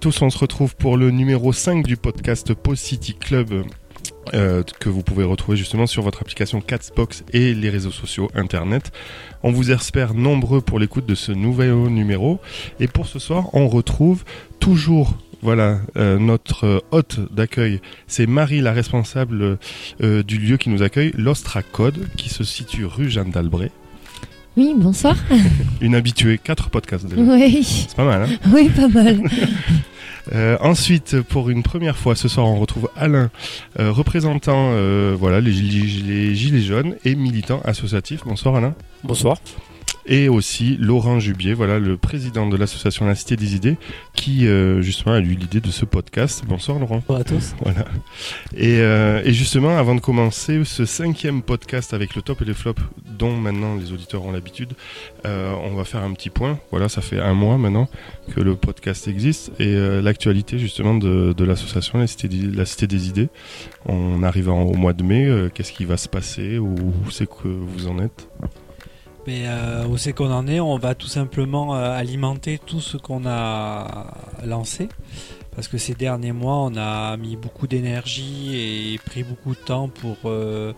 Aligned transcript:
À 0.00 0.02
tous, 0.02 0.22
on 0.22 0.30
se 0.30 0.38
retrouve 0.38 0.76
pour 0.76 0.96
le 0.96 1.10
numéro 1.10 1.52
5 1.52 1.86
du 1.86 1.98
podcast 1.98 2.54
Post 2.54 2.82
City 2.86 3.12
Club 3.12 3.66
euh, 4.32 4.62
que 4.78 4.88
vous 4.88 5.02
pouvez 5.02 5.24
retrouver 5.24 5.58
justement 5.58 5.86
sur 5.86 6.02
votre 6.02 6.22
application 6.22 6.62
Catsbox 6.62 7.22
et 7.34 7.52
les 7.52 7.68
réseaux 7.68 7.90
sociaux 7.90 8.30
internet. 8.34 8.92
On 9.42 9.52
vous 9.52 9.72
espère 9.72 10.14
nombreux 10.14 10.62
pour 10.62 10.78
l'écoute 10.78 11.04
de 11.04 11.14
ce 11.14 11.32
nouvel 11.32 11.74
numéro 11.88 12.40
et 12.80 12.88
pour 12.88 13.08
ce 13.08 13.18
soir 13.18 13.50
on 13.52 13.68
retrouve 13.68 14.24
toujours 14.58 15.18
voilà, 15.42 15.80
euh, 15.98 16.18
notre 16.18 16.82
hôte 16.92 17.20
d'accueil, 17.30 17.82
c'est 18.06 18.26
Marie, 18.26 18.62
la 18.62 18.72
responsable 18.72 19.58
euh, 20.02 20.22
du 20.22 20.38
lieu 20.38 20.56
qui 20.56 20.70
nous 20.70 20.82
accueille, 20.82 21.12
l'Ostra 21.14 21.62
Code, 21.62 22.08
qui 22.16 22.30
se 22.30 22.42
situe 22.42 22.86
rue 22.86 23.10
Jeanne 23.10 23.32
d'Albret. 23.32 23.70
Oui, 24.56 24.74
bonsoir. 24.76 25.16
Une 25.80 25.94
habituée, 25.94 26.38
quatre 26.42 26.70
podcasts 26.70 27.06
déjà. 27.06 27.20
Oui. 27.20 27.62
C'est 27.62 27.96
pas 27.96 28.04
mal, 28.04 28.22
hein? 28.22 28.36
Oui, 28.52 28.70
pas 28.70 28.88
mal. 28.88 29.20
Euh, 30.32 30.56
ensuite, 30.60 31.20
pour 31.22 31.50
une 31.50 31.62
première 31.62 31.96
fois 31.96 32.14
ce 32.14 32.28
soir, 32.28 32.46
on 32.46 32.58
retrouve 32.58 32.90
Alain, 32.96 33.30
euh, 33.78 33.90
représentant 33.90 34.70
euh, 34.72 35.16
voilà, 35.18 35.40
les, 35.40 35.52
gilets- 35.52 36.02
les 36.06 36.34
Gilets 36.34 36.60
jaunes 36.62 36.96
et 37.04 37.14
militant 37.14 37.60
associatif. 37.64 38.20
Bonsoir 38.24 38.56
Alain. 38.56 38.74
Bonsoir. 39.04 39.38
Et 40.12 40.28
aussi 40.28 40.76
Laurent 40.80 41.20
Jubier, 41.20 41.54
voilà, 41.54 41.78
le 41.78 41.96
président 41.96 42.48
de 42.48 42.56
l'association 42.56 43.06
La 43.06 43.14
Cité 43.14 43.36
des 43.36 43.54
Idées, 43.54 43.76
qui 44.12 44.48
euh, 44.48 44.80
justement 44.82 45.14
a 45.14 45.20
eu 45.20 45.34
l'idée 45.36 45.60
de 45.60 45.70
ce 45.70 45.84
podcast. 45.84 46.42
Bonsoir 46.48 46.80
Laurent. 46.80 47.00
Bonjour 47.06 47.20
à 47.20 47.24
tous. 47.24 47.54
Voilà. 47.62 47.84
Et, 48.56 48.78
euh, 48.80 49.22
et 49.24 49.32
justement, 49.32 49.78
avant 49.78 49.94
de 49.94 50.00
commencer 50.00 50.64
ce 50.64 50.84
cinquième 50.84 51.42
podcast 51.42 51.94
avec 51.94 52.16
le 52.16 52.22
top 52.22 52.42
et 52.42 52.44
les 52.44 52.54
flops, 52.54 52.82
dont 53.20 53.36
maintenant 53.36 53.76
les 53.76 53.92
auditeurs 53.92 54.24
ont 54.24 54.32
l'habitude, 54.32 54.72
euh, 55.26 55.54
on 55.62 55.76
va 55.76 55.84
faire 55.84 56.02
un 56.02 56.12
petit 56.12 56.30
point. 56.30 56.58
Voilà, 56.72 56.88
ça 56.88 57.02
fait 57.02 57.20
un 57.20 57.34
mois 57.34 57.56
maintenant 57.56 57.88
que 58.34 58.40
le 58.40 58.56
podcast 58.56 59.06
existe 59.06 59.52
et 59.60 59.76
l'actualité 60.02 60.58
justement 60.58 60.94
de, 60.94 61.32
de 61.36 61.44
l'association 61.44 62.00
la 62.00 62.08
Cité, 62.08 62.26
des- 62.26 62.50
la 62.50 62.64
Cité 62.66 62.88
des 62.88 63.06
Idées. 63.08 63.28
On 63.86 64.24
arrive 64.24 64.50
en- 64.50 64.62
au 64.64 64.74
mois 64.74 64.92
de 64.92 65.04
mai. 65.04 65.30
Qu'est-ce 65.54 65.72
qui 65.72 65.84
va 65.84 65.96
se 65.96 66.08
passer 66.08 66.58
Où, 66.58 66.74
où 66.74 67.10
c'est 67.12 67.28
que 67.28 67.46
vous 67.46 67.86
en 67.86 68.00
êtes? 68.00 68.28
Mais 69.30 69.44
euh, 69.46 69.86
où 69.86 69.96
c'est 69.96 70.12
qu'on 70.12 70.32
en 70.32 70.48
est 70.48 70.58
On 70.58 70.76
va 70.76 70.96
tout 70.96 71.06
simplement 71.06 71.76
euh, 71.76 71.92
alimenter 71.96 72.58
tout 72.58 72.80
ce 72.80 72.96
qu'on 72.96 73.26
a 73.26 74.08
lancé. 74.44 74.88
Parce 75.54 75.68
que 75.68 75.78
ces 75.78 75.94
derniers 75.94 76.32
mois, 76.32 76.56
on 76.56 76.76
a 76.76 77.16
mis 77.16 77.36
beaucoup 77.36 77.68
d'énergie 77.68 78.56
et 78.56 78.98
pris 78.98 79.22
beaucoup 79.22 79.54
de 79.54 79.60
temps 79.60 79.88
pour 79.88 80.16
euh, 80.24 80.72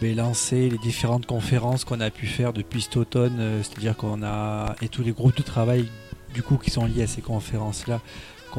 ben, 0.00 0.14
lancer 0.14 0.70
les 0.70 0.78
différentes 0.78 1.26
conférences 1.26 1.84
qu'on 1.84 1.98
a 1.98 2.10
pu 2.10 2.26
faire 2.26 2.52
depuis 2.52 2.82
cet 2.82 2.96
automne. 2.98 3.62
C'est-à-dire 3.64 3.96
qu'on 3.96 4.22
a. 4.22 4.76
et 4.80 4.88
tous 4.88 5.02
les 5.02 5.10
groupes 5.10 5.36
de 5.36 5.42
travail 5.42 5.88
du 6.32 6.44
coup 6.44 6.56
qui 6.56 6.70
sont 6.70 6.84
liés 6.84 7.02
à 7.02 7.08
ces 7.08 7.22
conférences-là 7.22 8.00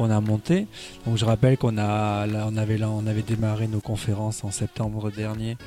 qu'on 0.00 0.10
a 0.10 0.20
monté. 0.20 0.66
Donc 1.06 1.18
je 1.18 1.26
rappelle 1.26 1.58
qu'on 1.58 1.76
a, 1.76 2.26
on 2.26 2.56
avait, 2.56 2.82
on 2.82 3.06
avait 3.06 3.22
démarré 3.22 3.68
nos 3.68 3.80
conférences 3.80 4.44
en 4.44 4.50
septembre 4.50 5.10
dernier 5.10 5.58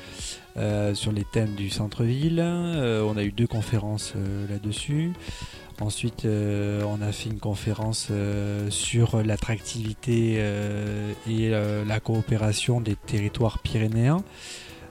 euh, 0.56 0.94
sur 0.94 1.12
les 1.12 1.24
thèmes 1.24 1.54
du 1.54 1.70
centre-ville. 1.70 2.40
Euh, 2.42 3.02
on 3.02 3.16
a 3.16 3.22
eu 3.22 3.30
deux 3.30 3.46
conférences 3.46 4.14
euh, 4.16 4.48
là-dessus. 4.48 5.12
Ensuite, 5.80 6.24
on 6.24 7.02
a 7.02 7.10
fait 7.10 7.30
une 7.30 7.40
conférence 7.40 8.12
sur 8.70 9.20
l'attractivité 9.24 10.40
et 11.28 11.50
la 11.50 11.98
coopération 11.98 12.80
des 12.80 12.94
territoires 12.94 13.58
pyrénéens. 13.58 14.22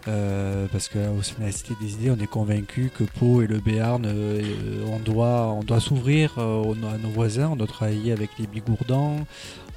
Euh, 0.07 0.67
parce 0.71 0.89
qu'au 0.89 0.99
la 1.39 1.51
Cité 1.51 1.75
des 1.79 1.93
Idées, 1.93 2.11
on 2.11 2.21
est 2.21 2.27
convaincu 2.27 2.91
que 2.93 3.05
Pau 3.05 3.41
et 3.41 3.47
le 3.47 3.59
Béarn, 3.59 4.05
euh, 4.05 4.41
euh, 4.41 4.85
on 4.91 4.99
doit, 4.99 5.47
on 5.53 5.63
doit 5.63 5.79
s'ouvrir 5.79 6.35
euh, 6.37 6.73
à 6.93 6.97
nos 6.97 7.09
voisins, 7.09 7.49
on 7.51 7.55
doit 7.55 7.67
travailler 7.67 8.11
avec 8.11 8.31
les 8.37 8.45
Bigourdans, 8.47 9.15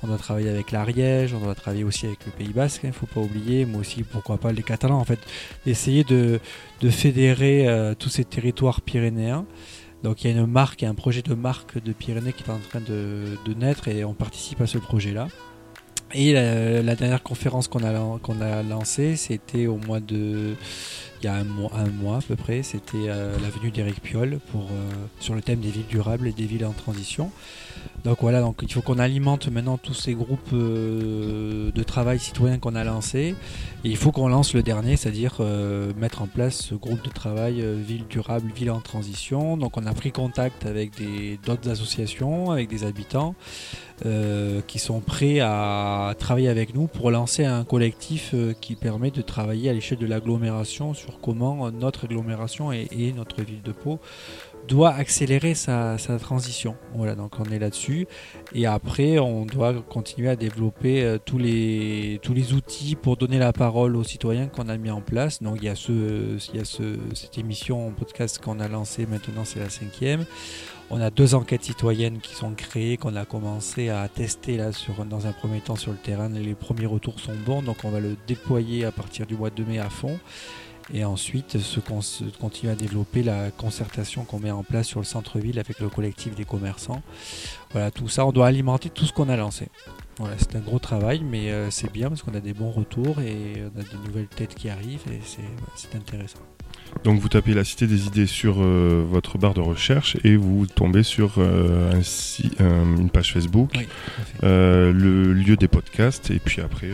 on 0.03 0.09
doit 0.09 0.19
travailler 0.19 0.49
avec 0.51 0.73
l'Ariège, 0.73 1.33
on 1.33 1.39
doit 1.39 1.55
travailler 1.55 1.85
aussi 1.85 2.07
avec 2.07 2.27
le 2.27 2.33
Pays 2.33 2.53
Basque, 2.53 2.81
il 2.83 2.89
ne 2.89 2.93
faut 2.93 3.07
pas 3.07 3.21
oublier, 3.21 3.67
mais 3.67 3.79
aussi 3.79 4.03
pourquoi 4.03 4.39
pas 4.39 4.51
les 4.51 4.65
Catalans. 4.65 4.99
En 4.99 5.05
fait, 5.05 5.21
essayer 5.65 6.03
de, 6.03 6.41
de 6.81 6.91
fédérer 6.91 7.69
euh, 7.69 7.95
tous 7.95 8.09
ces 8.09 8.25
territoires 8.25 8.81
pyrénéens. 8.81 9.47
Donc 10.03 10.25
il 10.25 10.31
y 10.31 10.35
a 10.35 10.37
une 10.37 10.47
marque, 10.47 10.83
un 10.83 10.95
projet 10.95 11.23
de 11.23 11.35
marque 11.35 11.83
de 11.83 11.93
Pyrénées 11.93 12.33
qui 12.33 12.43
est 12.45 12.51
en 12.51 12.59
train 12.59 12.81
de, 12.81 13.39
de 13.47 13.55
naître 13.55 13.89
et 13.89 14.05
on 14.05 14.13
participe 14.13 14.61
à 14.61 14.67
ce 14.67 14.79
projet-là. 14.79 15.29
Et 16.19 16.33
la, 16.33 16.81
la 16.83 16.97
dernière 16.97 17.23
conférence 17.23 17.69
qu'on 17.69 17.85
a, 17.85 18.19
qu'on 18.21 18.41
a 18.41 18.63
lancée, 18.63 19.17
c'était 19.17 19.67
au 19.67 19.77
mois 19.77 20.01
de... 20.01 20.55
Il 21.23 21.27
y 21.27 21.29
a 21.29 21.35
un 21.35 21.45
mois, 21.45 22.19
à 22.19 22.21
peu 22.21 22.37
près, 22.37 22.63
c'était 22.63 23.09
euh, 23.09 23.39
l'avenue 23.41 23.71
d'Éric 23.71 24.03
Piolle 24.03 24.39
pour, 24.53 24.65
euh, 24.65 24.91
sur 25.19 25.35
le 25.35 25.41
thème 25.41 25.61
des 25.61 25.71
villes 25.71 25.87
durables 25.89 26.29
et 26.29 26.33
des 26.33 26.45
villes 26.45 26.67
en 26.67 26.73
transition. 26.73 27.31
Donc 28.05 28.19
voilà, 28.21 28.41
donc 28.41 28.59
il 28.63 28.71
faut 28.71 28.83
qu'on 28.83 28.99
alimente 28.99 29.49
maintenant 29.49 29.79
tous 29.79 29.95
ces 29.95 30.15
groupes 30.15 30.53
euh, 30.53 31.71
de 31.73 31.83
travail 31.83 32.19
citoyen 32.19 32.59
qu'on 32.59 32.75
a 32.75 32.85
lancés. 32.85 33.35
Et 33.85 33.89
il 33.89 33.97
faut 33.97 34.13
qu'on 34.13 34.29
lance 34.29 34.53
le 34.53 34.63
dernier, 34.63 34.97
c'est-à-dire 34.97 35.41
mettre 35.97 36.23
en 36.23 36.27
place 36.27 36.57
ce 36.57 36.75
groupe 36.75 37.03
de 37.05 37.11
travail 37.11 37.65
ville 37.77 38.05
durable, 38.09 38.51
ville 38.53 38.71
en 38.71 38.81
transition. 38.81 39.57
Donc 39.57 39.77
on 39.77 39.87
a 39.87 39.95
pris 39.95 40.11
contact 40.11 40.67
avec 40.67 40.93
d'autres 41.45 41.71
associations, 41.71 42.51
avec 42.51 42.69
des 42.69 42.85
habitants 42.85 43.37
qui 44.67 44.79
sont 44.81 45.01
prêts 45.01 45.39
à 45.41 46.15
travailler 46.19 46.49
avec 46.49 46.75
nous 46.75 46.89
pour 46.89 47.13
lancer 47.13 47.45
un 47.45 47.63
collectif 47.65 48.35
qui 48.61 48.75
permet 48.75 49.13
de 49.13 49.23
travailler 49.23 49.71
à 49.71 49.73
l'échelle 49.73 49.99
de 49.99 50.07
l'agglomération 50.07 50.93
comment 51.21 51.67
euh, 51.67 51.71
notre 51.71 52.05
agglomération 52.05 52.73
et, 52.73 53.13
notre 53.17 53.43
ville 53.43 53.63
de 53.63 53.73
Pau 53.73 53.99
doit 54.69 54.91
accélérer 54.91 55.55
sa, 55.55 55.97
transition. 56.21 56.77
Voilà, 56.95 57.15
donc 57.15 57.39
on 57.39 57.45
est 57.45 57.59
là-dessus. 57.59 58.07
Et 58.55 58.67
après, 58.67 59.19
on 59.19 59.47
doit 59.47 59.75
continuer 59.89 60.29
à 60.29 60.37
développer 60.37 61.05
euh, 61.05 61.19
tous, 61.25 61.39
les, 61.39 62.19
tous 62.23 62.35
les 62.35 62.53
outils 62.53 62.97
pour 62.97 63.17
donner 63.17 63.39
la 63.39 63.53
parole 63.53 63.97
aux 63.97 64.05
citoyens 64.05 64.47
qu'on 64.47 64.69
a 64.69 64.77
mis 64.77 64.91
en 64.91 65.01
place. 65.01 65.43
Donc 65.43 65.59
il 65.61 65.65
y 65.65 65.69
a, 65.69 65.77
ce, 65.77 66.37
il 66.53 66.57
y 66.57 66.61
a 66.61 66.65
ce, 66.65 66.97
cette 67.15 67.39
émission 67.39 67.93
podcast 67.93 68.43
qu'on 68.43 68.61
a 68.61 68.69
lancée 68.69 69.07
maintenant, 69.07 69.45
c'est 69.45 69.61
la 69.61 69.71
cinquième. 69.71 70.25
On 70.89 71.01
a 71.01 71.11
deux 71.11 71.35
enquêtes 71.35 71.65
citoyennes 71.65 72.21
qui 72.21 72.35
sont 72.35 72.53
créées, 72.53 72.97
qu'on 72.97 73.17
a 73.17 73.25
commencé 73.25 73.89
à 73.89 74.09
tester 74.09 74.57
là 74.57 74.71
sur, 74.71 75.05
dans 75.05 75.27
un 75.27 75.33
premier 75.33 75.61
temps 75.61 75.75
sur 75.75 75.91
le 75.91 75.99
terrain. 75.99 76.29
Les 76.29 76.55
premiers 76.55 76.87
retours 76.87 77.19
sont 77.19 77.35
bons, 77.45 77.61
donc 77.61 77.79
on 77.83 77.91
va 77.91 77.99
le 77.99 78.17
déployer 78.29 78.85
à 78.85 78.93
partir 78.93 79.27
du 79.27 79.37
mois 79.37 79.51
de 79.51 79.65
mai 79.65 79.81
à 79.81 79.91
fond. 79.91 80.17
Et 80.95 81.05
ensuite, 81.05 81.59
se- 81.59 81.81
continue 82.39 82.71
à 82.71 82.75
développer 82.77 83.23
la 83.23 83.51
concertation 83.51 84.25
qu'on 84.25 84.39
met 84.39 84.51
en 84.53 84.63
place 84.63 84.87
sur 84.87 85.01
le 85.01 85.05
centre-ville 85.05 85.59
avec 85.59 85.81
le 85.81 85.89
collectif 85.89 86.35
des 86.37 86.45
commerçants. 86.45 87.03
Voilà, 87.73 87.91
tout 87.91 88.09
ça, 88.09 88.25
on 88.25 88.33
doit 88.33 88.47
alimenter 88.47 88.89
tout 88.91 89.05
ce 89.05 89.13
qu'on 89.13 89.29
a 89.29 89.37
lancé. 89.37 89.69
Voilà, 90.19 90.37
c'est 90.39 90.55
un 90.57 90.61
gros 90.61 90.79
travail, 90.79 91.21
mais 91.23 91.51
euh, 91.51 91.71
c'est 91.71 91.93
bien 91.93 92.09
parce 92.09 92.23
qu'on 92.23 92.35
a 92.35 92.41
des 92.41 92.55
bons 92.55 92.71
retours 92.71 93.21
et 93.21 93.63
on 93.75 93.81
a 93.81 93.83
des 93.83 93.99
nouvelles 94.07 94.29
têtes 94.29 94.55
qui 94.55 94.69
arrivent 94.71 95.03
et 95.11 95.21
c'est 95.75 95.95
intéressant. 95.97 96.39
Donc 97.05 97.21
vous 97.21 97.29
tapez 97.29 97.55
la 97.55 97.63
Cité 97.65 97.87
des 97.87 98.07
Idées 98.07 98.27
sur 98.27 98.57
euh, 98.61 99.05
votre 99.09 99.39
barre 99.39 99.55
de 99.55 99.61
recherche 99.61 100.17
et 100.25 100.37
vous 100.37 100.67
tombez 100.67 101.03
sur 101.03 101.35
euh, 101.39 101.93
un 101.93 102.03
si- 102.03 102.51
un- 102.59 102.97
une 102.99 103.11
page 103.11 103.33
Facebook, 103.33 103.71
Oui, 103.77 103.87
euh, 104.43 104.93
le 104.93 105.33
lieu 105.33 105.57
des 105.57 105.69
podcasts 105.69 106.31
et 106.31 106.39
puis 106.39 106.61
après 106.61 106.89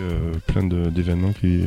plein 0.46 0.64
d'événements 0.64 1.32
qui, 1.32 1.62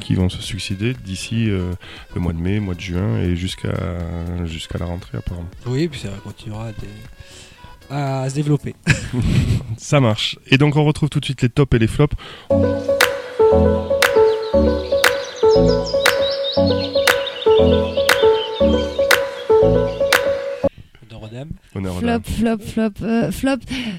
qui 0.00 0.14
vont 0.14 0.28
se 0.28 0.40
succéder 0.40 0.94
d'ici 1.04 1.46
le 1.46 2.20
mois 2.20 2.32
de 2.32 2.38
mai, 2.38 2.60
mois 2.60 2.74
de 2.74 2.80
juin 2.80 3.18
et 3.18 3.36
jusqu'à 3.36 3.74
jusqu'à 4.46 4.78
la 4.78 4.86
rentrée 4.86 5.18
apparemment. 5.18 5.48
Oui, 5.66 5.88
puis 5.88 6.00
ça 6.00 6.08
continuera 6.24 6.70
à, 7.90 8.22
à 8.22 8.30
se 8.30 8.34
développer. 8.34 8.74
Ça 9.78 10.00
marche. 10.00 10.38
Et 10.46 10.58
donc 10.58 10.76
on 10.76 10.84
retrouve 10.84 11.08
tout 11.10 11.20
de 11.20 11.24
suite 11.24 11.42
les 11.42 11.48
tops 11.48 11.74
et 11.74 11.78
les 11.78 11.86
flops. 11.86 12.14
Honneur. 21.74 22.20
Flop, 22.22 22.58
flop, 22.58 22.58
flop, 22.90 22.90
euh, 23.06 23.30
flop. 23.32 23.56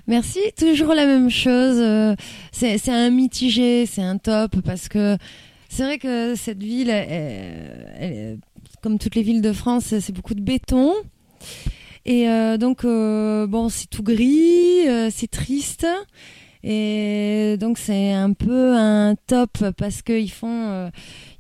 Merci. 0.07 0.39
Toujours 0.57 0.93
la 0.93 1.05
même 1.05 1.29
chose. 1.29 1.77
euh, 1.79 2.15
c'est 2.51 2.89
un 2.89 3.09
mitigé, 3.09 3.85
c'est 3.85 4.01
un 4.03 4.17
top 4.17 4.59
parce 4.61 4.87
que 4.89 5.17
c'est 5.69 5.83
vrai 5.83 5.97
que 5.99 6.35
cette 6.35 6.61
ville, 6.63 6.89
elle- 6.89 7.95
elle 7.99 8.11
est- 8.13 8.37
comme 8.81 8.97
toutes 8.97 9.15
les 9.15 9.23
villes 9.23 9.41
de 9.41 9.53
France, 9.53 9.93
c'est 9.99 10.11
beaucoup 10.13 10.33
de 10.35 10.41
béton. 10.41 10.93
Et 12.05 12.29
euh, 12.29 12.57
donc, 12.57 12.85
euh, 12.85 13.45
bon, 13.47 13.69
c'est 13.69 13.87
tout 13.87 14.03
gris, 14.03 14.87
euh, 14.87 15.09
c'est 15.11 15.29
triste. 15.29 15.85
Et 16.63 17.55
donc, 17.59 17.77
c'est 17.77 18.11
un 18.11 18.33
peu 18.33 18.75
un 18.75 19.15
top 19.27 19.63
parce 19.77 20.01
qu'ils 20.01 20.31
font. 20.31 20.67
euh, 20.69 20.89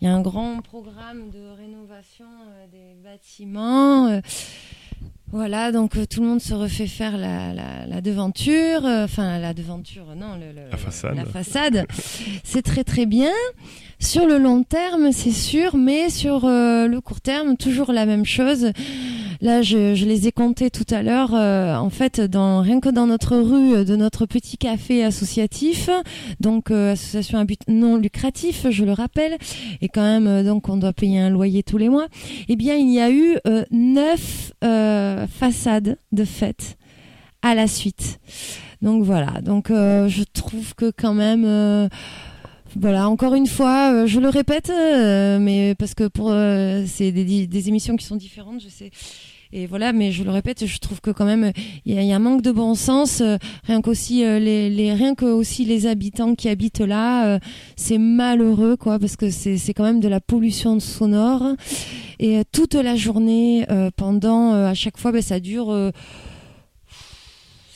Il 0.01 0.05
y 0.05 0.07
a 0.07 0.13
un 0.13 0.21
grand 0.21 0.61
programme 0.61 1.29
de 1.29 1.39
rénovation 1.57 2.23
euh, 2.25 2.65
des 2.71 2.95
bâtiments. 3.03 4.21
Voilà, 5.31 5.71
donc 5.71 5.95
euh, 5.95 6.05
tout 6.05 6.21
le 6.21 6.27
monde 6.27 6.41
se 6.41 6.53
refait 6.53 6.87
faire 6.87 7.17
la, 7.17 7.53
la, 7.53 7.85
la 7.85 8.01
devanture, 8.01 8.85
euh, 8.85 9.05
enfin 9.05 9.39
la 9.39 9.53
devanture, 9.53 10.15
non, 10.15 10.35
le, 10.35 10.51
le- 10.53 10.69
La 10.71 10.77
façade. 10.77 11.15
La 11.15 11.25
façade. 11.25 11.85
C'est 12.43 12.61
très 12.63 12.83
très 12.83 13.05
bien. 13.05 13.31
Sur 13.99 14.25
le 14.25 14.37
long 14.37 14.63
terme, 14.63 15.11
c'est 15.11 15.31
sûr, 15.31 15.75
mais 15.75 16.09
sur 16.09 16.45
euh, 16.45 16.87
le 16.87 17.01
court 17.01 17.21
terme, 17.21 17.57
toujours 17.57 17.91
la 17.91 18.05
même 18.05 18.25
chose. 18.25 18.71
Là, 19.41 19.61
je, 19.61 19.95
je 19.95 20.05
les 20.05 20.27
ai 20.27 20.31
comptés 20.33 20.69
tout 20.69 20.85
à 20.89 21.01
l'heure. 21.01 21.33
euh, 21.33 21.75
en 21.75 21.89
fait, 21.89 22.19
dans, 22.19 22.61
rien 22.61 22.79
que 22.79 22.89
dans 22.89 23.07
notre 23.07 23.37
rue 23.37 23.75
euh, 23.75 23.83
de 23.85 23.95
notre 23.95 24.25
petit 24.25 24.57
café 24.57 25.03
associatif, 25.03 25.89
donc 26.41 26.71
euh, 26.71 26.93
association 26.93 27.39
à 27.39 27.45
but 27.45 27.61
non 27.67 27.95
lucratif, 27.95 28.67
je 28.69 28.83
le 28.83 28.91
rappelle, 28.91 29.37
et 29.81 29.87
quand 29.87 30.01
même, 30.01 30.27
euh, 30.27 30.43
donc 30.43 30.67
on 30.67 30.77
doit 30.77 30.91
payer 30.93 31.19
un 31.19 31.29
loyer 31.29 31.63
tous 31.63 31.77
les 31.77 31.87
mois. 31.89 32.07
Eh 32.49 32.55
bien, 32.57 32.75
il 32.75 32.91
y 32.91 32.99
a 32.99 33.09
eu 33.11 33.37
euh, 33.47 33.63
neuf 33.71 34.51
façades 34.61 35.97
de 36.11 36.23
fête 36.25 36.77
à 37.41 37.55
la 37.55 37.67
suite. 37.67 38.19
Donc 38.81 39.03
voilà. 39.03 39.41
Donc 39.41 39.67
je 39.69 40.23
trouve 40.33 40.75
que 40.75 40.91
quand 40.91 41.13
même. 41.13 41.89
Voilà, 42.75 43.09
encore 43.09 43.33
une 43.35 43.47
fois, 43.47 43.91
euh, 43.93 44.07
je 44.07 44.19
le 44.19 44.29
répète, 44.29 44.69
euh, 44.69 45.39
mais 45.39 45.75
parce 45.75 45.93
que 45.95 46.07
pour 46.07 46.29
euh, 46.31 46.83
c'est 46.85 47.11
des, 47.11 47.47
des 47.47 47.67
émissions 47.69 47.95
qui 47.95 48.05
sont 48.05 48.15
différentes, 48.15 48.61
je 48.61 48.69
sais. 48.69 48.91
Et 49.51 49.65
voilà, 49.65 49.93
mais 49.93 50.11
je 50.11 50.23
le 50.23 50.29
répète, 50.29 50.67
je 50.67 50.77
trouve 50.77 51.01
que 51.01 51.09
quand 51.09 51.25
même 51.25 51.51
il 51.83 51.99
y, 51.99 52.05
y 52.05 52.11
a 52.11 52.15
un 52.15 52.19
manque 52.19 52.43
de 52.43 52.51
bon 52.51 52.75
sens. 52.75 53.21
euh, 53.21 53.37
rien 53.63 53.81
qu'aussi 53.81 54.23
euh, 54.23 54.37
les, 54.37 54.69
les 54.69 54.93
rien 54.93 55.15
que 55.15 55.25
aussi 55.25 55.65
les 55.65 55.87
habitants 55.87 56.35
qui 56.35 56.49
habitent 56.49 56.81
là, 56.81 57.25
euh, 57.25 57.39
c'est 57.75 57.97
malheureux 57.97 58.75
quoi, 58.77 58.99
parce 58.99 59.15
que 59.15 59.31
c'est 59.31 59.57
c'est 59.57 59.73
quand 59.73 59.83
même 59.83 60.01
de 60.01 60.07
la 60.07 60.19
pollution 60.19 60.79
sonore. 60.79 61.55
Et 62.19 62.43
toute 62.51 62.75
la 62.75 62.95
journée, 62.95 63.65
pendant 63.95 64.51
à 64.51 64.73
chaque 64.73 64.97
fois, 64.97 65.11
ben, 65.13 65.21
ça 65.21 65.39
dure. 65.39 65.91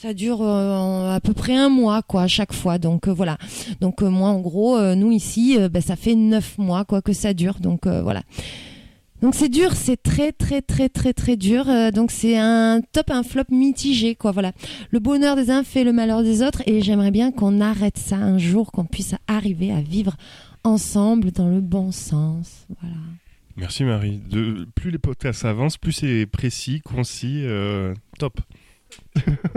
Ça 0.04 0.12
dure 0.12 0.42
euh, 0.42 1.14
à 1.14 1.20
peu 1.20 1.32
près 1.32 1.56
un 1.56 1.70
mois, 1.70 2.02
quoi, 2.02 2.22
à 2.24 2.28
chaque 2.28 2.52
fois. 2.52 2.76
Donc 2.76 3.08
euh, 3.08 3.14
voilà. 3.14 3.38
Donc 3.80 4.02
euh, 4.02 4.10
moi, 4.10 4.28
en 4.28 4.40
gros, 4.40 4.78
nous 4.94 5.10
ici, 5.10 5.56
ben, 5.70 5.80
ça 5.80 5.96
fait 5.96 6.14
neuf 6.14 6.58
mois, 6.58 6.84
quoi, 6.84 7.00
que 7.00 7.14
ça 7.14 7.32
dure. 7.32 7.58
Donc 7.58 7.86
voilà. 7.86 8.22
Donc 9.22 9.34
c'est 9.34 9.48
dur, 9.48 9.72
c'est 9.72 10.02
très 10.02 10.32
très 10.32 10.60
très 10.60 10.90
très 10.90 11.14
très 11.14 11.36
dur. 11.36 11.64
Donc 11.94 12.10
c'est 12.10 12.36
un 12.36 12.82
top, 12.92 13.10
un 13.10 13.22
flop 13.22 13.44
mitigé, 13.50 14.14
quoi. 14.14 14.32
Voilà. 14.32 14.52
Le 14.90 14.98
bonheur 14.98 15.36
des 15.36 15.50
uns 15.50 15.64
fait 15.64 15.84
le 15.84 15.94
malheur 15.94 16.22
des 16.22 16.42
autres, 16.42 16.62
et 16.66 16.82
j'aimerais 16.82 17.10
bien 17.10 17.32
qu'on 17.32 17.62
arrête 17.62 17.96
ça 17.96 18.16
un 18.16 18.36
jour, 18.36 18.72
qu'on 18.72 18.84
puisse 18.84 19.14
arriver 19.26 19.72
à 19.72 19.80
vivre 19.80 20.16
ensemble 20.64 21.30
dans 21.30 21.48
le 21.48 21.62
bon 21.62 21.92
sens. 21.92 22.66
Voilà. 22.82 22.96
Merci 23.56 23.84
Marie. 23.84 24.20
De, 24.28 24.68
plus 24.74 24.90
les 24.90 24.98
podcasts 24.98 25.46
avancent, 25.46 25.78
plus 25.78 25.92
c'est 25.92 26.26
précis, 26.26 26.82
concis, 26.84 27.46
top. 28.18 28.38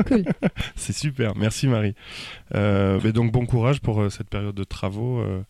Cool. 0.07 0.23
c'est 0.75 0.93
super. 0.93 1.35
Merci 1.35 1.67
Marie. 1.67 1.93
Euh, 2.55 2.99
mais 3.03 3.11
donc 3.11 3.31
bon 3.31 3.45
courage 3.45 3.79
pour 3.81 4.01
euh, 4.01 4.09
cette 4.09 4.29
période 4.29 4.55
de 4.55 4.63
travaux. 4.63 5.19
euh. 5.19 5.41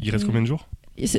il 0.00 0.10
reste 0.10 0.24
Oui. 0.24 0.28
combien 0.28 0.42
de 0.42 0.46
jours? 0.46 0.68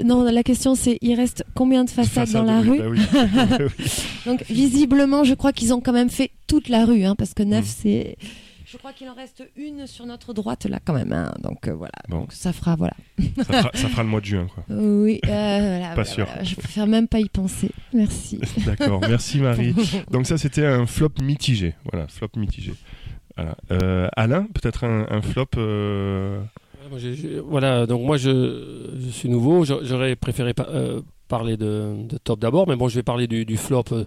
Non, 0.04 0.24
la 0.24 0.44
question 0.44 0.76
c'est 0.76 0.98
il 1.02 1.14
reste 1.16 1.46
combien 1.56 1.86
de 1.86 1.90
façades 1.90 2.30
dans 2.32 2.44
la 2.44 2.60
oui, 2.60 2.82
rue? 2.82 2.98
bah 3.00 3.58
oui. 3.60 3.70
Donc 4.26 4.44
visiblement, 4.50 5.24
je 5.24 5.34
crois 5.34 5.54
qu'ils 5.54 5.74
ont 5.74 5.80
quand 5.80 5.94
même 5.94 6.10
fait 6.10 6.32
toute 6.48 6.68
la 6.68 6.84
rue, 6.86 7.06
hein, 7.06 7.16
parce 7.16 7.34
que 7.34 7.44
neuf, 7.44 7.64
Mm. 7.66 7.76
c'est. 7.82 8.18
Je 8.72 8.78
crois 8.78 8.94
qu'il 8.94 9.10
en 9.10 9.16
reste 9.16 9.44
une 9.56 9.88
sur 9.88 10.06
notre 10.06 10.34
droite 10.34 10.66
là 10.66 10.80
quand 10.84 10.94
même. 10.94 11.12
hein. 11.12 11.34
Donc 11.42 11.68
euh, 11.68 11.74
voilà. 11.74 11.92
Bon. 12.08 12.20
Donc 12.20 12.34
ça 12.34 12.54
fera 12.54 12.76
voilà. 12.76 12.94
ça, 13.38 13.44
fera, 13.44 13.72
ça 13.74 13.88
fera 13.90 14.04
le 14.04 14.10
mois 14.10 14.22
de 14.22 14.26
juin. 14.26 14.48
Quoi. 14.54 14.64
Oui. 14.76 15.20
euh, 15.26 15.30
voilà, 15.30 15.88
Pas 15.90 15.94
voilà, 15.96 16.06
sûr. 16.10 16.26
voilà. 16.26 16.44
Je 16.44 16.56
préfère 16.56 16.88
même 16.88 17.08
pas 17.08 17.20
y 17.20 17.30
penser. 17.30 17.72
Merci. 17.94 18.40
D'accord. 18.66 19.02
Merci 19.02 19.40
Marie. 19.40 19.74
Donc 20.12 20.28
ça 20.28 20.38
c'était 20.38 20.66
un 20.66 20.86
flop 20.86 21.10
mitigé. 21.22 21.74
Voilà, 21.92 22.08
flop 22.08 22.30
mitigé. 22.38 22.74
Voilà. 23.36 23.56
Euh, 23.72 24.08
Alain, 24.16 24.48
peut-être 24.54 24.84
un, 24.84 25.08
un 25.10 25.22
flop. 25.22 25.48
euh, 25.58 26.42
voilà, 27.46 27.86
donc 27.86 28.02
moi 28.02 28.18
je, 28.18 28.90
je 29.00 29.10
suis 29.10 29.30
nouveau, 29.30 29.64
J'a- 29.64 29.80
j'aurais 29.84 30.16
préféré 30.16 30.54
pa- 30.54 30.68
euh, 30.70 31.02
parler 31.28 31.56
de, 31.56 31.94
de 32.04 32.18
top 32.18 32.40
d'abord, 32.40 32.68
mais 32.68 32.76
bon, 32.76 32.88
je 32.90 32.96
vais 32.96 33.04
parler 33.04 33.28
du, 33.28 33.46
du 33.46 33.58
flop 33.58 33.84
euh, 33.92 34.06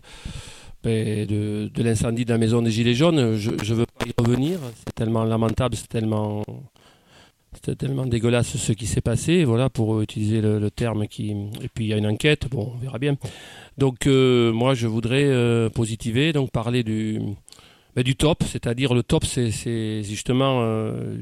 de, 0.90 1.82
l'incendie 1.82 2.24
de 2.24 2.32
la 2.32 2.38
maison 2.38 2.62
des 2.62 2.70
Gilets 2.70 2.94
jaunes. 2.94 3.36
Je 3.36 3.50
ne 3.50 3.74
veux 3.74 3.86
pas 3.86 4.06
y 4.06 4.12
revenir, 4.18 4.58
c'est 4.74 4.94
tellement 4.94 5.24
lamentable, 5.24 5.76
c'est 5.76 5.88
tellement, 5.88 6.42
c'était 7.54 7.74
tellement 7.74 8.06
dégueulasse 8.06 8.56
ce 8.56 8.72
qui 8.72 8.86
s'est 8.86 9.00
passé, 9.00 9.44
voilà, 9.44 9.70
pour 9.70 10.00
utiliser 10.00 10.40
le, 10.40 10.58
le 10.58 10.70
terme 10.70 11.06
qui. 11.06 11.30
Et 11.62 11.68
puis 11.72 11.84
il 11.84 11.88
y 11.88 11.92
a 11.92 11.96
une 11.98 12.06
enquête, 12.06 12.48
bon, 12.50 12.72
on 12.74 12.78
verra 12.78 12.98
bien. 12.98 13.16
Donc 13.78 14.06
euh, 14.06 14.52
moi 14.52 14.74
je 14.74 14.86
voudrais 14.86 15.24
euh, 15.24 15.68
positiver, 15.70 16.32
donc 16.32 16.50
parler 16.50 16.82
du. 16.82 17.20
Du 17.96 18.16
top, 18.16 18.42
c'est-à-dire 18.44 18.94
le 18.94 19.02
top, 19.02 19.24
c'est 19.24 20.02
justement 20.02 20.60
euh, 20.62 21.16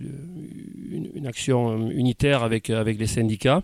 une, 1.14 1.26
action 1.26 1.70
euh, 1.70 1.90
unitaire 1.90 2.44
avec, 2.44 2.70
avec 2.70 2.98
les 2.98 3.08
syndicats, 3.08 3.62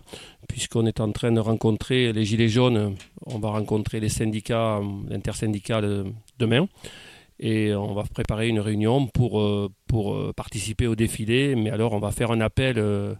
puisqu'on 0.49 0.85
est 0.85 0.99
en 0.99 1.11
train 1.11 1.31
de 1.31 1.39
rencontrer 1.39 2.11
les 2.11 2.25
Gilets 2.25 2.49
jaunes, 2.49 2.95
on 3.25 3.39
va 3.39 3.49
rencontrer 3.49 3.99
les 4.01 4.09
syndicats, 4.09 4.77
euh, 4.77 4.83
l'intersyndical 5.09 5.85
euh, 5.85 6.03
demain, 6.37 6.67
et 7.39 7.73
on 7.75 7.93
va 7.93 8.03
préparer 8.03 8.47
une 8.47 8.59
réunion 8.59 9.07
pour, 9.07 9.39
euh, 9.39 9.69
pour 9.87 10.13
euh, 10.13 10.33
participer 10.35 10.87
au 10.87 10.95
défilé, 10.95 11.55
mais 11.55 11.69
alors 11.69 11.93
on 11.93 11.99
va 11.99 12.11
faire 12.11 12.31
un 12.31 12.41
appel 12.41 12.75
euh, 12.77 13.13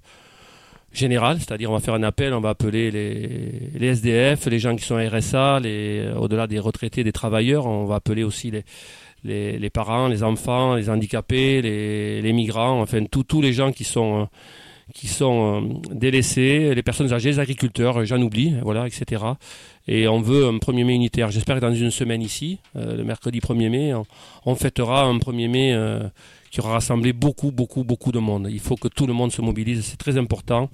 général, 0.91 1.37
c'est-à-dire 1.39 1.69
on 1.69 1.75
va 1.75 1.79
faire 1.79 1.93
un 1.93 2.03
appel, 2.03 2.33
on 2.33 2.41
va 2.41 2.49
appeler 2.49 2.89
les, 2.89 3.71
les 3.75 3.87
SDF, 3.87 4.47
les 4.47 4.59
gens 4.59 4.75
qui 4.75 4.83
sont 4.83 4.95
RSA, 4.95 5.59
les, 5.59 5.99
euh, 5.99 6.15
au-delà 6.15 6.47
des 6.47 6.59
retraités, 6.59 7.03
des 7.03 7.11
travailleurs, 7.11 7.67
on 7.67 7.85
va 7.85 7.95
appeler 7.95 8.23
aussi 8.23 8.49
les, 8.49 8.63
les, 9.23 9.69
parents, 9.69 10.07
les 10.07 10.23
enfants, 10.23 10.75
les 10.75 10.89
handicapés, 10.89 11.61
les, 11.61 12.33
migrants, 12.33 12.81
enfin 12.81 13.03
tous 13.05 13.41
les 13.41 13.53
gens 13.53 13.71
qui 13.71 13.83
sont, 13.83 14.27
euh, 15.21 15.21
euh, 15.21 15.61
délaissés, 15.91 16.73
les 16.73 16.83
personnes 16.83 17.11
âgées, 17.13 17.31
les 17.31 17.39
agriculteurs, 17.39 18.05
j'en 18.05 18.21
oublie, 18.21 18.55
voilà, 18.61 18.87
etc. 18.87 19.23
Et 19.87 20.07
on 20.07 20.21
veut 20.21 20.45
un 20.45 20.57
1er 20.57 20.85
mai 20.85 20.93
unitaire. 20.95 21.31
J'espère 21.31 21.57
que 21.57 21.61
dans 21.61 21.73
une 21.73 21.91
semaine 21.91 22.21
ici, 22.21 22.59
euh, 22.75 22.95
le 22.95 23.03
mercredi 23.03 23.39
1er 23.39 23.69
mai, 23.69 23.93
on, 24.45 24.55
fêtera 24.55 25.03
un 25.03 25.17
1er 25.17 25.49
mai 25.49 26.09
qui 26.51 26.59
aura 26.61 26.73
rassemblé 26.73 27.13
beaucoup, 27.13 27.51
beaucoup, 27.51 27.83
beaucoup 27.83 28.11
de 28.11 28.19
monde. 28.19 28.47
Il 28.49 28.59
faut 28.59 28.75
que 28.75 28.87
tout 28.87 29.07
le 29.07 29.13
monde 29.13 29.31
se 29.31 29.41
mobilise, 29.41 29.83
c'est 29.83 29.97
très 29.97 30.17
important. 30.17 30.69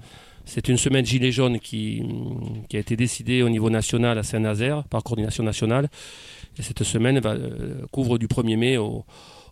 C'est 0.45 0.67
une 0.67 0.77
semaine 0.77 1.05
gilet 1.05 1.31
jaune 1.31 1.57
qui, 1.57 2.03
qui 2.67 2.75
a 2.75 2.79
été 2.79 2.97
décidée 2.97 3.43
au 3.43 3.49
niveau 3.49 3.69
national 3.69 4.17
à 4.17 4.23
Saint-Nazaire, 4.23 4.83
par 4.83 5.01
coordination 5.01 5.43
nationale. 5.43 5.89
Et 6.57 6.61
cette 6.61 6.83
semaine 6.83 7.19
va, 7.19 7.31
euh, 7.31 7.85
couvre 7.91 8.17
du 8.17 8.27
1er 8.27 8.57
mai 8.57 8.77
au, 8.77 9.05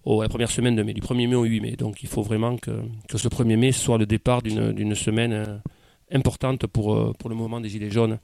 première 0.04 0.52
semaine 0.52 0.76
de 0.76 0.84
mai, 0.84 0.94
du 0.94 1.02
1er 1.02 1.28
mai 1.28 1.36
au 1.36 1.44
8 1.44 1.60
mai. 1.62 1.76
Donc 1.76 2.04
il 2.04 2.10
faut 2.10 2.22
vraiment 2.22 2.58
que, 2.58 2.72
ce 3.14 3.28
1er 3.28 3.58
mai 3.58 3.72
soit 3.72 3.98
le 3.98 4.06
départ 4.06 4.42
d'une 4.42 4.96
semaine 4.96 5.34
euh, 5.34 5.58
importante 6.12 6.68
pour, 6.68 6.94
euh, 6.94 7.14
pour 7.18 7.30
le 7.30 7.36
mouvement 7.36 7.60
des 7.60 7.70
Gilets 7.70 7.92
jaunes, 7.92 8.20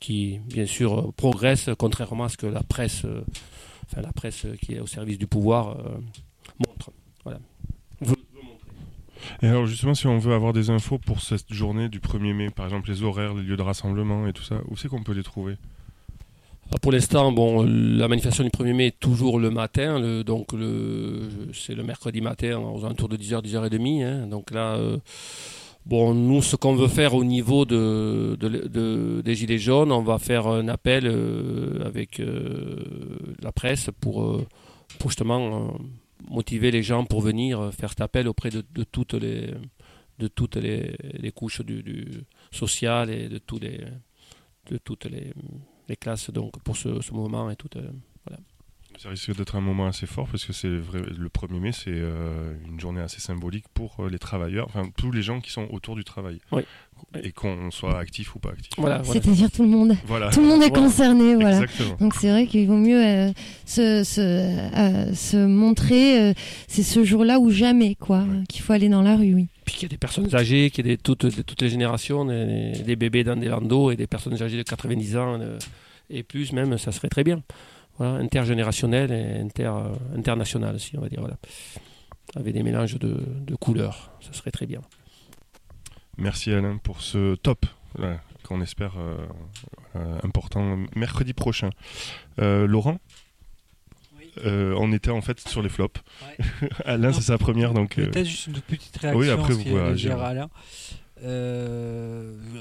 qui 0.00 0.40
bien 0.46 0.66
sûr 0.66 1.12
progresse, 1.14 1.70
contrairement 1.78 2.24
à 2.24 2.28
ce 2.28 2.36
que 2.36 2.46
la 2.46 2.62
presse, 2.62 3.06
qui 4.60 4.74
est 4.74 4.80
au 4.80 4.86
service 4.86 5.18
du 5.18 5.26
pouvoir, 5.26 5.76
montre. 6.58 6.92
Et 9.42 9.46
alors 9.46 9.66
justement, 9.66 9.94
si 9.94 10.06
on 10.06 10.18
veut 10.18 10.34
avoir 10.34 10.52
des 10.52 10.70
infos 10.70 10.98
pour 10.98 11.20
cette 11.20 11.52
journée 11.52 11.88
du 11.88 12.00
1er 12.00 12.32
mai, 12.32 12.50
par 12.50 12.66
exemple 12.66 12.90
les 12.90 13.02
horaires, 13.02 13.34
les 13.34 13.42
lieux 13.42 13.56
de 13.56 13.62
rassemblement 13.62 14.26
et 14.26 14.32
tout 14.32 14.42
ça, 14.42 14.60
où 14.68 14.76
c'est 14.76 14.88
qu'on 14.88 15.02
peut 15.02 15.12
les 15.12 15.22
trouver? 15.22 15.56
Pour 16.82 16.92
l'instant, 16.92 17.32
la 17.64 18.08
manifestation 18.08 18.44
du 18.44 18.50
1er 18.50 18.74
mai 18.74 18.86
est 18.88 19.00
toujours 19.00 19.38
le 19.38 19.50
matin, 19.50 20.22
donc 20.22 20.48
c'est 21.54 21.74
le 21.74 21.82
mercredi 21.82 22.20
matin 22.20 22.58
aux 22.58 22.84
alentours 22.84 23.08
de 23.08 23.16
10h, 23.16 23.42
10h30. 23.42 24.04
hein. 24.04 24.26
donc 24.26 24.50
là, 24.50 24.74
euh, 24.76 24.98
bon, 25.86 26.12
nous, 26.12 26.42
ce 26.42 26.56
qu'on 26.56 26.74
veut 26.76 26.88
faire 26.88 27.14
au 27.14 27.24
niveau 27.24 27.64
de, 27.64 28.36
de- 28.38 28.68
de- 28.68 29.22
des 29.24 29.34
Gilets 29.34 29.58
jaunes, 29.58 29.90
on 29.92 30.02
va 30.02 30.18
faire 30.18 30.46
un 30.46 30.68
appel 30.68 31.04
euh, 31.06 31.84
avec 31.86 32.20
euh, 32.20 32.76
la 33.42 33.50
presse 33.50 33.88
pour, 34.00 34.42
justement 35.02 35.74
motiver 36.28 36.70
les 36.70 36.82
gens 36.82 37.04
pour 37.06 37.22
venir 37.22 37.70
faire 37.72 37.88
cet 37.90 38.02
appel 38.02 38.28
auprès 38.28 38.50
de, 38.50 38.62
toutes 38.84 39.14
les 40.56 41.32
couches 41.34 41.62
du, 41.62 41.82
du 41.82 42.04
social 42.50 43.08
et 43.10 43.30
de 43.30 43.38
toutes 43.38 43.62
les 45.06 45.32
les 45.88 45.96
classes 45.96 46.30
donc 46.30 46.58
pour 46.62 46.76
ce, 46.76 47.00
ce 47.00 47.12
mouvement 47.12 47.50
et 47.50 47.56
tout. 47.56 47.68
euh, 47.76 47.82
Ça 48.98 49.10
risque 49.10 49.34
d'être 49.36 49.54
un 49.54 49.60
moment 49.60 49.86
assez 49.86 50.06
fort 50.06 50.26
parce 50.28 50.44
que 50.44 50.52
c'est 50.52 50.76
vrai, 50.76 51.00
le 51.16 51.28
1er 51.28 51.60
mai, 51.60 51.70
c'est 51.72 51.84
euh, 51.90 52.52
une 52.66 52.80
journée 52.80 53.00
assez 53.00 53.20
symbolique 53.20 53.66
pour 53.72 53.94
euh, 54.00 54.08
les 54.10 54.18
travailleurs, 54.18 54.66
enfin 54.66 54.88
tous 54.96 55.12
les 55.12 55.22
gens 55.22 55.40
qui 55.40 55.52
sont 55.52 55.68
autour 55.70 55.94
du 55.94 56.02
travail. 56.04 56.40
Oui. 56.50 56.62
Et 57.22 57.30
qu'on 57.30 57.70
soit 57.70 57.96
actif 57.96 58.34
ou 58.34 58.40
pas 58.40 58.48
actif. 58.50 58.72
voilà, 58.76 58.98
voilà. 59.02 59.20
C'est-à-dire 59.20 59.52
tout 59.52 59.62
le 59.62 59.68
monde. 59.68 59.96
Voilà. 60.04 60.30
Tout 60.30 60.40
le 60.40 60.48
monde 60.48 60.62
est 60.64 60.68
Voilà. 60.68 60.82
concerné, 60.84 61.34
voilà. 61.36 61.60
Exactement. 61.62 61.96
Donc 62.00 62.14
c'est 62.14 62.28
vrai 62.28 62.46
qu'il 62.48 62.66
vaut 62.66 62.76
mieux 62.76 63.00
euh, 63.00 63.32
se, 63.66 64.02
se, 64.02 64.20
euh, 64.20 65.14
se 65.14 65.36
montrer. 65.46 66.30
euh, 66.30 66.34
c'est 66.66 66.82
ce 66.82 67.04
jour-là 67.04 67.38
ou 67.38 67.50
jamais, 67.50 67.94
quoi, 67.94 68.22
Ouais. 68.22 68.42
qu'il 68.48 68.62
faut 68.62 68.72
aller 68.72 68.88
dans 68.88 69.02
la 69.02 69.14
rue, 69.16 69.32
oui. 69.34 69.46
Puis 69.68 69.74
qu'il 69.74 69.82
y 69.82 69.84
a 69.84 69.88
des 69.90 69.98
personnes 69.98 70.34
âgées, 70.34 70.70
qu'il 70.70 70.86
y 70.86 70.92
a 70.92 70.96
toutes, 70.96 71.24
les 71.60 71.68
générations, 71.68 72.24
des, 72.24 72.96
bébés 72.96 73.22
dans 73.22 73.36
des 73.36 73.48
landeaux 73.48 73.90
et 73.90 73.96
des 73.96 74.06
personnes 74.06 74.42
âgées 74.42 74.56
de 74.56 74.62
90 74.62 75.16
ans 75.18 75.38
euh, 75.38 75.58
et 76.08 76.22
plus 76.22 76.54
même, 76.54 76.78
ça 76.78 76.90
serait 76.90 77.10
très 77.10 77.22
bien. 77.22 77.42
Intergénérationnel 78.00 79.12
et 79.12 79.40
inter, 79.42 79.64
euh, 79.64 80.16
international 80.16 80.76
aussi, 80.76 80.96
on 80.96 81.02
va 81.02 81.10
dire. 81.10 81.20
Avec 82.34 82.54
des 82.54 82.62
mélanges 82.62 82.98
de, 82.98 83.54
couleurs, 83.60 84.10
ça 84.22 84.32
serait 84.32 84.52
très 84.52 84.64
bien. 84.64 84.80
Merci 86.16 86.50
Alain 86.50 86.78
pour 86.78 87.02
ce 87.02 87.34
top 87.34 87.66
qu'on 88.44 88.62
espère 88.62 88.94
euh, 88.96 90.18
important 90.22 90.78
mercredi 90.96 91.34
prochain. 91.34 91.68
Laurent? 92.38 93.00
Euh, 94.44 94.74
on 94.78 94.92
était 94.92 95.10
en 95.10 95.20
fait 95.20 95.40
sur 95.48 95.62
les 95.62 95.68
flops. 95.68 96.00
Ouais. 96.38 96.68
Alain, 96.84 97.12
c'est 97.12 97.22
sa 97.22 97.38
première, 97.38 97.74
donc. 97.74 97.96
Peut-être 97.96 98.24
juste 98.26 98.46
une 98.48 98.60
petite 98.60 98.96
réaction 98.96 99.18
oui, 99.20 99.30
après, 99.30 99.52
vous 99.54 99.62
pouvez 99.64 99.80
réagir. 99.80 100.18
Alain. 100.20 100.48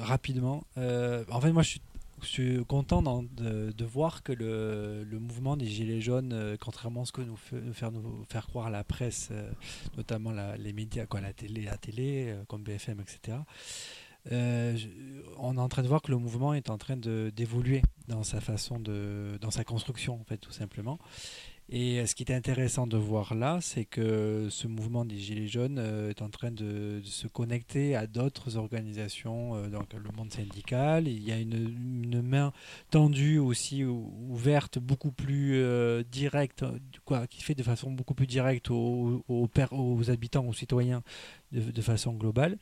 Rapidement. 0.01 0.63
Euh, 0.77 1.24
en 1.29 1.41
fait, 1.41 1.51
moi, 1.51 1.63
je 1.63 1.69
suis, 1.69 1.81
je 2.22 2.27
suis 2.27 2.65
content 2.65 3.01
de, 3.24 3.72
de 3.72 3.86
voir 3.86 4.24
que 4.24 4.31
le, 4.31 5.03
le 5.03 5.19
mouvement 5.19 5.57
des 5.57 5.67
Gilets 5.67 6.01
jaunes, 6.01 6.31
euh, 6.34 6.55
contrairement 6.60 7.03
à 7.03 7.05
ce 7.05 7.12
que 7.12 7.22
nous, 7.22 7.36
fait, 7.36 7.60
nous 7.62 7.74
faire, 7.74 7.91
nous 7.91 8.25
faire 8.29 8.48
croire 8.48 8.69
la 8.69 8.84
presse, 8.84 9.29
euh, 9.31 9.50
notamment 9.98 10.31
la- 10.31 10.57
les 10.57 10.74
médias, 10.74 11.05
quoi, 11.05 11.22
la 11.22 11.34
télé, 11.34 11.63
la 11.63 11.77
télé 11.77 12.27
euh, 12.29 12.43
comme 12.48 12.63
BFM, 12.63 13.00
etc., 13.01 13.38
je- 14.29 14.88
on 15.38 15.55
est 15.55 15.60
en 15.62 15.69
train 15.69 15.84
de 15.84 15.88
voir 15.88 16.01
que 16.01 16.12
le 16.12 16.17
mouvement 16.17 16.53
est 16.53 16.69
en 16.69 16.77
train 16.77 16.98
d'évoluer 16.98 17.81
dans 18.10 18.24
sa 18.24 18.41
façon 18.41 18.77
de, 18.79 19.38
dans 19.39 19.51
sa 19.51 19.63
construction, 19.63 20.15
en 20.19 20.24
fait, 20.25 20.38
tout 20.38 20.51
simplement. 20.51 21.00
Et 21.70 22.00
euh, 22.00 22.06
ce 22.06 22.16
qui 22.16 22.24
est 22.24 22.32
intéressant 22.32 22.88
de 22.88 22.96
voir 22.96 23.36
là, 23.36 23.60
c'est 23.62 23.84
que 23.84 24.48
ce 24.50 24.68
mouvement 24.68 25.04
des 25.04 25.18
Gilets 25.18 25.48
jaunes 25.48 25.80
euh, 25.80 26.12
est 26.12 26.22
en 26.22 26.30
train 26.30 26.50
de, 26.50 27.02
se 27.04 27.28
connecter 27.28 27.94
à 27.94 28.08
d'autres 28.08 28.56
organisations, 28.56 29.56
euh, 29.56 29.68
donc 29.68 29.94
le 29.94 30.10
monde 30.16 30.32
syndical. 30.32 31.10
Il 31.10 31.22
y 31.22 31.32
a 31.34 31.38
une, 31.38 32.22
main 32.22 32.54
tendue 32.90 33.38
aussi, 33.38 33.84
ou- 33.84 34.14
ouverte, 34.30 34.80
beaucoup 34.80 35.12
plus 35.12 35.62
directe, 36.10 36.66
quoi, 37.06 37.28
qui 37.28 37.42
fait 37.44 37.54
de 37.54 37.64
façon 37.64 37.92
beaucoup 37.92 38.14
plus 38.14 38.28
directe 38.28 38.72
aux, 38.72 39.22
habitants, 40.08 40.46
aux 40.46 40.54
citoyens, 40.54 41.04
de, 41.52 41.82
façon 41.82 42.14
globale. 42.14 42.58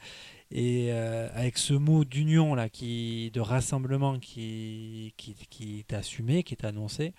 Et 0.52 0.92
avec 0.92 1.58
ce 1.58 1.74
mot 1.74 2.06
d'union 2.06 2.54
là, 2.54 2.70
qui, 2.70 3.32
de 3.34 3.40
rassemblement 3.40 4.20
qui, 4.20 5.14
qui, 5.18 5.36
qui 5.50 5.80
est 5.80 5.94
assumé, 5.94 6.44
qui 6.44 6.54
est 6.54 6.66
annoncé. 6.66 7.14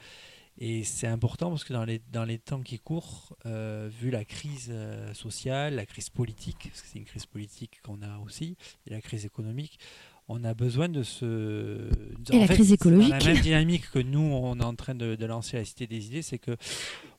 Et 0.59 0.85
c'est 0.85 1.07
important 1.07 1.51
parce 1.51 1.65
que 1.65 1.73
dans 1.73 1.85
les, 1.85 2.01
dans 2.13 2.25
les 2.25 2.39
temps 2.39 2.63
qui 2.63 2.79
courent, 2.79 3.37
euh, 3.45 3.91
vu 4.01 4.11
la 4.11 4.25
crise 4.25 4.69
euh, 4.71 5.13
sociale, 5.13 5.75
la 5.75 5.87
crise 5.87 6.09
politique, 6.09 6.69
parce 6.71 6.83
que 6.83 6.89
c'est 6.89 6.99
une 6.99 7.05
crise 7.05 7.27
politique 7.27 7.81
qu'on 7.83 8.01
a 8.03 8.19
aussi, 8.25 8.57
et 8.87 8.91
la 8.91 9.01
crise 9.01 9.27
économique, 9.27 9.79
on 10.29 10.43
a 10.45 10.55
besoin 10.55 10.89
de 10.89 11.03
se... 11.03 11.89
Et 12.33 12.39
la 12.39 12.49
crise 12.49 12.73
écologique. 12.73 13.11
Dans 13.11 13.19
la 13.19 13.25
même 13.25 13.43
dynamique 13.43 13.91
que 13.91 13.99
nous, 13.99 14.19
on 14.19 14.59
est 14.59 14.65
en 14.65 14.75
train 14.75 14.95
de, 14.95 15.15
de 15.15 15.27
lancer 15.27 15.57
à 15.57 15.61
la 15.61 15.67
Cité 15.67 15.87
des 15.87 16.07
idées, 16.07 16.23
c'est 16.23 16.39
que 16.39 16.57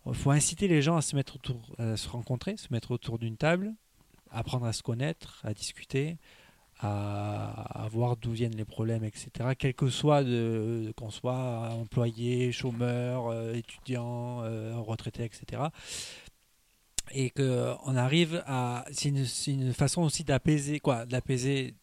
il 0.05 0.13
faut 0.13 0.31
inciter 0.31 0.67
les 0.67 0.81
gens 0.81 0.97
à 0.97 1.01
se 1.01 1.15
mettre 1.15 1.35
autour, 1.35 1.75
à 1.77 1.95
se 1.95 2.09
rencontrer, 2.09 2.57
se 2.57 2.67
mettre 2.71 2.91
autour 2.91 3.19
d'une 3.19 3.37
table, 3.37 3.73
apprendre 4.31 4.65
à 4.65 4.73
se 4.73 4.83
connaître, 4.83 5.41
à 5.43 5.53
discuter, 5.53 6.17
à, 6.79 7.87
voir 7.91 8.17
d'où 8.17 8.31
viennent 8.31 8.55
les 8.55 8.65
problèmes, 8.65 9.03
etc. 9.03 9.29
Quel 9.57 9.73
que 9.73 9.89
soit 9.89 10.23
qu'on 10.95 11.09
soit 11.09 11.69
employé, 11.71 12.51
chômeur, 12.51 13.27
euh, 13.27 13.53
étudiant, 13.53 14.43
euh, 14.43 14.75
retraité, 14.77 15.23
etc. 15.23 15.63
Et 17.11 17.29
qu'on 17.31 17.95
arrive 17.95 18.43
à. 18.45 18.85
C'est 18.91 19.09
une, 19.09 19.25
une 19.47 19.73
façon 19.73 20.03
aussi 20.03 20.23
d'apaiser, 20.23 20.79
quoi, 20.79 21.05
d'apaiser 21.05 21.75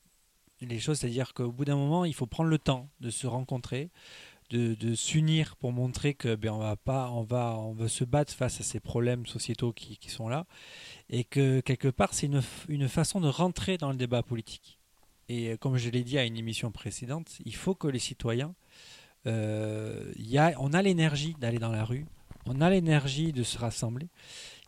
les 0.61 0.79
choses, 0.79 0.99
c'est-à-dire 0.99 1.35
qu'au 1.35 1.53
bout 1.53 1.65
d'un 1.65 1.77
moment, 1.77 2.05
il 2.05 2.15
faut 2.15 2.27
prendre 2.27 2.51
le 2.51 2.59
temps 2.59 2.89
de 3.01 3.11
se 3.11 3.27
rencontrer, 3.27 3.91
de, 4.51 4.75
de 4.75 4.95
s'unir 4.95 5.57
pour 5.57 5.73
montrer 5.73 6.15
que 6.15 6.35
ben 6.35 6.53
on 6.53 6.59
va 6.59 6.77
pas, 6.77 7.11
on 7.11 7.23
va, 7.23 7.57
on 7.59 7.73
va 7.73 7.89
se 7.89 8.05
battre 8.05 8.33
face 8.33 8.61
à 8.61 8.65
ces 8.65 8.81
problèmes 8.81 9.27
sociétaux 9.27 9.73
qui, 9.73 9.97
qui 9.99 10.11
sont 10.11 10.29
là, 10.29 10.47
et 11.11 11.25
que 11.25 11.61
quelque 11.61 11.89
part 11.89 12.15
c'est 12.15 12.27
une, 12.27 12.43
une 12.69 12.89
façon 12.89 13.21
de 13.21 13.29
rentrer 13.29 13.79
dans 13.79 13.91
le 13.91 13.97
débat 13.97 14.23
politique. 14.23 14.79
Et 15.29 15.51
euh, 15.51 15.57
comme 15.57 15.77
je 15.77 15.91
l'ai 15.91 16.05
dit 16.05 16.19
à 16.19 16.25
une 16.25 16.37
émission 16.37 16.71
précédente, 16.71 17.39
il 17.45 17.55
faut 17.55 17.75
que 17.75 17.89
les 17.89 17.99
citoyens, 17.99 18.55
euh, 19.27 20.13
y 20.19 20.39
a, 20.39 20.55
on 20.59 20.73
a 20.73 20.83
l'énergie 20.83 21.35
d'aller 21.41 21.59
dans 21.59 21.73
la 21.73 21.85
rue, 21.85 22.07
on 22.47 22.61
a 22.61 22.69
l'énergie 22.71 23.33
de 23.33 23.43
se 23.43 23.59
rassembler. 23.59 24.09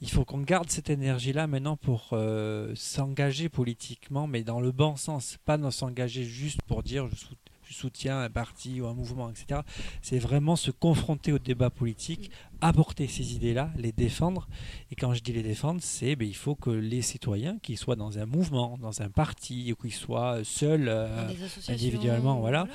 Il 0.01 0.11
faut 0.11 0.25
qu'on 0.25 0.41
garde 0.41 0.71
cette 0.71 0.91
énergie-là 0.91 1.47
maintenant 1.47 1.77
pour 1.77 2.11
euh, 2.13 2.73
s'engager 2.75 3.49
politiquement, 3.49 4.27
mais 4.27 4.43
dans 4.43 4.61
le 4.61 4.73
bon 4.73 4.97
sens, 4.97 5.39
pas 5.45 5.59
s'engager 5.71 6.25
juste 6.25 6.63
pour 6.63 6.83
dire 6.83 7.09
je, 7.09 7.27
je 7.69 7.75
soutiens 7.75 8.21
un 8.21 8.31
parti 8.31 8.81
ou 8.81 8.87
un 8.87 8.95
mouvement, 8.95 9.31
etc. 9.31 9.61
C'est 10.03 10.19
vraiment 10.19 10.57
se 10.57 10.71
confronter 10.71 11.33
au 11.33 11.39
débat 11.39 11.71
politique, 11.71 12.31
apporter 12.61 13.07
ces 13.09 13.35
idées-là, 13.35 13.71
les 13.77 13.93
défendre. 13.93 14.49
Et 14.91 14.95
quand 14.95 15.15
je 15.15 15.23
dis 15.23 15.33
les 15.33 15.43
défendre, 15.43 15.81
c'est 15.83 16.17
ben, 16.17 16.29
il 16.29 16.37
faut 16.37 16.55
que 16.55 16.71
les 16.71 17.03
citoyens, 17.03 17.59
qu'ils 17.59 17.79
soient 17.79 17.97
dans 17.97 18.19
un 18.19 18.27
mouvement, 18.27 18.79
dans 18.79 19.03
un 19.03 19.11
parti, 19.11 19.73
ou 19.73 19.77
qu'ils 19.83 19.93
soient 19.93 20.45
seuls, 20.45 20.89
euh, 20.89 21.29
individuellement, 21.69 22.41
voilà. 22.41 22.69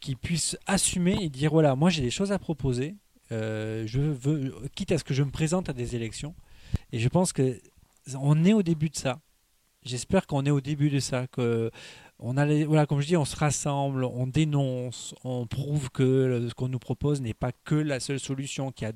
qu'ils 0.00 0.16
puissent 0.16 0.58
assumer 0.66 1.16
et 1.20 1.28
dire 1.28 1.50
voilà, 1.50 1.76
moi 1.76 1.90
j'ai 1.90 2.02
des 2.02 2.10
choses 2.10 2.32
à 2.32 2.38
proposer. 2.38 2.96
euh, 3.32 3.84
je 3.86 4.00
veux, 4.00 4.54
quitte 4.74 4.92
à 4.92 4.98
ce 4.98 5.04
que 5.04 5.14
je 5.14 5.22
me 5.22 5.30
présente 5.30 5.68
à 5.68 5.72
des 5.72 5.94
élections. 5.94 6.34
Et 6.92 6.98
je 6.98 7.08
pense 7.08 7.32
que 7.32 7.60
on 8.20 8.44
est 8.44 8.52
au 8.52 8.62
début 8.62 8.88
de 8.88 8.96
ça. 8.96 9.20
J'espère 9.84 10.26
qu'on 10.26 10.44
est 10.44 10.50
au 10.50 10.60
début 10.60 10.90
de 10.90 10.98
ça. 10.98 11.26
Que 11.26 11.70
on 12.20 12.36
a 12.36 12.46
voilà, 12.64 12.86
comme 12.86 13.00
je 13.00 13.06
dis, 13.06 13.16
on 13.16 13.24
se 13.24 13.36
rassemble, 13.36 14.04
on 14.04 14.26
dénonce, 14.26 15.14
on 15.22 15.46
prouve 15.46 15.90
que 15.90 16.46
ce 16.48 16.54
qu'on 16.54 16.68
nous 16.68 16.78
propose 16.80 17.20
n'est 17.20 17.34
pas 17.34 17.52
que 17.52 17.76
la 17.76 18.00
seule 18.00 18.18
solution, 18.18 18.72
qu'il 18.72 18.86
y 18.86 18.88
a 18.88 18.92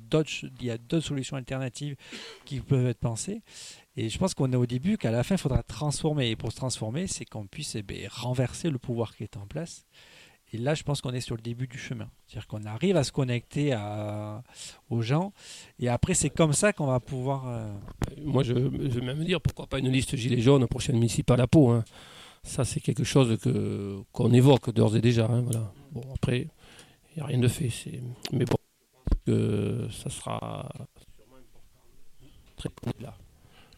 d'autres, 0.77 0.99
solutions 0.99 1.37
alternatives 1.37 1.95
qui 2.45 2.59
peuvent 2.59 2.87
être 2.87 2.99
pensées. 2.99 3.41
Et 3.95 4.09
je 4.09 4.17
pense 4.17 4.33
qu'on 4.33 4.51
est 4.51 4.57
au 4.57 4.65
début, 4.65 4.97
qu'à 4.97 5.11
la 5.11 5.23
fin, 5.23 5.35
il 5.35 5.37
faudra 5.37 5.63
transformer. 5.63 6.31
Et 6.31 6.35
pour 6.35 6.51
se 6.51 6.57
transformer, 6.57 7.07
c'est 7.07 7.25
qu'on 7.25 7.45
puisse 7.45 7.75
eh 7.75 7.83
ben, 7.83 8.07
renverser 8.11 8.69
le 8.69 8.77
pouvoir 8.77 9.15
qui 9.15 9.23
est 9.23 9.37
en 9.37 9.45
place. 9.45 9.85
Et 10.51 10.57
là, 10.57 10.75
je 10.75 10.83
pense 10.83 11.01
qu'on 11.01 11.13
est 11.13 11.21
sur 11.21 11.35
le 11.35 11.41
début 11.41 11.67
du 11.67 11.77
chemin. 11.79 12.07
C'est-à-dire 12.27 12.47
qu'on 12.47 12.65
arrive 12.65 12.95
à 12.95 13.03
se 13.03 13.11
connecter 13.11 13.75
aux 14.89 15.01
gens. 15.01 15.33
Et 15.79 15.89
après, 15.89 16.13
c'est 16.13 16.29
comme 16.29 16.53
ça 16.53 16.73
qu'on 16.73 16.85
va 16.87 16.99
pouvoir. 16.99 17.47
euh, 17.47 17.73
Moi, 18.21 18.43
je, 18.43 18.53
vais 18.53 19.01
même 19.01 19.23
dire 19.23 19.41
pourquoi 19.41 19.65
pas 19.65 19.79
une 19.79 19.89
liste 19.89 20.15
gilet 20.15 20.41
jaune 20.41 20.67
prochaine 20.67 20.95
municipale 20.95 21.41
à 21.41 21.47
Pau. 21.47 21.69
hein. 21.69 21.83
Ça, 22.43 22.65
c'est 22.65 22.79
quelque 22.81 23.03
chose 23.05 23.37
que 23.41 23.99
qu'on 24.11 24.31
évoque 24.33 24.73
d'ores 24.73 24.95
et 24.97 25.01
déjà. 25.01 25.25
hein, 25.25 25.41
voilà. 25.41 25.71
Bon, 25.91 26.01
après, 26.13 26.47
il 27.11 27.17
n'y 27.17 27.21
a 27.23 27.25
rien 27.25 27.39
de 27.39 27.47
fait. 27.47 27.69
c'est- 27.69 28.01
Mais 28.31 28.45
bon, 28.45 28.57
que 29.25 29.87
ça 29.91 30.09
sera. 30.09 30.69
Très 32.57 32.69
là. 33.01 33.15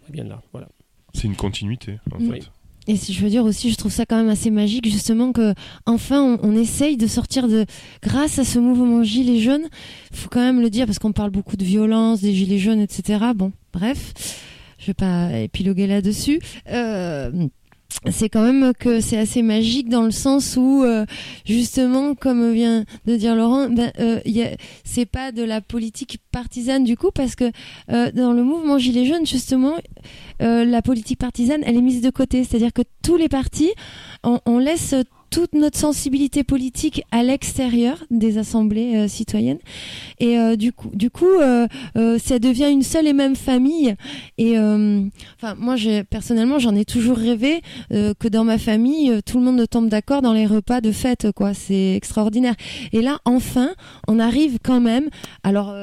Bien 0.10 0.24
là, 0.26 0.42
voilà. 0.52 0.68
C'est 1.14 1.24
une 1.24 1.36
continuité, 1.36 2.00
en 2.14 2.20
fait. 2.20 2.50
Et 2.88 2.98
si 2.98 3.14
je 3.14 3.22
veux 3.24 3.30
dire 3.32 3.44
aussi, 3.44 3.72
je 3.72 3.78
trouve 3.78 3.92
ça 3.92 4.06
quand 4.06 4.16
même 4.18 4.30
assez 4.30 4.52
magique 4.52 4.86
justement 4.88 5.32
que 5.32 5.56
enfin 5.88 6.22
on, 6.22 6.40
on 6.44 6.56
essaye 6.56 6.98
de 6.98 7.08
sortir 7.08 7.48
de 7.48 7.66
grâce 8.04 8.38
à 8.38 8.44
ce 8.44 8.60
mouvement 8.60 9.02
gilets 9.04 9.40
jaunes. 9.40 9.68
Faut 10.14 10.30
quand 10.30 10.42
même 10.42 10.62
le 10.62 10.70
dire 10.70 10.86
parce 10.86 11.00
qu'on 11.00 11.12
parle 11.12 11.32
beaucoup 11.32 11.58
de 11.58 11.64
violence, 11.66 12.22
des 12.22 12.36
gilets 12.36 12.60
jaunes, 12.60 12.80
etc. 12.82 13.26
Bon, 13.36 13.52
bref, 13.74 14.14
je 14.78 14.86
vais 14.88 14.94
pas 14.94 15.36
épiloguer 15.40 15.88
là-dessus. 15.88 16.40
Euh, 16.70 17.48
c'est 18.12 18.30
quand 18.30 18.44
même 18.44 18.74
que 18.74 19.00
c'est 19.00 19.18
assez 19.18 19.42
magique 19.42 19.90
dans 19.90 20.04
le 20.04 20.12
sens 20.12 20.58
où 20.58 20.84
euh, 20.84 21.06
justement 21.46 22.16
comme 22.16 22.52
vient 22.52 22.86
de 23.06 23.16
dire 23.16 23.36
Laurent 23.36 23.70
ben, 23.70 23.92
euh, 24.00 24.20
c'est 24.84 25.06
pas 25.06 25.32
de 25.32 25.44
la 25.44 25.62
politique 25.62 26.20
partisane 26.32 26.84
du 26.84 26.98
coup 26.98 27.12
parce 27.14 27.36
que 27.36 27.52
euh, 27.92 28.12
dans 28.12 28.34
le 28.34 28.44
mouvement 28.44 28.78
gilet 28.78 29.06
jaune 29.06 29.26
justement 29.26 29.76
euh, 30.42 30.66
la 30.66 30.82
politique 30.82 31.20
partisane 31.20 31.62
elle 31.66 31.78
est 31.78 31.82
mise 31.82 32.02
de 32.02 32.10
côté. 32.10 32.44
C'est 32.44 32.58
à 32.58 32.60
dire 32.60 32.74
que 32.74 32.84
tous 33.04 33.18
les 33.18 33.30
partis 33.30 33.72
on 34.24 34.58
laisse 34.58 34.96
toute 35.36 35.54
notre 35.54 35.78
sensibilité 35.78 36.46
politique 36.46 37.04
à 37.12 37.22
l'extérieur 37.22 38.06
des 38.10 38.38
assemblées 38.38 38.96
euh, 38.96 39.10
citoyennes. 39.10 39.58
Et 40.22 40.40
euh, 40.40 40.56
du 40.56 40.72
coup 40.72 40.90
du 40.94 41.10
coup 41.10 41.26
euh, 41.26 41.68
ça 42.20 42.40
devient 42.40 42.70
une 42.72 42.84
seule 42.84 43.06
et 43.06 43.12
même 43.12 43.36
famille. 43.36 43.96
Et 44.38 44.58
enfin 44.58 45.56
moi 45.58 45.76
personnellement 46.10 46.58
j'en 46.58 46.74
ai 46.74 46.86
toujours 46.86 47.18
rêvé 47.18 47.62
que 47.90 48.28
dans 48.30 48.46
ma 48.46 48.58
famille 48.58 49.12
tout 49.26 49.38
le 49.40 49.44
monde 49.44 49.68
tombe 49.70 49.90
d'accord 49.90 50.22
dans 50.22 50.32
les 50.32 50.46
repas 50.46 50.80
de 50.80 50.94
fête 50.94 51.34
quoi. 51.34 51.54
C'est 51.54 51.96
extraordinaire. 51.96 52.56
Et 52.94 53.02
là 53.02 53.20
enfin 53.26 53.72
on 54.08 54.20
arrive 54.20 54.60
quand 54.64 54.80
même 54.80 55.10
alors 55.44 55.74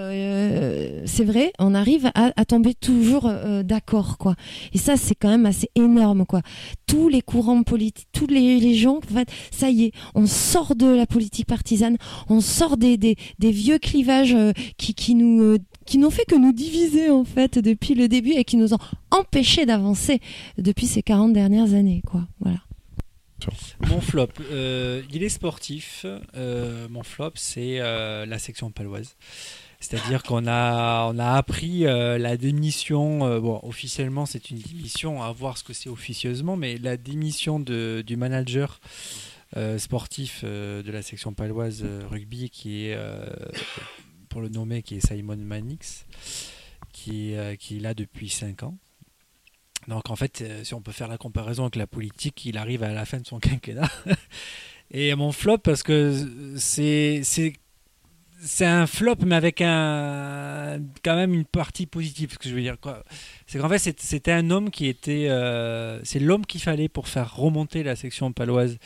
c'est 1.04 1.24
vrai 1.24 1.52
on 1.58 1.74
arrive 1.74 2.10
à, 2.14 2.44
tomber 2.46 2.72
toujours 2.72 3.30
d'accord 3.64 4.16
quoi. 4.16 4.34
Et 4.72 4.78
ça 4.78 4.96
c'est 4.96 5.14
quand 5.14 5.28
même 5.28 5.44
assez 5.44 5.68
énorme 5.74 6.24
quoi. 6.24 6.40
Tous 6.86 7.10
les 7.10 7.20
courants 7.20 7.62
politiques 7.62 8.08
tous 8.12 8.26
les, 8.26 8.58
les 8.58 8.74
gens 8.74 8.96
en 8.96 9.14
fait 9.14 9.28
ça 9.50 9.70
y 9.70 9.84
est 9.84 9.92
on 10.14 10.26
sort 10.26 10.74
de 10.76 10.86
la 10.86 11.06
politique 11.06 11.46
partisane 11.46 11.96
on 12.28 12.40
sort 12.40 12.76
des, 12.76 12.96
des, 12.96 13.16
des 13.38 13.50
vieux 13.50 13.78
clivages 13.78 14.34
euh, 14.34 14.52
qui, 14.78 14.94
qui 14.94 15.14
nous 15.14 15.42
euh, 15.42 15.58
qui 15.86 15.98
n'ont 15.98 16.10
fait 16.10 16.24
que 16.24 16.36
nous 16.36 16.52
diviser 16.52 17.10
en 17.10 17.24
fait 17.24 17.58
depuis 17.58 17.94
le 17.94 18.08
début 18.08 18.32
et 18.32 18.44
qui 18.44 18.56
nous 18.56 18.72
ont 18.74 18.78
empêchés 19.10 19.66
d'avancer 19.66 20.20
depuis 20.58 20.86
ces 20.86 21.02
40 21.02 21.32
dernières 21.32 21.74
années 21.74 22.02
quoi 22.06 22.26
voilà 22.40 22.60
Mon 23.88 24.00
flop, 24.00 24.28
euh, 24.52 25.02
il 25.12 25.22
est 25.24 25.28
sportif. 25.28 26.06
Euh, 26.36 26.86
mon 26.88 27.02
flop, 27.02 27.32
c'est 27.34 27.80
euh, 27.80 28.24
la 28.26 28.38
section 28.38 28.70
paloise. 28.70 29.16
C'est-à-dire 29.80 30.22
qu'on 30.22 30.46
a, 30.46 31.10
on 31.12 31.18
a 31.18 31.32
appris 31.32 31.86
euh, 31.86 32.16
la 32.18 32.36
démission. 32.36 33.26
euh, 33.26 33.40
bon, 33.40 33.58
officiellement, 33.64 34.26
c'est 34.26 34.50
une 34.50 34.58
démission, 34.58 35.22
à 35.22 35.32
voir 35.32 35.58
ce 35.58 35.64
que 35.64 35.72
c'est 35.72 35.88
officieusement, 35.90 36.56
mais 36.56 36.78
la 36.78 36.96
démission 36.96 37.58
de, 37.58 38.04
du 38.06 38.16
manager 38.16 38.80
sportif 39.78 40.44
de 40.44 40.90
la 40.90 41.02
section 41.02 41.34
paloise 41.34 41.84
rugby 42.10 42.50
qui 42.50 42.86
est, 42.86 42.98
pour 44.28 44.40
le 44.40 44.48
nommer, 44.48 44.82
qui 44.82 44.96
est 44.96 45.06
Simon 45.06 45.36
Manix, 45.36 46.06
qui, 46.92 47.34
qui 47.58 47.76
est 47.76 47.80
là 47.80 47.94
depuis 47.94 48.28
5 48.28 48.62
ans. 48.62 48.76
Donc 49.88 50.10
en 50.10 50.16
fait, 50.16 50.44
si 50.62 50.74
on 50.74 50.80
peut 50.80 50.92
faire 50.92 51.08
la 51.08 51.18
comparaison 51.18 51.64
avec 51.64 51.76
la 51.76 51.86
politique, 51.86 52.44
il 52.44 52.56
arrive 52.56 52.82
à 52.82 52.92
la 52.92 53.04
fin 53.04 53.18
de 53.18 53.26
son 53.26 53.38
quinquennat. 53.40 53.90
Et 54.90 55.14
mon 55.14 55.32
flop, 55.32 55.58
parce 55.58 55.82
que 55.82 56.54
c'est 56.56 57.22
c'est 58.44 58.66
un 58.66 58.86
flop, 58.86 59.16
mais 59.24 59.36
avec 59.36 59.60
un 59.60 60.80
quand 61.04 61.14
même 61.14 61.32
une 61.32 61.44
partie 61.44 61.86
positive. 61.86 62.32
Ce 62.32 62.38
que 62.38 62.48
je 62.48 62.54
veux 62.54 62.60
dire, 62.60 62.76
c'est 63.46 63.58
qu'en 63.58 63.68
fait, 63.68 63.78
c'était 63.78 64.32
un 64.32 64.50
homme 64.50 64.70
qui 64.70 64.86
était, 64.88 65.28
euh, 65.30 66.00
c'est 66.02 66.18
l'homme 66.18 66.44
qu'il 66.44 66.60
fallait 66.60 66.88
pour 66.88 67.08
faire 67.08 67.36
remonter 67.36 67.82
la 67.82 67.94
section 67.96 68.32
paloise 68.32 68.78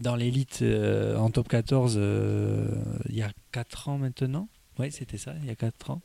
dans 0.00 0.16
l'élite 0.16 0.60
euh, 0.62 1.16
en 1.16 1.30
top 1.30 1.48
14 1.48 1.96
euh, 1.96 2.68
il 3.08 3.16
y 3.16 3.22
a 3.22 3.30
4 3.52 3.88
ans 3.88 3.98
maintenant. 3.98 4.48
Oui, 4.78 4.92
c'était 4.92 5.18
ça, 5.18 5.34
il 5.42 5.46
y 5.46 5.50
a 5.50 5.54
4 5.54 5.90
ans. 5.90 6.02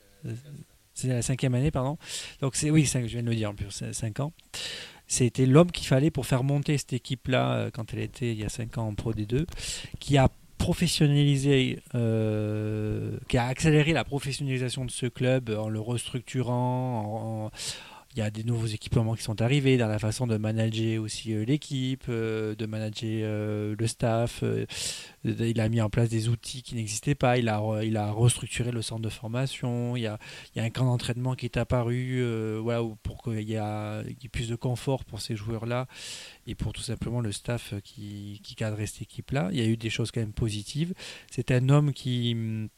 C'est 0.94 1.08
la 1.08 1.22
cinquième 1.22 1.56
année, 1.56 1.72
pardon. 1.72 1.98
Donc 2.42 2.56
c'est 2.56 2.70
oui, 2.70 2.86
je 2.86 3.00
viens 3.00 3.24
de 3.24 3.30
le 3.30 3.36
dire 3.36 3.50
en 3.50 3.56
plus, 3.56 3.84
5 3.92 4.20
ans. 4.20 4.34
C'était 5.08 5.46
l'homme 5.46 5.72
qu'il 5.72 5.88
fallait 5.88 6.12
pour 6.12 6.26
faire 6.26 6.44
monter 6.44 6.78
cette 6.78 6.94
équipe-là 6.94 7.70
quand 7.74 7.94
elle 7.94 8.00
était 8.00 8.32
il 8.32 8.40
y 8.40 8.46
a 8.46 8.50
5 8.50 8.78
ans 8.78 8.88
en 8.88 8.94
Pro 8.94 9.14
D2, 9.14 9.46
qui 10.00 10.18
a 10.18 10.30
professionnalisé, 10.62 11.80
euh, 11.96 13.18
qui 13.28 13.38
a 13.38 13.48
accéléré 13.48 13.94
la 13.94 14.04
professionnalisation 14.04 14.86
de 14.86 14.92
ce 14.92 15.08
club 15.08 15.50
en 15.50 15.70
le 15.70 15.80
restructurant, 15.80 17.48
en, 17.48 17.52
il 18.14 18.20
y 18.20 18.22
a 18.22 18.30
des 18.30 18.44
nouveaux 18.44 18.68
équipements 18.68 19.16
qui 19.16 19.24
sont 19.24 19.42
arrivés 19.42 19.78
dans 19.78 19.88
la 19.88 20.00
façon 20.00 20.28
de 20.28 20.36
manager 20.36 21.02
aussi 21.02 21.34
euh, 21.34 21.46
l'équipe, 21.46 22.06
euh, 22.10 22.56
de 22.56 22.66
manager 22.66 23.22
euh, 23.24 23.76
le 23.78 23.88
staff. 23.88 24.44
il 25.24 25.62
a 25.62 25.70
mis 25.70 25.82
en 25.82 25.90
place 25.90 26.10
des 26.10 26.28
outils 26.28 26.62
qui 26.62 26.76
n'existaient 26.76 27.16
pas. 27.16 27.38
Il 27.38 27.48
a, 27.48 27.62
il 27.84 27.96
a 27.96 28.12
restructuré 28.12 28.72
le 28.72 28.82
centre 28.82 29.02
de 29.02 29.10
formation. 29.10 29.96
Il 29.96 30.02
y 30.02 30.08
a, 30.08 30.18
il 30.54 30.60
y 30.60 30.62
a 30.62 30.66
un 30.66 30.70
camp 30.70 30.86
d'entraînement 30.86 31.36
qui 31.36 31.46
est 31.46 31.58
apparu 31.58 32.22
voilà, 32.62 32.84
pour 33.04 33.24
qu'il 33.24 33.50
y, 33.50 33.56
ait 33.56 34.30
plus 34.32 34.50
de 34.50 34.56
confort 34.56 35.06
pour 35.06 35.22
ces 35.22 35.36
joueurs-là 35.36 35.88
et 36.48 36.56
pour 36.56 36.74
tout 36.74 36.82
simplement 36.82 37.22
le 37.22 37.32
staff 37.32 37.74
qui, 37.84 38.42
qui 38.44 38.56
cadrait 38.56 38.88
cette 38.88 39.04
équipe-là. 39.04 39.50
Il 39.52 39.60
y 39.60 39.62
a 39.62 39.66
eu 39.66 39.78
des 39.78 39.90
choses 39.90 40.12
quand 40.12 40.22
même 40.22 40.34
positives. 40.34 40.94
C'est 41.30 41.52
un 41.52 41.70
homme 41.70 41.94
qui 41.94 42.34
hum, 42.34 42.70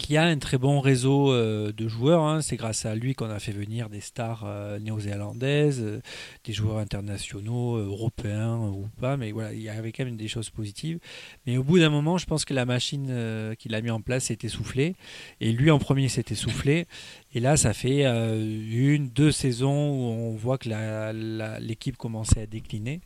qui 0.00 0.16
a 0.16 0.24
un 0.24 0.38
très 0.38 0.58
bon 0.58 0.80
réseau 0.80 1.30
euh, 1.30 1.72
de 1.72 1.86
joueurs. 1.86 2.22
Hein. 2.22 2.40
C'est 2.40 2.56
grâce 2.56 2.86
à 2.86 2.94
lui 2.94 3.14
qu'on 3.14 3.30
a 3.30 3.38
fait 3.38 3.52
venir 3.52 3.90
des 3.90 4.00
stars 4.00 4.44
euh, 4.46 4.78
néo-zélandaises, 4.78 5.80
euh, 5.82 6.00
des 6.44 6.52
joueurs 6.52 6.78
internationaux, 6.78 7.76
européens 7.76 8.56
ou 8.56 8.88
pas. 9.00 9.16
Mais 9.16 9.30
voilà, 9.30 9.52
il 9.52 9.60
y 9.60 9.68
avait 9.68 9.92
quand 9.92 10.04
même 10.04 10.16
des 10.16 10.26
choses 10.26 10.48
positives. 10.48 10.98
Mais 11.46 11.58
au 11.58 11.62
bout 11.62 11.78
d'un 11.78 11.90
moment, 11.90 12.16
je 12.16 12.26
pense 12.26 12.44
que 12.44 12.54
la 12.54 12.64
machine 12.64 13.54
qu'il 13.58 13.74
a 13.74 13.80
mis 13.80 13.90
en 13.90 14.00
place 14.00 14.24
s'est 14.24 14.38
essoufflée. 14.42 14.96
Et 15.40 15.52
lui 15.52 15.70
en 15.70 15.78
premier 15.78 16.08
s'est 16.08 16.24
essoufflé. 16.30 16.86
Et 17.34 17.40
là, 17.40 17.56
ça 17.56 17.74
fait 17.74 18.04
une, 18.04 19.08
deux 19.10 19.32
saisons 19.32 19.90
où 19.90 20.02
on 20.32 20.34
voit 20.34 20.58
que 20.58 20.68
l'équipe 21.60 21.96
commençait 21.96 22.42
à 22.42 22.46
décliner. 22.46 23.00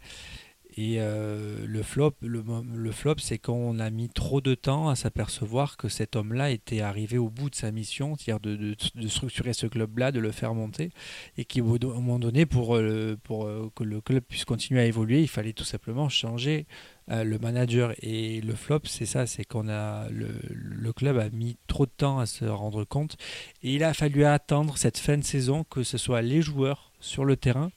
Et 0.76 0.96
euh, 0.98 1.64
le 1.66 1.82
flop, 1.82 2.14
le, 2.20 2.90
flop 2.90 3.16
c'est 3.18 3.38
qu'on 3.38 3.78
a 3.78 3.90
mis 3.90 4.08
trop 4.08 4.40
de 4.40 4.54
temps 4.54 4.88
à 4.88 4.96
s'apercevoir 4.96 5.76
que 5.76 5.88
cet 5.88 6.16
homme-là 6.16 6.50
était 6.50 6.80
arrivé 6.80 7.16
au 7.16 7.30
bout 7.30 7.48
de 7.48 7.54
sa 7.54 7.70
mission, 7.70 8.16
c'est-à-dire 8.16 8.40
de, 8.40 8.74
structurer 9.06 9.52
ce 9.52 9.68
club-là, 9.68 10.10
de 10.10 10.18
le 10.18 10.32
faire 10.32 10.52
monter, 10.52 10.90
et 11.38 11.44
qu'à 11.44 11.60
un 11.60 11.64
moment 11.64 12.18
donné, 12.18 12.44
pour, 12.44 12.74
euh, 12.74 13.16
euh, 13.30 13.68
que 13.76 13.84
le 13.84 14.00
club 14.00 14.24
puisse 14.24 14.44
continuer 14.44 14.80
à 14.80 14.86
évoluer, 14.86 15.22
il 15.22 15.28
fallait 15.28 15.52
tout 15.52 15.64
simplement 15.64 16.08
changer 16.08 16.66
le 17.08 17.36
manager. 17.38 17.92
Et 18.00 18.40
le 18.40 18.54
flop, 18.54 18.80
c'est 18.84 19.04
ça, 19.04 19.26
c'est 19.26 19.44
qu'on 19.44 19.68
a 19.68 20.08
le, 20.08 20.28
le, 20.50 20.92
club 20.94 21.18
a 21.18 21.28
mis 21.28 21.58
trop 21.66 21.84
de 21.84 21.92
temps 21.94 22.18
à 22.18 22.24
se 22.26 22.46
rendre 22.46 22.84
compte, 22.84 23.16
et 23.62 23.74
il 23.74 23.84
a 23.84 23.94
fallu 23.94 24.24
attendre 24.24 24.76
cette 24.78 24.98
fin 24.98 25.18
de 25.18 25.24
saison 25.24 25.64
que 25.64 25.82
ce 25.82 25.98
soit 25.98 26.22
les 26.22 26.40
joueurs 26.40 26.92
sur 27.00 27.24
le 27.24 27.36
terrain 27.36 27.70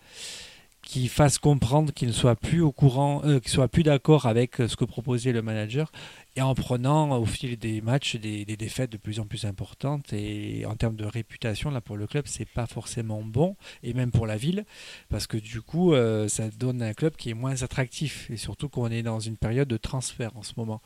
qui 0.87 1.09
fasse 1.09 1.37
comprendre 1.37 1.91
qu'il 1.93 2.07
ne 2.07 2.13
soit 2.13 2.37
plus 2.37 2.61
au 2.61 2.71
courant, 2.71 3.21
euh, 3.25 3.41
qu'il 3.41 3.51
soit 3.51 3.67
plus 3.67 3.83
d'accord 3.83 4.25
avec 4.25 4.61
euh, 4.61 4.69
ce 4.69 4.77
que 4.77 4.85
proposait 4.85 5.33
le 5.33 5.41
manager, 5.41 5.91
et 6.37 6.41
en 6.41 6.55
prenant 6.55 7.19
au 7.19 7.25
fil 7.25 7.57
des 7.57 7.81
matchs 7.81 8.15
des, 8.15 8.45
défaites 8.45 8.89
de 8.89 8.97
plus 8.97 9.19
en 9.19 9.25
plus 9.25 9.43
importantes. 9.43 10.13
Et 10.13 10.65
en 10.65 10.75
termes 10.75 10.95
de 10.95 11.03
réputation, 11.03 11.71
là 11.71 11.81
pour 11.81 11.97
le 11.97 12.07
club, 12.07 12.23
c'est 12.25 12.47
pas 12.47 12.67
forcément 12.67 13.21
bon, 13.21 13.57
et 13.83 13.93
même 13.93 14.11
pour 14.11 14.25
la 14.25 14.37
ville, 14.37 14.65
parce 15.09 15.27
que 15.27 15.35
du 15.35 15.61
coup, 15.61 15.93
euh, 15.93 16.29
ça 16.29 16.49
donne 16.49 16.81
un 16.81 16.93
club 16.93 17.17
qui 17.17 17.31
est 17.31 17.33
moins 17.33 17.63
attractif, 17.63 18.31
et 18.31 18.37
surtout 18.37 18.69
qu'on 18.69 18.89
est 18.89 19.03
dans 19.03 19.19
une 19.19 19.35
période 19.35 19.67
de 19.67 19.77
transfert 19.77 20.37
en 20.37 20.43
ce 20.43 20.53
moment. 20.55 20.81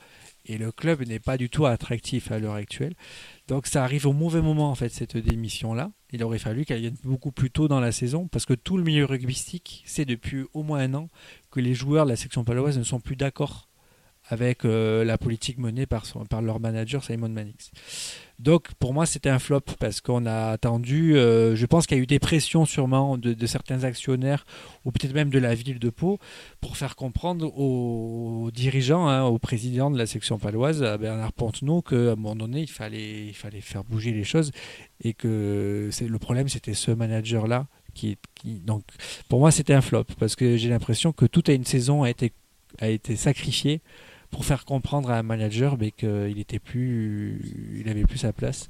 Et 0.45 0.57
le 0.57 0.71
club 0.71 1.07
n'est 1.07 1.19
pas 1.19 1.37
du 1.37 1.51
tout 1.51 1.67
attractif 1.67 2.31
à 2.31 2.39
l'heure 2.39 2.55
actuelle. 2.55 2.95
Donc 3.47 3.67
ça 3.67 3.83
arrive 3.83 4.07
au 4.07 4.13
mauvais 4.13 4.41
moment 4.41 4.71
en 4.71 4.75
fait 4.75 4.89
cette 4.89 5.17
démission-là. 5.17 5.91
Il 6.13 6.23
aurait 6.23 6.39
fallu 6.39 6.65
qu'elle 6.65 6.81
vienne 6.81 6.97
beaucoup 7.03 7.31
plus 7.31 7.51
tôt 7.51 7.67
dans 7.67 7.79
la 7.79 7.91
saison 7.91 8.27
parce 8.27 8.45
que 8.45 8.53
tout 8.53 8.77
le 8.77 8.83
milieu 8.83 9.05
rugbystique 9.05 9.83
sait 9.85 10.05
depuis 10.05 10.45
au 10.53 10.63
moins 10.63 10.79
un 10.79 10.93
an 10.93 11.09
que 11.51 11.59
les 11.59 11.73
joueurs 11.73 12.05
de 12.05 12.11
la 12.11 12.15
section 12.15 12.43
paloise 12.43 12.77
ne 12.77 12.83
sont 12.83 12.99
plus 12.99 13.15
d'accord 13.15 13.69
avec 14.31 14.63
euh, 14.63 15.03
la 15.03 15.17
politique 15.17 15.57
menée 15.57 15.85
par, 15.85 16.05
leur 16.41 16.61
manager 16.61 17.03
Simon 17.03 17.27
Mannix. 17.27 17.69
Donc 18.39 18.73
pour 18.79 18.93
moi 18.93 19.05
c'était 19.05 19.29
un 19.29 19.39
flop 19.39 19.61
parce 19.77 19.99
qu'on 19.99 20.25
a 20.25 20.47
attendu, 20.47 21.17
euh, 21.17 21.53
je 21.55 21.65
pense 21.65 21.85
qu'il 21.85 21.97
y 21.97 21.99
a 21.99 22.03
eu 22.03 22.07
des 22.07 22.17
pressions 22.17 22.65
sûrement 22.65 23.17
de, 23.17 23.45
certains 23.45 23.83
actionnaires 23.83 24.45
ou 24.85 24.91
peut-être 24.91 25.13
même 25.13 25.29
de 25.29 25.37
la 25.37 25.53
ville 25.53 25.79
de 25.79 25.89
Pau 25.89 26.17
pour 26.61 26.77
faire 26.77 26.95
comprendre 26.95 27.45
aux, 27.55 28.49
dirigeants, 28.51 29.09
hein, 29.09 29.23
au 29.23 29.37
président 29.37 29.91
de 29.91 29.97
la 29.97 30.05
section 30.05 30.39
paloise, 30.39 30.81
à 30.81 30.97
Bernard 30.97 31.33
Pontenot, 31.33 31.81
qu'à 31.81 31.95
un 31.95 32.15
moment 32.15 32.37
donné 32.37 32.61
il 32.61 32.71
fallait, 32.71 33.33
faire 33.33 33.83
bouger 33.83 34.13
les 34.13 34.23
choses 34.23 34.51
et 35.03 35.13
que 35.13 35.89
le 35.99 36.19
problème 36.19 36.47
c'était 36.47 36.73
ce 36.73 36.91
manager-là 36.91 37.67
donc 38.45 38.83
pour 39.27 39.39
moi 39.39 39.51
c'était 39.51 39.73
un 39.73 39.81
flop 39.81 40.05
parce 40.17 40.37
que 40.37 40.55
j'ai 40.55 40.69
l'impression 40.69 41.11
que 41.11 41.25
toute 41.25 41.49
une 41.49 41.65
saison 41.65 42.03
a 42.03 42.09
été 42.09 43.15
sacrifiée 43.17 43.81
pour 44.31 44.45
faire 44.45 44.65
comprendre 44.65 45.11
à 45.11 45.17
un 45.17 45.23
manager 45.23 45.77
mais 45.77 45.91
qu'il 45.91 46.39
était 46.39 46.59
plus, 46.59 47.79
il 47.79 47.89
avait 47.89 48.03
plus 48.03 48.17
sa 48.17 48.33
place. 48.33 48.69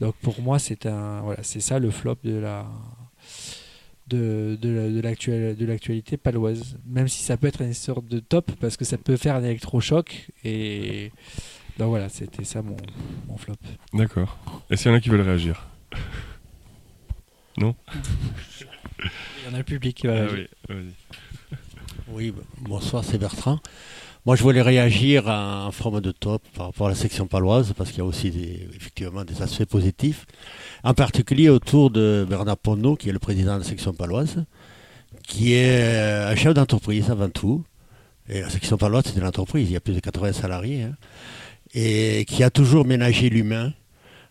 Donc 0.00 0.14
pour 0.16 0.42
moi, 0.42 0.58
c'est 0.58 0.84
un, 0.86 1.20
voilà, 1.22 1.42
c'est 1.42 1.60
ça 1.60 1.78
le 1.78 1.90
flop 1.90 2.18
de 2.24 2.36
la, 2.36 2.66
de, 4.08 4.58
de, 4.60 4.90
de 4.90 5.66
l'actualité 5.66 6.16
paloise. 6.16 6.76
Même 6.86 7.08
si 7.08 7.22
ça 7.22 7.36
peut 7.36 7.46
être 7.46 7.62
une 7.62 7.72
sorte 7.72 8.06
de 8.06 8.18
top 8.18 8.52
parce 8.60 8.76
que 8.76 8.84
ça 8.84 8.98
peut 8.98 9.16
faire 9.16 9.36
un 9.36 9.44
électrochoc 9.44 10.28
et 10.44 11.12
donc 11.78 11.88
voilà, 11.90 12.08
c'était 12.08 12.44
ça 12.44 12.62
mon, 12.62 12.76
mon 13.28 13.36
flop. 13.36 13.54
D'accord. 13.94 14.38
Est-ce 14.70 14.82
qu'il 14.82 14.90
y 14.90 14.94
en 14.94 14.98
a 14.98 15.00
qui 15.00 15.08
veulent 15.08 15.20
réagir? 15.20 15.66
Non? 17.58 17.74
Il 18.98 19.46
y 19.46 19.50
en 19.50 19.54
a 19.54 19.58
le 19.58 19.64
public 19.64 19.96
qui 19.96 20.06
va 20.06 20.14
ah 20.14 20.26
réagir. 20.26 20.48
oui, 20.68 20.92
oui, 22.08 22.34
bonsoir, 22.60 23.04
c'est 23.04 23.18
Bertrand. 23.18 23.60
Moi, 24.26 24.34
je 24.34 24.42
voulais 24.42 24.60
réagir 24.60 25.28
en 25.28 25.70
forme 25.70 26.00
de 26.00 26.10
top 26.10 26.42
par 26.56 26.66
rapport 26.66 26.88
à 26.88 26.90
la 26.90 26.96
section 26.96 27.28
paloise, 27.28 27.72
parce 27.76 27.90
qu'il 27.90 27.98
y 27.98 28.02
a 28.02 28.04
aussi 28.04 28.26
effectivement 28.74 29.22
des 29.24 29.40
aspects 29.40 29.66
positifs, 29.66 30.26
en 30.82 30.94
particulier 30.94 31.48
autour 31.48 31.90
de 31.90 32.26
Bernard 32.28 32.56
Ponneau, 32.56 32.96
qui 32.96 33.08
est 33.08 33.12
le 33.12 33.20
président 33.20 33.54
de 33.54 33.60
la 33.60 33.64
section 33.64 33.92
paloise, 33.92 34.44
qui 35.22 35.52
est 35.52 36.26
un 36.26 36.34
chef 36.34 36.54
d'entreprise 36.54 37.08
avant 37.08 37.28
tout. 37.28 37.62
Et 38.28 38.40
la 38.40 38.50
section 38.50 38.76
paloise, 38.76 39.04
c'est 39.06 39.16
une 39.16 39.26
entreprise, 39.28 39.70
il 39.70 39.74
y 39.74 39.76
a 39.76 39.80
plus 39.80 39.94
de 39.94 40.00
80 40.00 40.32
salariés, 40.32 40.82
hein, 40.82 40.96
et 41.72 42.24
qui 42.26 42.42
a 42.42 42.50
toujours 42.50 42.84
ménagé 42.84 43.30
l'humain 43.30 43.74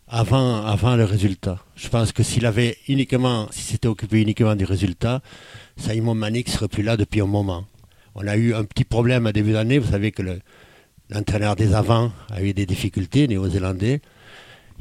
avant, 0.10 0.66
avant 0.66 0.98
le 0.98 1.06
résultat. 1.06 1.60
Je 1.78 1.88
pense 1.88 2.12
que 2.12 2.22
s'il 2.22 2.46
avait 2.46 2.76
uniquement, 2.90 3.48
si 3.50 3.62
s'était 3.62 3.88
occupé 3.88 4.20
uniquement 4.22 4.58
du 4.58 4.66
résultat, 4.66 5.22
Simon 5.78 6.16
Manik 6.16 6.50
serait 6.50 6.68
plus 6.68 6.84
là 6.84 6.98
depuis 6.98 7.22
un 7.22 7.28
moment. 7.28 7.64
On 8.15 8.25
a 8.28 8.38
eu 8.38 8.54
un 8.54 8.63
petit 8.63 8.86
problème 8.86 9.28
à 9.28 9.34
début 9.34 9.51
d'année. 9.51 9.78
Vous 9.78 9.91
savez 9.91 10.12
que 10.12 10.23
l'entraîneur 11.10 11.58
des 11.58 11.73
avants 11.73 12.13
a 12.32 12.41
eu 12.41 12.54
des 12.54 12.65
difficultés, 12.65 13.28
néo-zélandais. 13.28 13.99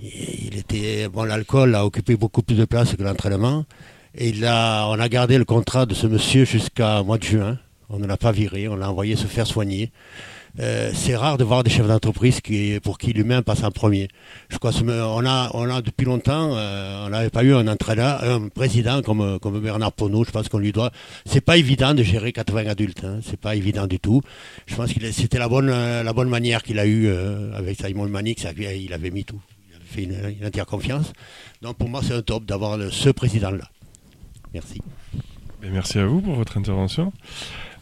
Il 0.01 0.57
était, 0.57 1.09
bon, 1.09 1.25
l'alcool 1.25 1.75
a 1.75 1.85
occupé 1.85 2.17
beaucoup 2.17 2.43
plus 2.43 2.55
de 2.55 2.65
place 2.65 2.95
que 2.95 3.03
l'entraînement. 3.03 3.65
Et 4.17 4.33
on 4.43 5.01
a 5.01 5.09
gardé 5.09 5.37
le 5.37 5.45
contrat 5.45 5.85
de 5.85 5.95
ce 5.95 6.07
monsieur 6.07 6.45
jusqu'à 6.45 7.03
mois 7.03 7.19
de 7.19 7.25
juin. 7.25 7.59
On 7.89 7.99
ne 7.99 8.07
l'a 8.07 8.17
pas 8.17 8.31
viré, 8.31 8.69
on 8.69 8.77
l'a 8.77 8.89
envoyé 8.89 9.17
se 9.17 9.27
faire 9.27 9.49
soigner. 9.49 9.91
Euh, 10.61 10.93
c'est 10.95 11.17
rare 11.17 11.37
de 11.37 11.43
voir 11.43 11.65
des 11.65 11.71
chefs 11.71 11.87
d'entreprise 11.89 12.41
qui, 12.41 12.79
pour 12.81 12.99
qui 12.99 13.13
l'humain 13.13 13.43
passe 13.43 13.65
en 13.65 13.73
premier. 13.73 14.09
Je 14.49 14.59
crois 14.59 14.71
on 14.83 15.27
a, 15.27 15.51
on 15.53 15.69
a 15.69 15.83
depuis 15.83 16.05
longtemps, 16.05 16.53
euh, 16.55 17.07
on 17.07 17.11
n'avait 17.11 17.31
pas 17.31 17.43
eu 17.43 17.55
un 17.55 17.65
président 18.55 19.03
comme, 19.03 19.39
Bernard 19.61 19.93
Ponot. 19.93 20.25
Je 20.25 20.31
pense 20.31 20.49
qu'on 20.49 20.59
lui 20.59 20.71
doit. 20.71 20.93
C'est 21.27 21.41
pas 21.41 21.57
évident 21.57 21.93
de 21.93 22.05
gérer 22.05 22.33
80 22.33 22.67
adultes. 22.67 23.03
Hein, 23.05 23.19
c'est 23.23 23.39
pas 23.39 23.57
évident 23.57 23.89
du 23.89 23.99
tout. 23.99 24.21
Je 24.67 24.77
pense 24.77 24.93
que 24.93 25.11
c'était 25.11 25.39
la 25.39 25.49
bonne, 25.49 25.71
la 25.71 26.13
bonne 26.13 26.29
manière 26.29 26.63
qu'il 26.63 26.79
a 26.79 26.87
eue 26.87 27.09
euh, 27.09 27.53
avec 27.57 27.81
Simon 27.81 28.09
Manix. 28.09 28.47
Il 28.57 28.93
avait 28.93 29.11
mis 29.11 29.25
tout. 29.25 29.41
Il 29.71 29.75
avait 29.75 29.85
fait 29.85 30.03
une, 30.05 30.37
une 30.41 30.47
entière 30.47 30.67
confiance. 30.67 31.13
Donc 31.63 31.77
pour 31.79 31.89
moi, 31.89 32.01
c'est 32.05 32.15
un 32.15 32.23
top 32.23 32.45
d'avoir 32.45 32.79
ce 32.93 33.09
président-là. 33.09 33.69
Merci. 34.53 34.81
merci 35.63 35.99
à 35.99 36.07
vous 36.07 36.21
pour 36.21 36.37
votre 36.37 36.57
intervention. 36.59 37.13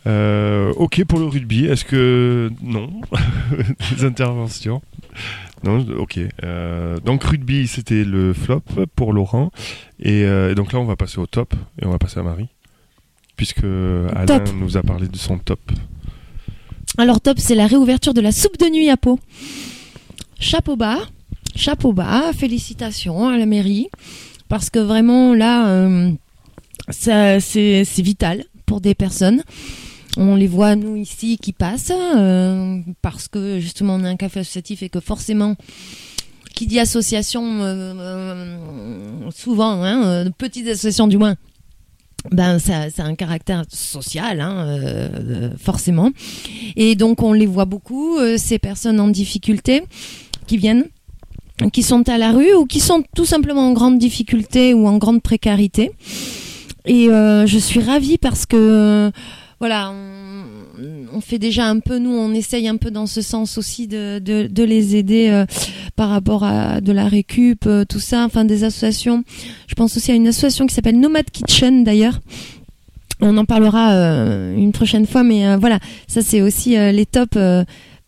Euh, 0.06 0.72
ok 0.76 1.04
pour 1.04 1.18
le 1.18 1.26
rugby. 1.26 1.66
Est-ce 1.66 1.84
que 1.84 2.50
non 2.62 2.90
Des 3.96 4.04
interventions? 4.04 4.82
Non. 5.64 5.84
Ok. 5.98 6.18
Euh, 6.42 6.98
donc 7.00 7.22
rugby, 7.22 7.66
c'était 7.66 8.04
le 8.04 8.32
flop 8.32 8.62
pour 8.96 9.12
Laurent. 9.12 9.50
Et, 10.00 10.24
euh, 10.24 10.50
et 10.52 10.54
donc 10.54 10.72
là, 10.72 10.80
on 10.80 10.84
va 10.84 10.96
passer 10.96 11.18
au 11.18 11.26
top 11.26 11.54
et 11.80 11.86
on 11.86 11.90
va 11.90 11.98
passer 11.98 12.18
à 12.18 12.22
Marie, 12.22 12.48
puisque 13.36 13.64
Alain 13.64 14.26
Top. 14.26 14.50
nous 14.54 14.76
a 14.76 14.82
parlé 14.82 15.06
de 15.06 15.16
son 15.16 15.38
top. 15.38 15.60
Alors 16.98 17.20
top, 17.20 17.38
c'est 17.38 17.54
la 17.54 17.66
réouverture 17.66 18.12
de 18.12 18.20
la 18.20 18.32
soupe 18.32 18.58
de 18.58 18.66
nuit 18.66 18.90
à 18.90 18.96
Pau. 18.96 19.18
Chapeau 20.40 20.74
bas, 20.74 20.98
chapeau 21.54 21.92
bas, 21.92 22.32
félicitations 22.32 23.28
à 23.28 23.38
la 23.38 23.46
mairie, 23.46 23.88
parce 24.48 24.68
que 24.68 24.80
vraiment 24.80 25.32
là, 25.34 26.10
c'est 26.90 28.02
vital 28.02 28.44
pour 28.66 28.80
des 28.80 28.94
personnes. 28.96 29.44
On 30.16 30.36
les 30.36 30.46
voit, 30.46 30.76
nous, 30.76 30.96
ici, 30.96 31.38
qui 31.38 31.52
passent, 31.52 31.92
euh, 31.94 32.78
parce 33.00 33.28
que 33.28 33.58
justement, 33.60 33.94
on 33.94 34.04
est 34.04 34.08
un 34.08 34.16
café 34.16 34.40
associatif 34.40 34.82
et 34.82 34.88
que 34.88 35.00
forcément, 35.00 35.56
qui 36.54 36.66
dit 36.66 36.78
association, 36.78 37.62
euh, 37.62 37.94
euh, 37.98 39.30
souvent, 39.34 39.82
hein, 39.82 40.30
petites 40.38 40.68
associations 40.68 41.06
du 41.06 41.16
moins, 41.16 41.36
ben 42.30 42.58
ça, 42.58 42.86
a 42.96 43.02
un 43.02 43.14
caractère 43.14 43.64
social, 43.68 44.40
hein, 44.40 44.66
euh, 44.66 45.50
forcément. 45.58 46.10
Et 46.76 46.94
donc 46.94 47.22
on 47.22 47.32
les 47.32 47.46
voit 47.46 47.64
beaucoup, 47.64 48.18
euh, 48.18 48.36
ces 48.38 48.58
personnes 48.58 49.00
en 49.00 49.08
difficulté 49.08 49.82
qui 50.46 50.56
viennent, 50.56 50.86
qui 51.72 51.82
sont 51.82 52.08
à 52.08 52.18
la 52.18 52.32
rue 52.32 52.54
ou 52.54 52.66
qui 52.66 52.80
sont 52.80 53.02
tout 53.14 53.24
simplement 53.24 53.66
en 53.66 53.72
grande 53.72 53.98
difficulté 53.98 54.74
ou 54.74 54.86
en 54.86 54.98
grande 54.98 55.22
précarité. 55.22 55.92
Et 56.84 57.08
euh, 57.08 57.46
je 57.46 57.58
suis 57.58 57.80
ravie 57.80 58.18
parce 58.18 58.46
que 58.46 59.10
voilà, 59.62 59.94
on, 61.12 61.20
fait 61.20 61.38
déjà 61.38 61.68
un 61.68 61.78
peu, 61.78 61.98
nous, 61.98 62.10
on 62.10 62.34
essaye 62.34 62.66
un 62.66 62.78
peu 62.78 62.90
dans 62.90 63.06
ce 63.06 63.22
sens 63.22 63.58
aussi 63.58 63.86
de, 63.86 64.64
les 64.64 64.96
aider 64.96 65.28
euh, 65.30 65.46
par 65.94 66.08
rapport 66.08 66.42
à 66.42 66.80
de 66.80 66.90
la 66.90 67.06
récup, 67.06 67.64
euh, 67.66 67.84
tout 67.84 68.00
ça, 68.00 68.24
enfin 68.24 68.44
des 68.44 68.64
associations. 68.64 69.22
Je 69.68 69.76
pense 69.76 69.96
aussi 69.96 70.10
à 70.10 70.16
une 70.16 70.26
association 70.26 70.66
qui 70.66 70.74
s'appelle 70.74 70.98
Nomad 70.98 71.30
Kitchen 71.30 71.84
d'ailleurs. 71.84 72.18
On 73.20 73.38
en 73.38 73.44
parlera 73.44 73.92
euh, 73.92 74.56
une 74.56 74.72
prochaine 74.72 75.06
fois, 75.06 75.22
mais 75.22 75.56
voilà, 75.58 75.78
ça 76.08 76.22
c'est 76.22 76.42
aussi 76.42 76.70
les 76.70 77.06
tops. 77.06 77.38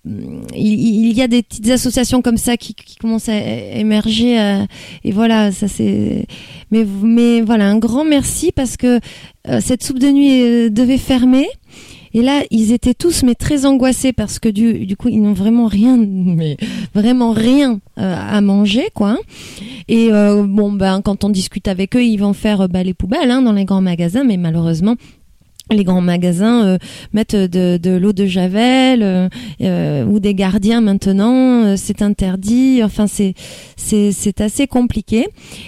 Il, 0.05 1.13
y 1.13 1.23
a 1.23 1.29
des 1.29 1.43
petites 1.43 1.71
associations 1.71 2.21
comme 2.21 2.37
ça 2.37 2.57
qui, 2.57 2.75
commencent 3.01 3.29
à 3.29 3.39
émerger 3.39 4.39
euh, 4.39 4.65
et 5.03 5.13
voilà 5.13 5.51
ça 5.51 5.67
c'est 5.67 6.27
mais 6.71 6.87
mais 7.03 7.41
voilà 7.41 7.69
un 7.69 7.79
grand 7.79 8.05
merci 8.05 8.53
parce 8.53 8.77
que 8.77 9.01
euh, 9.49 9.61
cette 9.61 9.83
soupe 9.83 9.99
de 9.99 10.09
nuit 10.09 10.43
euh, 10.43 10.71
devait 10.71 10.99
fermer. 10.99 11.49
Et 12.17 12.23
là 12.23 12.43
ils 12.51 12.73
étaient 12.73 12.95
tous 12.95 13.25
mais 13.25 13.35
très 13.35 13.67
angoissés 13.67 14.13
parce 14.13 14.39
que 14.39 14.49
du, 14.49 14.87
du 14.87 14.97
coup 14.97 15.09
ils 15.09 15.21
n'ont 15.21 15.33
vraiment 15.33 15.67
rien 15.67 15.97
mais 16.07 16.57
vraiment 16.95 17.33
rien 17.33 17.81
à 17.97 18.41
manger 18.41 18.89
quoi. 18.95 19.19
Et 19.89 20.11
bon 20.11 20.71
ben 20.73 21.01
quand 21.03 21.25
on 21.25 21.31
discute 21.31 21.67
avec 21.67 21.97
eux 21.97 22.05
ils 22.05 22.19
vont 22.19 22.35
faire 22.35 22.69
bah, 22.69 22.85
les 22.85 22.95
poubelles 22.95 23.31
hein, 23.31 23.43
dans 23.43 23.53
les 23.53 23.65
grands 23.65 23.81
magasins 23.81 24.23
mais 24.23 24.37
malheureusement 24.37 24.97
les 25.71 25.85
grands 25.85 26.03
magasins 26.03 26.65
euh, 26.65 26.79
mettent 27.13 27.35
de, 27.35 27.79
de 27.79 27.91
l'eau 27.97 28.13
de 28.13 28.27
javel 28.27 29.03
euh, 29.03 29.29
euh, 29.63 30.05
ou 30.05 30.21
des 30.21 30.35
gardiens 30.35 30.83
maintenant 30.83 31.65
euh, 31.65 31.75
c'est 31.77 32.03
interdit 32.03 32.83
enfin 32.85 33.07
c'est 33.07 33.35
c'est 33.77 34.41
assez 34.41 34.67
compliqué. 34.67 35.27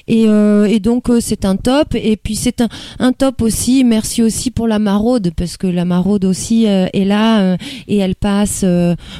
Et, 0.09 0.25
euh, 0.27 0.65
et 0.67 0.81
donc 0.81 1.11
euh, 1.11 1.21
c'est 1.21 1.45
un 1.45 1.57
top. 1.57 1.95
Et 1.95 2.17
puis 2.17 2.35
c'est 2.35 2.61
un, 2.61 2.69
un 2.99 3.13
top 3.13 3.43
aussi. 3.43 3.85
Merci 3.85 4.23
aussi 4.23 4.51
pour 4.51 4.69
la 4.69 4.79
maraude 4.79 5.33
parce 5.37 5.57
que 5.57 5.67
la 5.67 5.85
maraude 5.85 6.25
aussi 6.25 6.65
est 6.65 7.05
là 7.05 7.57
et 7.89 7.99
elle 7.99 8.15
passe 8.15 8.65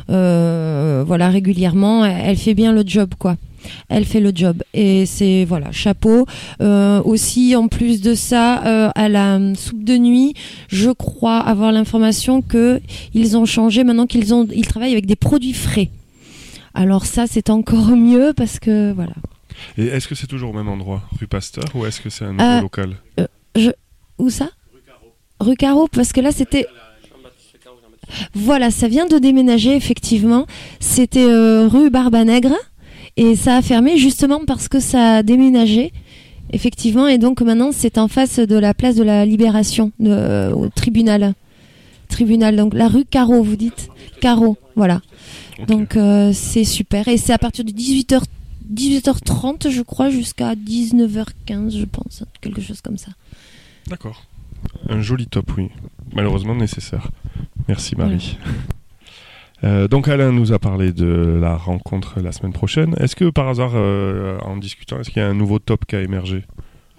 voilà 0.09 1.29
régulièrement. 1.29 2.05
Elle, 2.05 2.31
elle 2.31 2.37
fait 2.37 2.55
bien 2.55 2.73
le 2.73 2.83
job 2.87 3.11
quoi 3.19 3.37
elle 3.89 4.05
fait 4.05 4.21
le 4.21 4.33
job. 4.35 4.63
Et 4.75 5.07
c'est 5.07 5.45
voilà 5.45 5.73
chapeau. 5.73 6.27
Euh, 6.61 7.03
aussi 7.05 7.55
en 7.57 7.69
plus 7.69 8.01
de 8.01 8.15
ça 8.15 8.65
euh, 8.67 8.91
à 8.95 9.09
la 9.09 9.37
euh, 9.37 9.55
soupe 9.55 9.85
de 9.85 9.97
nuit 9.97 10.35
je 10.69 10.91
crois 10.91 11.39
avoir 11.39 11.73
l'information 11.73 12.43
que 12.43 12.81
ils 13.15 13.37
ont 13.37 13.45
changé 13.47 13.85
maintenant 13.85 14.07
qu'ils 14.07 14.33
ont 14.35 14.47
ils 14.53 14.67
travaillent 14.67 14.93
avec 14.93 15.07
des 15.07 15.17
produits 15.17 15.53
frais. 15.53 15.91
Alors 16.75 17.07
ça 17.07 17.27
c'est 17.27 17.51
encore 17.51 17.89
mieux 17.97 18.33
parce 18.37 18.59
que 18.59 18.93
voilà. 18.93 19.15
Et 19.79 19.87
est-ce 19.87 20.07
que 20.07 20.15
c'est 20.15 20.27
toujours 20.27 20.51
au 20.51 20.53
même 20.53 20.69
endroit, 20.69 21.03
rue 21.19 21.27
Pasteur, 21.27 21.65
ou 21.75 21.87
est-ce 21.87 22.01
que 22.01 22.11
c'est 22.11 22.25
un 22.25 22.33
nouveau 22.33 22.43
Euh, 22.43 22.61
local 22.61 22.97
où 24.19 24.31
ça? 24.31 24.51
Rue 25.41 25.57
Caro 25.57 25.89
parce 25.89 26.13
que 26.13 26.21
là 26.21 26.33
c'était 26.33 26.67
Voilà, 28.35 28.71
ça 28.71 28.89
vient 28.89 29.07
de 29.07 29.19
déménager 29.19 29.75
effectivement. 29.75 30.47
C'était 30.81 31.25
euh, 31.27 31.67
rue 31.69 31.91
Barbanègre 31.91 32.55
et 33.17 33.37
ça 33.37 33.57
a 33.57 33.63
fermé 33.63 33.97
justement 33.99 34.41
parce 34.47 34.69
que 34.69 34.81
ça 34.81 35.17
a 35.17 35.23
déménagé. 35.23 35.93
Effectivement, 36.53 37.09
et 37.09 37.19
donc 37.19 37.41
maintenant 37.41 37.71
c'est 37.73 37.99
en 37.99 38.07
face 38.09 38.39
de 38.39 38.57
la 38.57 38.73
place 38.73 38.95
de 38.95 39.03
la 39.03 39.27
Libération, 39.27 39.91
de- 39.99 40.11
euh, 40.11 40.53
au 40.53 40.69
tribunal. 40.69 41.35
Tribunal, 42.09 42.55
donc 42.57 42.73
la 42.75 42.87
rue 42.87 43.05
Caro, 43.05 43.43
vous 43.43 43.57
dites 43.57 43.89
Caro, 44.21 44.57
voilà. 44.77 45.01
Donc 45.67 45.97
euh, 45.97 46.33
c'est 46.33 46.63
super. 46.65 47.09
Et 47.09 47.17
c'est 47.17 47.33
à 47.33 47.39
partir 47.39 47.65
de 47.65 47.73
18h, 47.73 48.23
18h30, 48.73 49.71
je 49.71 49.83
crois, 49.83 50.09
jusqu'à 50.11 50.55
19h15, 50.55 51.77
je 51.79 51.85
pense. 51.85 52.23
Quelque 52.41 52.61
chose 52.61 52.81
comme 52.81 52.97
ça. 52.99 53.11
D'accord. 53.89 54.23
Un 54.89 55.01
joli 55.03 55.27
top, 55.27 55.51
oui. 55.57 55.69
Malheureusement 56.15 56.55
nécessaire. 56.55 57.11
Merci 57.67 57.97
Marie. 57.97 58.39
Euh, 59.67 59.89
donc 59.89 60.07
Alain 60.09 60.33
nous 60.33 60.53
a 60.53 60.59
parlé 60.59 60.93
de 60.93 61.39
la 61.41 61.57
rencontre 61.57 62.21
la 62.23 62.31
semaine 62.33 62.53
prochaine. 62.53 62.95
Est-ce 63.01 63.17
que 63.17 63.31
par 63.31 63.49
hasard, 63.49 63.73
euh, 63.75 64.39
en 64.43 64.57
discutant, 64.57 65.01
est-ce 65.01 65.11
qu'il 65.11 65.21
y 65.21 65.25
a 65.25 65.29
un 65.29 65.35
nouveau 65.35 65.59
top 65.59 65.85
qui 65.87 65.97
a 65.97 66.03
émergé? 66.03 66.45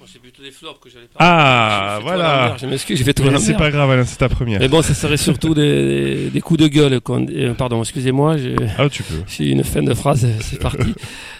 C'est 0.09 0.21
plutôt 0.21 0.41
des 0.41 0.51
flops 0.51 0.79
que 0.81 0.89
j'allais 0.89 1.07
Ah, 1.19 1.97
tout 1.99 2.07
à 2.07 2.09
voilà. 2.15 2.55
Je 2.57 2.65
m'excuse, 2.65 2.97
j'ai 2.97 3.03
fait 3.03 3.13
tout. 3.13 3.23
C'est 3.39 3.57
pas 3.57 3.69
grave 3.71 3.91
Alain, 3.91 4.05
c'est 4.05 4.15
ta 4.17 4.29
première. 4.29 4.59
Mais 4.61 4.69
bon, 4.69 4.81
ça 4.81 4.93
serait 4.93 5.17
surtout 5.17 5.53
des, 5.53 6.29
des 6.29 6.39
coups 6.41 6.61
de 6.61 6.67
gueule. 6.67 7.01
euh, 7.09 7.53
pardon, 7.55 7.81
excusez-moi, 7.81 8.37
Ah, 8.77 8.87
tu 8.89 9.03
peux. 9.03 9.15
j'ai 9.27 9.49
une 9.49 9.65
fin 9.65 9.83
de 9.83 9.93
phrase, 9.93 10.25
c'est 10.39 10.59
parti. 10.61 10.93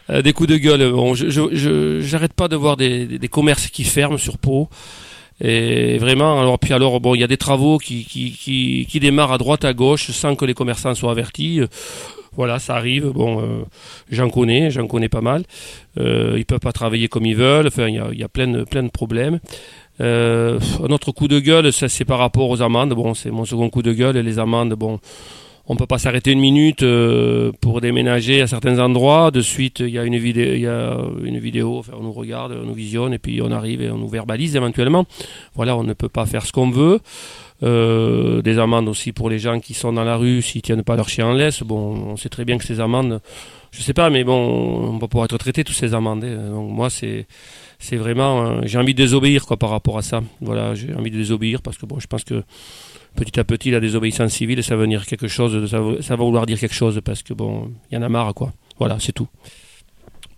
Euh, 0.09 0.21
des 0.21 0.33
coups 0.33 0.49
de 0.49 0.57
gueule. 0.57 0.91
Bon, 0.91 1.13
je- 1.15 1.99
j'arrête 2.01 2.33
pas 2.33 2.49
de 2.49 2.57
voir 2.57 2.75
des, 2.75 3.05
des, 3.05 3.19
des 3.19 3.27
commerces 3.29 3.67
qui 3.67 3.85
ferment 3.85 4.17
sur 4.17 4.37
Pau. 4.37 4.67
Et 5.39 5.97
vraiment, 5.99 6.39
alors 6.39 6.57
puis 6.57 6.73
alors 6.73 6.99
bon, 6.99 7.13
il 7.13 7.21
y 7.21 7.23
a 7.23 7.27
des 7.27 7.37
travaux 7.37 7.77
qui, 7.77 8.87
démarrent 8.99 9.33
à 9.33 9.37
droite 9.37 9.65
à 9.65 9.73
gauche 9.73 10.11
sans 10.11 10.35
que 10.35 10.45
les 10.45 10.53
commerçants 10.53 10.95
soient 10.95 11.11
avertis. 11.11 11.61
Voilà, 12.37 12.59
ça 12.59 12.75
arrive. 12.75 13.07
Bon, 13.07 13.41
euh, 13.41 13.63
j'en 14.11 14.29
connais, 14.29 14.69
j'en 14.69 14.85
connais 14.85 15.09
pas 15.09 15.21
mal. 15.21 15.43
Euh, 15.99 16.35
ils 16.37 16.45
peuvent 16.45 16.59
pas 16.59 16.71
travailler 16.71 17.07
comme 17.07 17.25
ils 17.25 17.35
veulent. 17.35 17.67
Enfin, 17.67 17.87
il 17.87 17.95
y 17.95 17.99
a, 17.99 18.09
il 18.11 18.19
y 18.19 18.23
a 18.23 18.27
plein 18.27 18.47
de, 18.47 18.63
plein 18.63 18.83
de 18.83 18.89
problèmes. 18.89 19.39
Euh, 19.99 20.59
un 20.83 20.91
autre 20.91 21.11
coup 21.11 21.27
de 21.27 21.39
gueule, 21.39 21.73
ça 21.73 21.89
c'est 21.89 22.05
par 22.05 22.19
rapport 22.19 22.49
aux 22.49 22.61
amendes. 22.61 22.93
Bon, 22.93 23.15
c'est 23.15 23.31
mon 23.31 23.45
second 23.45 23.69
coup 23.69 23.81
de 23.81 23.91
gueule. 23.91 24.17
Les 24.17 24.37
amendes, 24.37 24.73
bon, 24.73 24.99
on 25.67 25.75
peut 25.75 25.85
pas 25.85 25.97
s'arrêter 25.97 26.31
une 26.31 26.39
minute 26.39 26.83
euh, 26.83 27.51
pour 27.59 27.81
déménager 27.81 28.41
à 28.41 28.47
certains 28.47 28.79
endroits. 28.79 29.31
De 29.31 29.41
suite, 29.41 29.81
il 29.81 29.89
y 29.89 29.99
a 29.99 30.03
une 30.03 30.17
vidéo, 30.17 31.83
on 31.93 32.03
nous 32.03 32.13
regarde, 32.13 32.57
on 32.61 32.65
nous 32.65 32.73
visionne 32.73 33.13
et 33.13 33.19
puis 33.19 33.41
on 33.41 33.51
arrive 33.51 33.81
et 33.81 33.91
on 33.91 33.97
nous 33.97 34.07
verbalise 34.07 34.55
éventuellement. 34.55 35.05
Voilà, 35.55 35.75
on 35.75 35.83
ne 35.83 35.93
peut 35.93 36.09
pas 36.09 36.25
faire 36.25 36.45
ce 36.45 36.53
qu'on 36.53 36.69
veut. 36.69 36.99
Euh, 37.63 38.43
des 38.43 38.59
amendes 38.59 38.87
aussi 38.87 39.11
pour 39.11 39.31
les 39.31 39.39
gens 39.39 39.59
qui 39.59 39.73
sont 39.73 39.91
dans 39.91 40.03
la 40.03 40.15
rue 40.15 40.43
s'ils 40.43 40.61
tiennent 40.61 40.83
pas 40.83 40.95
leur 40.95 41.09
chien 41.09 41.27
en 41.27 41.33
laisse. 41.33 41.63
Bon, 41.63 42.11
on 42.11 42.15
sait 42.15 42.29
très 42.29 42.45
bien 42.45 42.57
que 42.57 42.63
ces 42.63 42.79
amendes, 42.79 43.19
je 43.71 43.81
sais 43.81 43.93
pas, 43.93 44.09
mais 44.09 44.23
bon, 44.23 44.33
on 44.35 44.97
va 44.97 45.07
pouvoir 45.07 45.25
être 45.25 45.37
traité 45.37 45.63
tous 45.63 45.73
ces 45.73 45.93
amendes. 45.93 46.23
hein. 46.23 46.49
Donc 46.49 46.71
moi, 46.71 46.89
c'est 46.89 47.27
c'est 47.79 47.95
vraiment, 47.97 48.45
euh, 48.45 48.61
j'ai 48.63 48.77
envie 48.79 48.93
de 48.93 48.97
désobéir 49.03 49.45
quoi 49.45 49.57
par 49.57 49.69
rapport 49.69 49.97
à 49.97 50.01
ça. 50.01 50.21
Voilà, 50.41 50.73
j'ai 50.75 50.93
envie 50.95 51.11
de 51.11 51.17
désobéir 51.17 51.61
parce 51.61 51.77
que 51.77 51.85
bon, 51.85 51.99
je 51.99 52.07
pense 52.07 52.23
que 52.23 52.43
petit 53.15 53.39
à 53.39 53.43
petit 53.43 53.71
la 53.71 53.79
désobéissance 53.79 54.31
civile, 54.33 54.63
ça 54.63 54.75
va 54.75 54.81
venir 54.81 55.05
quelque 55.05 55.27
chose, 55.27 55.69
ça 55.69 55.79
va, 55.79 56.01
ça 56.01 56.15
va 56.15 56.23
vouloir 56.23 56.45
dire 56.45 56.59
quelque 56.59 56.75
chose 56.75 56.99
parce 57.03 57.23
que 57.23 57.33
bon, 57.33 57.71
il 57.91 57.95
y 57.95 57.97
en 57.97 58.01
a 58.01 58.09
marre 58.09 58.33
quoi. 58.33 58.53
Voilà, 58.79 58.97
c'est 58.99 59.11
tout. 59.11 59.27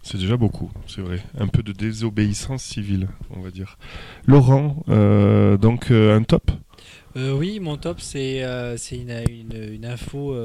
C'est 0.02 0.18
déjà 0.18 0.38
beaucoup, 0.38 0.72
c'est 0.88 1.02
vrai. 1.02 1.22
Un 1.38 1.48
peu 1.48 1.62
de 1.62 1.72
désobéissance 1.72 2.64
civile, 2.64 3.10
on 3.32 3.42
va 3.42 3.52
dire. 3.52 3.78
Laurent, 4.26 4.84
euh, 4.90 5.58
donc 5.58 5.92
euh, 5.92 6.16
un 6.18 6.24
top? 6.24 6.52
Euh, 7.18 7.34
oui, 7.34 7.60
mon 7.60 7.78
top, 7.78 8.00
c'est 8.00 8.42
une, 8.92 9.12
une, 9.30 9.74
une 9.74 9.86
info 9.86 10.36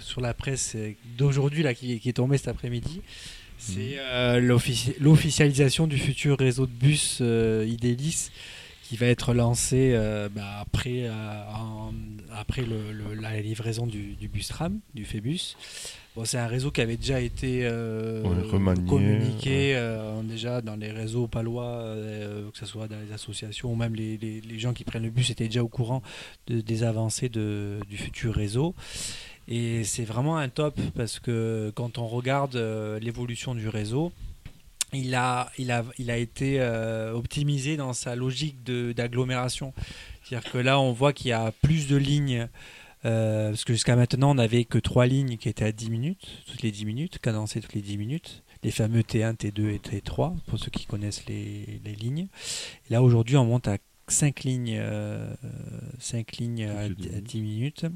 sur 0.00 0.20
la 0.20 0.34
presse 0.34 0.76
d'aujourd'hui 1.18 1.62
là 1.62 1.74
qui, 1.74 2.00
qui 2.00 2.08
est 2.08 2.14
tombée 2.14 2.38
cet 2.38 2.48
après-midi. 2.48 3.02
C'est 3.58 3.98
l'offici- 4.40 4.94
l'officialisation 5.00 5.86
du 5.86 5.96
futur 5.98 6.38
réseau 6.38 6.66
de 6.66 6.72
bus 6.72 7.20
Idélis 7.66 8.30
qui 8.82 8.96
va 8.96 9.06
être 9.06 9.32
lancé 9.32 9.96
bah, 10.34 10.60
après, 10.60 11.08
après 12.32 12.64
la 13.20 13.40
livraison 13.40 13.86
du, 13.86 14.16
bus 14.28 14.48
tram, 14.48 14.80
du 14.94 15.04
Phébus. 15.04 15.56
Bon, 16.14 16.24
c'est 16.24 16.38
un 16.38 16.46
réseau 16.46 16.70
qui 16.70 16.80
avait 16.80 16.96
déjà 16.96 17.20
été 17.20 17.68
communiqué 18.88 19.76
déjà 20.24 20.60
dans 20.60 20.76
les 20.76 20.92
réseaux 20.92 21.26
palois, 21.26 21.96
que 22.52 22.58
ce 22.58 22.66
soit 22.66 22.86
dans 22.86 23.00
les 23.00 23.12
associations 23.12 23.72
ou 23.72 23.76
même 23.76 23.94
les, 23.94 24.58
gens 24.58 24.72
qui 24.72 24.84
prennent 24.84 25.02
le 25.02 25.10
bus 25.10 25.30
étaient 25.30 25.46
déjà 25.46 25.64
au 25.64 25.68
courant 25.68 26.02
des 26.46 26.84
avancées 26.84 27.28
du 27.28 27.96
futur 27.96 28.34
réseau. 28.34 28.74
Et 29.48 29.84
c'est 29.84 30.04
vraiment 30.04 30.36
un 30.36 30.48
top 30.48 30.80
parce 30.96 31.18
que 31.20 31.70
quand 31.74 31.98
on 31.98 32.06
regarde 32.06 32.56
euh, 32.56 32.98
l'évolution 32.98 33.54
du 33.54 33.68
réseau, 33.68 34.12
il 34.92 35.14
a, 35.14 35.50
il 35.58 35.70
a, 35.70 35.84
il 35.98 36.10
a 36.10 36.16
été 36.16 36.60
euh, 36.60 37.12
optimisé 37.12 37.76
dans 37.76 37.92
sa 37.92 38.16
logique 38.16 38.64
d'agglomération. 38.64 39.74
C'est-à-dire 40.22 40.50
que 40.50 40.58
là, 40.58 40.80
on 40.80 40.92
voit 40.92 41.12
qu'il 41.12 41.28
y 41.28 41.32
a 41.32 41.52
plus 41.62 41.88
de 41.88 41.96
lignes. 41.96 42.48
Euh, 43.04 43.50
parce 43.50 43.64
que 43.64 43.72
jusqu'à 43.72 43.96
maintenant, 43.96 44.30
on 44.30 44.34
n'avait 44.34 44.64
que 44.64 44.78
trois 44.78 45.06
lignes 45.06 45.36
qui 45.36 45.48
étaient 45.48 45.64
à 45.64 45.72
10 45.72 45.90
minutes, 45.90 46.42
toutes 46.46 46.62
les 46.62 46.70
10 46.70 46.86
minutes, 46.86 47.18
cadencées 47.18 47.60
toutes 47.60 47.74
les 47.74 47.82
10 47.82 47.98
minutes. 47.98 48.42
Les 48.62 48.70
fameux 48.70 49.00
T1, 49.00 49.34
T2 49.34 49.68
et 49.68 49.78
T3, 49.78 50.36
pour 50.46 50.58
ceux 50.58 50.70
qui 50.70 50.86
connaissent 50.86 51.26
les, 51.26 51.80
les 51.84 51.94
lignes. 51.94 52.28
Et 52.88 52.92
là, 52.92 53.02
aujourd'hui, 53.02 53.36
on 53.36 53.44
monte 53.44 53.68
à 53.68 53.76
5 54.08 54.44
lignes, 54.44 54.82
5 55.98 56.32
lignes 56.36 56.64
à, 56.64 56.80
à 56.80 56.88
10 56.88 57.40
minutes 57.40 57.86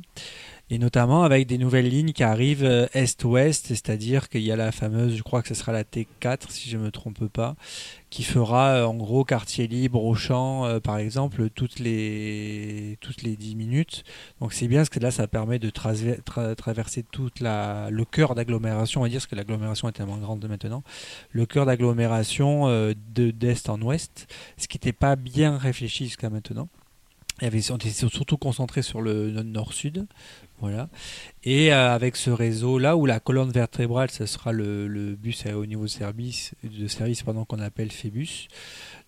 et 0.70 0.78
notamment 0.78 1.22
avec 1.22 1.46
des 1.46 1.56
nouvelles 1.56 1.88
lignes 1.88 2.12
qui 2.12 2.22
arrivent 2.22 2.64
euh, 2.64 2.86
est-ouest, 2.92 3.68
c'est-à-dire 3.68 4.28
qu'il 4.28 4.42
y 4.42 4.52
a 4.52 4.56
la 4.56 4.70
fameuse, 4.70 5.16
je 5.16 5.22
crois 5.22 5.40
que 5.40 5.48
ce 5.48 5.54
sera 5.54 5.72
la 5.72 5.82
T4 5.82 6.50
si 6.50 6.68
je 6.68 6.76
ne 6.76 6.84
me 6.84 6.90
trompe 6.90 7.26
pas, 7.28 7.56
qui 8.10 8.22
fera 8.22 8.70
euh, 8.70 8.84
en 8.84 8.94
gros 8.94 9.24
quartier 9.24 9.66
libre 9.66 10.04
au 10.04 10.14
champ, 10.14 10.66
euh, 10.66 10.78
par 10.78 10.98
exemple, 10.98 11.48
toutes 11.50 11.78
les, 11.78 12.98
toutes 13.00 13.22
les 13.22 13.36
10 13.36 13.56
minutes. 13.56 14.04
Donc 14.40 14.52
c'est 14.52 14.68
bien 14.68 14.80
parce 14.80 14.90
que 14.90 15.00
là, 15.00 15.10
ça 15.10 15.26
permet 15.26 15.58
de 15.58 15.70
traverser 15.70 17.02
toute 17.10 17.40
la, 17.40 17.88
le 17.90 18.04
cœur 18.04 18.34
d'agglomération, 18.34 19.00
on 19.00 19.04
va 19.04 19.08
dire, 19.08 19.18
parce 19.18 19.26
que 19.26 19.36
l'agglomération 19.36 19.88
est 19.88 19.92
tellement 19.92 20.18
grande 20.18 20.46
maintenant, 20.48 20.82
le 21.30 21.46
cœur 21.46 21.64
d'agglomération 21.64 22.68
de 22.68 23.30
d'est 23.30 23.68
en 23.68 23.80
ouest, 23.80 24.26
ce 24.56 24.68
qui 24.68 24.76
n'était 24.76 24.92
pas 24.92 25.16
bien 25.16 25.56
réfléchi 25.56 26.04
jusqu'à 26.04 26.30
maintenant. 26.30 26.68
On 27.40 27.46
était 27.46 27.90
surtout 27.90 28.36
concentré 28.36 28.82
sur 28.82 29.00
le 29.00 29.30
nord-sud, 29.30 30.06
voilà. 30.60 30.88
Et 31.44 31.72
euh, 31.72 31.94
avec 31.94 32.16
ce 32.16 32.30
réseau-là, 32.30 32.96
où 32.96 33.06
la 33.06 33.20
colonne 33.20 33.52
vertébrale, 33.52 34.10
ce 34.10 34.26
sera 34.26 34.50
le, 34.50 35.14
bus 35.14 35.46
à 35.46 35.56
haut 35.56 35.66
niveau 35.66 35.84
de 35.84 35.88
service, 35.88 36.52
pendant 37.24 37.44
qu'on 37.44 37.60
appelle 37.60 37.92
Phébus. 37.92 38.48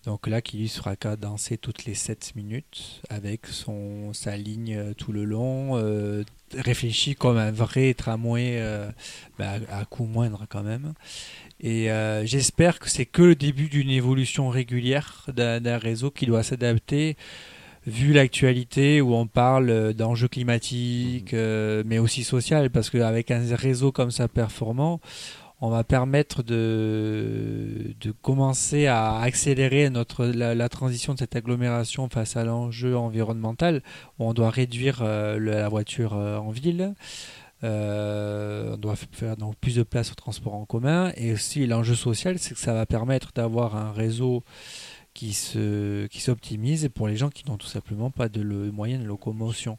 Donc 0.05 0.27
là, 0.27 0.41
qui 0.41 0.57
lui 0.57 0.69
sera 0.69 0.95
cadencé 0.95 1.57
toutes 1.57 1.83
les 1.83 1.93
7 1.93 2.35
minutes 2.35 3.01
avec 3.09 3.47
son, 3.47 4.13
sa 4.13 4.37
ligne 4.37 4.75
euh, 4.75 4.93
tout 4.93 5.11
le 5.11 5.25
long, 5.25 5.77
euh, 5.77 6.23
réfléchi 6.55 7.15
comme 7.15 7.37
un 7.37 7.51
vrai 7.51 7.93
tramway 7.93 8.63
bah, 9.37 9.55
à 9.69 9.85
coût 9.85 10.05
moindre 10.05 10.45
quand 10.49 10.63
même. 10.63 10.93
Et 11.61 11.89
j'espère 12.23 12.79
que 12.79 12.89
c'est 12.89 13.05
que 13.05 13.21
le 13.21 13.35
début 13.35 13.69
d'une 13.69 13.89
évolution 13.89 14.49
régulière 14.49 15.27
d'un 15.33 15.77
réseau 15.77 16.11
qui 16.11 16.25
doit 16.25 16.43
s'adapter 16.43 17.15
vu 17.85 18.13
l'actualité 18.13 19.01
où 19.01 19.15
on 19.15 19.27
parle 19.27 19.69
euh, 19.69 19.93
d'enjeux 19.93 20.27
climatiques, 20.27 21.33
euh, 21.33 21.83
mais 21.85 21.99
aussi 21.99 22.23
social, 22.23 22.69
parce 22.69 22.89
qu'avec 22.89 23.31
un 23.31 23.43
réseau 23.55 23.91
comme 23.91 24.11
ça 24.11 24.27
performant, 24.27 24.99
on 25.63 25.69
va 25.69 25.83
permettre 25.83 26.41
de, 26.41 27.93
de 27.99 28.11
commencer 28.23 28.87
à 28.87 29.19
accélérer 29.19 29.91
notre, 29.91 30.25
la, 30.25 30.69
transition 30.69 31.13
de 31.13 31.19
cette 31.19 31.35
agglomération 31.35 32.09
face 32.09 32.35
à 32.35 32.43
l'enjeu 32.43 32.97
environnemental, 32.97 33.83
où 34.17 34.25
on 34.25 34.33
doit 34.33 34.49
réduire 34.49 35.01
euh, 35.03 35.39
la 35.39 35.69
voiture 35.69 36.13
en 36.13 36.49
ville. 36.49 36.95
Doit 38.81 38.95
faire 38.95 39.37
donc 39.37 39.55
plus 39.55 39.75
de 39.75 39.83
place 39.83 40.11
au 40.11 40.15
transport 40.15 40.53
en 40.53 40.65
commun 40.65 41.11
et 41.15 41.31
aussi 41.33 41.65
l'enjeu 41.65 41.95
social 41.95 42.37
c'est 42.39 42.53
que 42.53 42.59
ça 42.59 42.73
va 42.73 42.85
permettre 42.85 43.31
d'avoir 43.33 43.75
un 43.75 43.91
réseau 43.91 44.43
qui 45.13 45.33
se 45.33 46.07
qui 46.07 46.21
s'optimise 46.21 46.89
pour 46.93 47.07
les 47.07 47.17
gens 47.17 47.29
qui 47.29 47.47
n'ont 47.47 47.57
tout 47.57 47.67
simplement 47.67 48.11
pas 48.11 48.29
de 48.29 48.41
moyens 48.71 49.01
de 49.01 49.07
locomotion. 49.07 49.77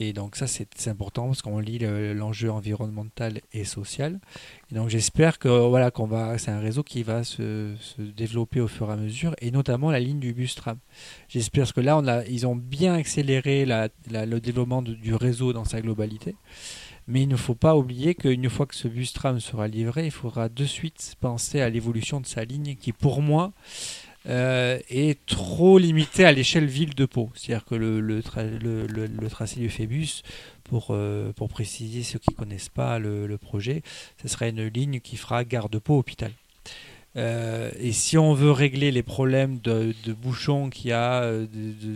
Et 0.00 0.12
donc 0.12 0.34
ça 0.34 0.48
c'est 0.48 0.88
important 0.88 1.26
parce 1.26 1.40
qu'on 1.40 1.60
lit 1.60 1.78
l'enjeu 1.78 2.50
environnemental 2.50 3.40
et 3.52 3.64
social. 3.64 4.18
Donc 4.72 4.88
j'espère 4.88 5.38
que 5.38 5.48
voilà 5.48 5.92
qu'on 5.92 6.08
c'est 6.36 6.50
un 6.50 6.58
réseau 6.58 6.82
qui 6.82 7.04
va 7.04 7.22
se, 7.22 7.74
se, 7.78 8.02
développer 8.02 8.60
au 8.60 8.66
fur 8.66 8.90
et 8.90 8.94
à 8.94 8.96
mesure 8.96 9.36
et 9.40 9.52
notamment 9.52 9.92
la 9.92 10.00
ligne 10.00 10.18
du 10.18 10.32
bus 10.32 10.56
tram. 10.56 10.78
J'espère 11.28 11.72
que 11.72 11.80
là 11.80 12.24
ils 12.28 12.44
ont 12.46 12.56
bien 12.56 12.94
accéléré 12.94 13.64
la, 13.64 13.88
le 14.10 14.40
développement 14.40 14.82
du 14.82 15.14
réseau 15.14 15.52
dans 15.52 15.64
sa 15.64 15.80
globalité. 15.80 16.34
Mais 17.06 17.22
il 17.22 17.28
ne 17.28 17.36
faut 17.36 17.54
pas 17.54 17.76
oublier 17.76 18.14
qu'une 18.14 18.48
fois 18.48 18.66
que 18.66 18.74
ce 18.74 18.88
bus 18.88 19.12
tram 19.12 19.38
sera 19.40 19.68
livré, 19.68 20.06
il 20.06 20.10
faudra 20.10 20.48
de 20.48 20.64
suite 20.64 21.16
penser 21.20 21.60
à 21.60 21.68
l'évolution 21.68 22.20
de 22.20 22.26
sa 22.26 22.44
ligne 22.44 22.76
qui 22.76 22.92
pour 22.92 23.20
moi 23.20 23.52
euh, 24.26 24.78
est 24.88 25.26
trop 25.26 25.76
limité 25.76 26.24
à 26.24 26.32
l'échelle 26.32 26.64
ville 26.64 26.94
de 26.94 27.04
Pau. 27.04 27.30
C'est-à-dire 27.34 27.66
que 27.66 27.74
le, 27.74 28.00
le, 28.00 28.22
le, 28.86 29.28
tracé 29.28 29.60
du 29.60 29.68
Phébus, 29.68 30.22
pour, 30.64 30.88
euh, 30.90 31.32
pour 31.32 31.50
préciser 31.50 32.02
ceux 32.02 32.18
qui 32.18 32.30
ne 32.30 32.36
connaissent 32.36 32.70
pas 32.70 32.98
le, 32.98 33.36
projet, 33.36 33.82
ce 34.22 34.28
serait 34.28 34.48
une 34.48 34.66
ligne 34.66 35.00
qui 35.00 35.18
fera 35.18 35.44
gare 35.44 35.68
de 35.68 35.78
Pau 35.78 35.98
hôpital. 35.98 36.32
Euh, 37.16 37.70
et 37.78 37.92
si 37.92 38.18
on 38.18 38.34
veut 38.34 38.50
régler 38.50 38.90
les 38.90 39.02
problèmes 39.02 39.58
de, 39.60 39.94
bouchons 40.20 40.68
qu'il 40.68 40.90
y 40.90 40.92
a 40.92 41.22
euh, 41.22 41.46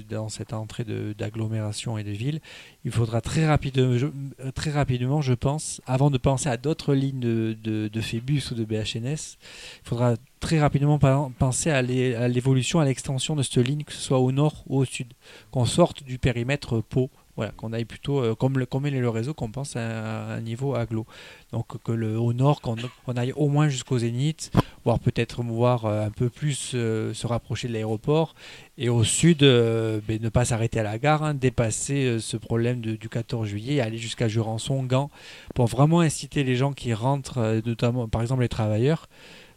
dans 0.09 0.29
cette 0.29 0.53
entrée 0.53 0.85
d'agglomération 0.85 1.99
et 1.99 2.05
de 2.05 2.11
ville, 2.11 2.41
il 2.85 2.93
faudra 2.93 3.21
très, 3.21 3.47
rapidement, 3.47 5.21
je, 5.21 5.35
pense, 5.35 5.81
avant 5.87 6.11
de 6.11 6.19
penser 6.19 6.49
à 6.49 6.57
d'autres 6.57 6.95
lignes 6.95 7.21
de, 7.21 7.57
de, 7.63 8.01
Phébus 8.01 8.43
ou 8.53 8.55
de 8.55 8.65
BHNS, 8.65 9.37
il 9.37 9.89
faudra 9.89 10.15
très 10.41 10.61
rapidement 10.61 10.99
penser 11.39 11.71
à 11.71 11.83
l'évolution, 11.83 12.79
à 12.79 12.85
l'extension 12.85 13.35
de 13.35 13.43
cette 13.43 13.59
ligne, 13.59 13.83
que 13.83 13.93
ce 13.93 14.01
soit 14.01 14.21
au 14.21 14.31
nord 14.31 14.65
ou 14.69 14.79
au 14.79 14.85
sud, 14.85 15.13
qu'on 15.51 15.65
sorte 15.65 16.05
du 16.05 16.19
périmètre 16.19 16.81
Pau 16.81 17.11
voilà, 17.39 17.53
qu'on 17.53 17.73
aille 17.73 17.85
plutôt, 17.85 18.21
euh, 18.21 18.35
comme, 18.35 18.59
le, 18.59 18.67
comme 18.67 18.85
est 18.85 18.91
le 18.91 19.09
réseau, 19.09 19.33
qu'on 19.33 19.53
pense 19.53 19.77
à, 19.77 20.35
un 20.35 20.41
niveau 20.41 20.75
aglo. 20.75 21.07
Donc 21.53 21.81
que 21.85 21.93
le, 21.93 22.19
au 22.19 22.33
nord, 22.33 22.61
qu'on 22.61 22.77
aille 23.17 23.33
au 23.37 23.47
moins 23.47 23.69
jusqu'au 23.69 23.99
zénith, 23.99 24.51
voire 24.85 24.99
peut-être 24.99 25.41
voir 25.45 25.85
euh, 25.85 26.05
un 26.05 26.11
peu 26.11 26.31
plus 26.31 26.73
euh, 26.75 27.15
se 27.15 27.29
rapprocher 27.29 27.69
de 27.69 27.75
l'aéroport. 27.75 28.35
Et 28.77 28.89
au 28.89 29.05
sud, 29.05 29.39
ben, 29.39 30.21
ne 30.21 30.29
pas 30.31 30.45
s'arrêter 30.47 30.81
à 30.81 30.83
la 30.83 30.99
gare, 30.99 31.23
hein, 31.23 31.35
dépasser 31.35 32.19
ce 32.19 32.37
problème 32.37 32.81
du 32.81 33.09
14 33.09 33.47
juillet 33.47 33.75
et 33.75 33.81
aller 33.81 33.99
jusqu'à 33.99 34.27
Jurançon, 34.27 34.83
Gand, 34.83 35.09
pour 35.55 35.67
vraiment 35.67 36.01
inciter 36.01 36.43
les 36.43 36.57
gens 36.57 36.73
qui 36.73 36.93
rentrent, 36.93 37.63
notamment 37.65 38.09
par 38.09 38.23
exemple 38.23 38.43
les 38.43 38.49
travailleurs, 38.49 39.09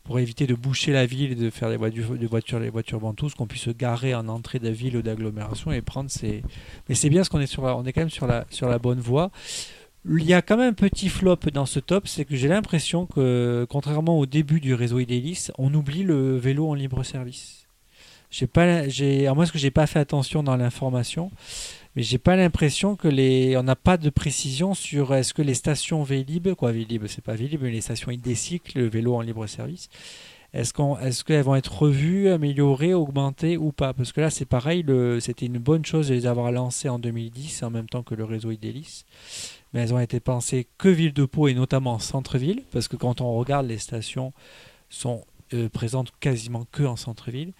pour 0.03 0.19
éviter 0.19 0.47
de 0.47 0.55
boucher 0.55 0.91
la 0.91 1.05
ville 1.05 1.31
et 1.31 1.35
de 1.35 1.49
faire 1.49 1.69
des 1.69 1.77
voitures, 1.77 2.15
des 2.15 2.25
voitures, 2.25 2.59
les 2.59 2.69
voitures 2.69 2.99
ventouses, 2.99 3.35
qu'on 3.35 3.47
puisse 3.47 3.63
se 3.63 3.69
garer 3.69 4.15
en 4.15 4.27
entrée 4.27 4.59
de 4.59 4.69
ville 4.69 4.97
ou 4.97 5.01
d'agglomération 5.01 5.71
et 5.71 5.81
prendre 5.81 6.09
ces. 6.09 6.43
Mais 6.89 6.95
c'est 6.95 7.09
bien 7.09 7.19
parce 7.19 7.29
qu'on 7.29 7.39
est 7.39 7.47
sur, 7.47 7.63
on 7.63 7.85
est 7.85 7.93
quand 7.93 8.01
même 8.01 8.09
sur 8.09 8.27
la, 8.27 8.45
sur 8.49 8.67
la 8.67 8.79
bonne 8.79 8.99
voie. 8.99 9.31
Il 10.09 10.23
y 10.23 10.33
a 10.33 10.41
quand 10.41 10.57
même 10.57 10.71
un 10.71 10.73
petit 10.73 11.09
flop 11.09 11.37
dans 11.53 11.67
ce 11.67 11.79
top, 11.79 12.07
c'est 12.07 12.25
que 12.25 12.35
j'ai 12.35 12.47
l'impression 12.47 13.05
que, 13.05 13.67
contrairement 13.69 14.17
au 14.17 14.25
début 14.25 14.59
du 14.59 14.73
réseau 14.73 14.97
Idelis, 14.97 15.49
on 15.59 15.71
oublie 15.75 16.01
le 16.03 16.37
vélo 16.37 16.67
en 16.67 16.73
libre 16.73 17.03
service. 17.03 17.67
J'ai 18.31 18.47
pas, 18.47 18.87
j'ai, 18.87 19.27
à 19.27 19.33
moins 19.35 19.45
que 19.45 19.59
j'ai 19.59 19.71
pas 19.71 19.85
fait 19.85 19.99
attention 19.99 20.41
dans 20.41 20.55
l'information, 20.55 21.31
mais 21.95 22.03
j'ai 22.03 22.17
pas 22.17 22.35
l'impression 22.35 22.95
que 22.95 23.07
les 23.07 23.57
on 23.57 23.63
n'a 23.63 23.75
pas 23.75 23.97
de 23.97 24.09
précision 24.09 24.73
sur 24.73 25.13
est-ce 25.13 25.33
que 25.33 25.41
les 25.41 25.53
stations 25.53 26.03
Vélib 26.03 26.53
quoi 26.53 26.71
Vélib 26.71 27.07
c'est 27.07 27.23
pas 27.23 27.35
Vélib 27.35 27.61
mais 27.61 27.71
les 27.71 27.81
stations 27.81 28.11
Idécycle 28.11 28.79
le 28.79 28.89
vélo 28.89 29.15
en 29.15 29.21
libre 29.21 29.47
service 29.47 29.89
est-ce 30.53 30.73
qu'on 30.73 30.97
est-ce 30.99 31.23
qu'elles 31.23 31.43
vont 31.43 31.55
être 31.55 31.83
revues 31.83 32.27
améliorées 32.27 32.93
augmentées 32.93 33.55
ou 33.55 33.71
pas? 33.71 33.93
Parce 33.93 34.11
que 34.11 34.19
là 34.19 34.29
c'est 34.29 34.45
pareil 34.45 34.85
c'était 35.21 35.45
une 35.45 35.59
bonne 35.59 35.85
chose 35.85 36.09
de 36.09 36.13
les 36.13 36.25
avoir 36.25 36.51
lancées 36.51 36.89
en 36.89 36.99
2010 36.99 37.63
en 37.63 37.69
même 37.69 37.87
temps 37.87 38.03
que 38.03 38.15
le 38.15 38.25
réseau 38.25 38.51
Idélis. 38.51 39.05
Mais 39.73 39.81
elles 39.81 39.93
ont 39.93 39.99
été 39.99 40.19
pensées 40.19 40.67
que 40.77 40.89
ville 40.89 41.13
de 41.13 41.23
Pau 41.23 41.47
et 41.47 41.53
notamment 41.53 41.93
en 41.93 41.99
centre-ville 41.99 42.63
parce 42.71 42.89
que 42.89 42.97
quand 42.97 43.21
on 43.21 43.33
regarde 43.33 43.65
les 43.65 43.77
stations 43.77 44.33
sont 44.89 45.23
euh, 45.53 45.69
présentes 45.69 46.11
quasiment 46.19 46.65
que 46.73 46.83
en 46.83 46.97
centre-ville 46.97 47.53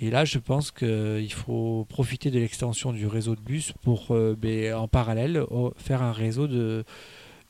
et 0.00 0.10
là, 0.10 0.24
je 0.24 0.38
pense 0.38 0.70
qu'il 0.70 1.32
faut 1.32 1.86
profiter 1.88 2.30
de 2.30 2.38
l'extension 2.38 2.92
du 2.92 3.06
réseau 3.06 3.36
de 3.36 3.40
bus 3.40 3.72
pour, 3.82 4.12
euh, 4.12 4.34
ben, 4.36 4.74
en 4.74 4.88
parallèle, 4.88 5.44
faire 5.76 6.02
un 6.02 6.12
réseau 6.12 6.46
de, 6.46 6.84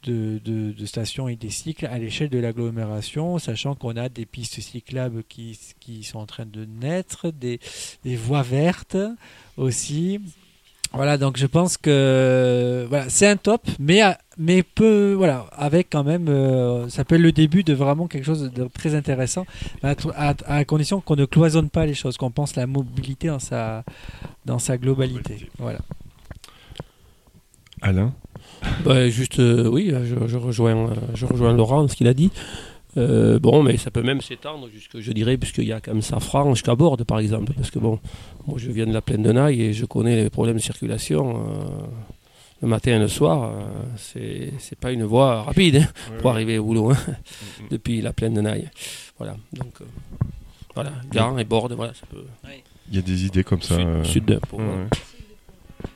de, 0.03 0.41
de, 0.45 0.87
stations 0.87 1.29
et 1.29 1.37
des 1.37 1.51
cycles 1.51 1.87
à 1.87 1.99
l'échelle 1.99 2.29
de 2.29 2.39
l'agglomération, 2.39 3.39
sachant 3.39 3.77
qu'on 3.77 3.97
a 3.97 4.09
des 4.09 4.27
pistes 4.27 4.61
cyclables 4.61 5.23
qui, 5.25 5.59
qui, 5.79 6.03
sont 6.03 6.19
en 6.19 6.27
train 6.27 6.47
de 6.47 6.65
naître, 6.65 7.31
des, 7.31 7.61
des 8.05 8.17
voies 8.17 8.43
vertes 8.43 8.99
aussi. 9.57 10.21
Voilà, 10.93 11.19
donc 11.19 11.37
je 11.37 11.47
pense 11.47 11.77
que 11.77 12.85
voilà, 12.89 13.09
c'est 13.09 13.29
un 13.29 13.37
top, 13.37 13.63
mais 13.79 14.01
mais 14.39 14.65
peu 14.65 15.13
voilà, 15.13 15.47
avec 15.57 15.89
quand 15.91 16.03
même, 16.03 16.27
euh, 16.29 16.89
ça 16.89 17.05
peut 17.05 17.15
être 17.15 17.21
le 17.21 17.31
début 17.31 17.63
de 17.63 17.73
vraiment 17.75 18.09
quelque 18.09 18.25
chose 18.25 18.51
de 18.53 18.69
très 18.75 18.97
intéressant, 18.97 19.47
à, 19.85 19.95
à- 20.17 20.35
à 20.47 20.65
condition 20.65 21.01
qu'on 21.01 21.15
ne 21.15 21.27
cloisonne 21.27 21.71
pas 21.71 21.87
les 21.87 21.95
choses, 21.95 22.17
qu'on 22.17 22.33
pense 22.33 22.57
la 22.57 22.67
mobilité 22.67 23.29
dans 23.29 23.39
sa 23.39 23.85
dans 24.47 24.59
sa 24.59 24.79
globalité. 24.79 25.49
Voilà. 25.59 25.79
Alain? 27.83 28.13
Bah, 28.85 29.09
juste, 29.09 29.39
euh, 29.39 29.69
oui, 29.69 29.91
je, 30.05 30.27
je 30.27 30.37
rejoins, 30.37 30.91
je 31.15 31.25
rejoins 31.25 31.53
Laurent, 31.55 31.87
ce 31.89 31.95
qu'il 31.97 32.09
a 32.09 32.15
dit. 32.15 32.31
Euh, 32.97 33.39
bon, 33.39 33.63
mais 33.63 33.77
ça 33.77 33.91
peut 33.91 34.03
même 34.03 34.21
s'étendre 34.21 34.69
jusque, 34.69 34.99
je 34.99 35.13
dirais, 35.13 35.37
puisqu'il 35.37 35.65
y 35.67 35.73
a 35.73 35.81
comme 35.81 36.03
Safran 36.03 36.55
jusqu'à 36.55 36.75
Borde, 36.75 37.05
par 37.05 37.19
exemple. 37.21 37.53
Parce 37.55 37.71
que 37.71 37.79
bon, 37.79 37.99
moi 38.47 38.59
je 38.59 38.71
viens 38.71 38.87
de 38.87 38.93
la 38.93 39.01
plaine 39.01 39.23
de 39.23 39.33
Naï 39.33 39.63
et 39.63 39.73
je 39.73 39.85
connais 39.87 40.17
les 40.25 40.31
problèmes 40.31 40.57
de 40.57 40.63
circulation. 40.63 41.37
euh, 41.37 41.87
le 42.63 42.69
matin 42.69 42.97
et 42.97 42.99
le 42.99 43.09
soir, 43.09 43.45
euh, 43.45 43.63
c'est 43.97 44.53
c'est 44.59 44.79
pas 44.79 44.93
une 44.93 45.05
voie 45.05 45.43
rapide 45.45 45.77
hein, 45.77 45.87
pour 46.19 46.31
arriver 46.31 46.59
au 46.59 46.65
boulot 46.65 46.91
hein, 46.91 46.97
depuis 47.71 48.03
la 48.03 48.13
plaine 48.13 48.35
de 48.35 48.41
Naï. 48.43 48.69
Voilà, 49.17 49.37
donc 49.53 49.73
euh, 49.81 49.85
voilà, 50.75 50.93
Gare 51.11 51.39
et 51.41 51.45
Borde, 51.45 51.73
voilà, 51.73 51.95
ça 51.95 52.07
peut. 52.11 52.25
Il 52.91 52.97
y 52.97 52.99
a 52.99 53.03
des 53.03 53.25
idées 53.25 53.45
comme 53.45 53.63
ça. 53.63 53.77
Sud, 53.77 53.87
euh, 53.87 54.05
sud 54.05 54.41
pour 54.49 54.59
ouais, 54.59 54.65
moi. 54.67 54.75
ouais. 54.75 54.89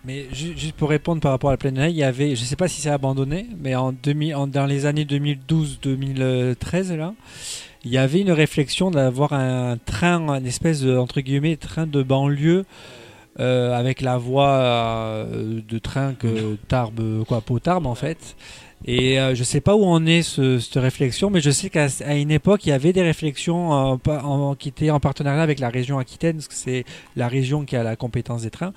Mais 0.04 0.26
ju- 0.32 0.54
juste 0.56 0.74
pour 0.74 0.90
répondre 0.90 1.20
par 1.20 1.32
rapport 1.32 1.50
à 1.50 1.54
la 1.54 1.56
pleine 1.56 1.74
Naï, 1.74 1.92
il 1.92 1.96
y 1.96 2.04
avait, 2.04 2.36
je 2.36 2.44
sais 2.44 2.56
pas 2.56 2.68
si 2.68 2.80
c'est 2.80 2.90
abandonné, 2.90 3.46
mais 3.60 3.74
en 3.74 3.92
2000, 3.92 4.34
en- 4.34 4.46
dans 4.46 4.66
les 4.66 4.86
années 4.86 5.04
2012-2013 5.04 6.92
là, 6.92 7.14
il 7.84 7.90
y 7.90 7.98
avait 7.98 8.20
une 8.20 8.32
réflexion 8.32 8.90
d'avoir 8.90 9.32
un 9.32 9.76
train, 9.84 10.28
une 10.38 10.46
espèce 10.46 10.80
de, 10.80 10.96
entre 10.96 11.20
guillemets 11.20 11.56
train 11.56 11.86
de 11.86 12.02
banlieue. 12.02 12.64
euh, 13.40 13.74
avec 13.76 14.00
la 14.00 14.16
voie 14.16 14.48
euh, 14.48 15.60
de 15.68 15.78
train 15.80 16.14
que 16.14 16.54
Tarbes, 16.68 17.24
quoi, 17.26 17.40
Pau-Tarbes 17.40 17.86
en 17.86 17.96
fait. 17.96 18.36
Et 18.86 19.18
euh, 19.18 19.34
je 19.34 19.42
sais 19.44 19.62
pas 19.62 19.74
où 19.74 19.84
en 19.86 20.04
est 20.04 20.20
ce- 20.22 20.58
cette 20.58 20.74
réflexion, 20.74 21.30
mais 21.30 21.40
je 21.40 21.50
sais 21.50 21.70
qu'à 21.70 21.86
une 22.14 22.30
époque, 22.30 22.66
il 22.66 22.68
y 22.68 22.72
avait 22.72 22.92
des 22.92 23.00
réflexions 23.00 23.70
en, 23.72 23.96
pa- 23.96 24.22
en- 24.22 24.54
qui 24.54 24.68
étaient 24.68 24.90
en 24.90 25.00
partenariat 25.00 25.42
avec 25.42 25.58
la 25.58 25.70
région 25.70 25.98
Aquitaine, 25.98 26.36
parce 26.36 26.48
que 26.48 26.54
c'est 26.54 26.84
la 27.16 27.26
région 27.26 27.64
qui 27.64 27.76
a 27.76 27.82
la 27.82 27.96
compétence 27.96 28.42
des 28.42 28.50
trains, 28.50 28.74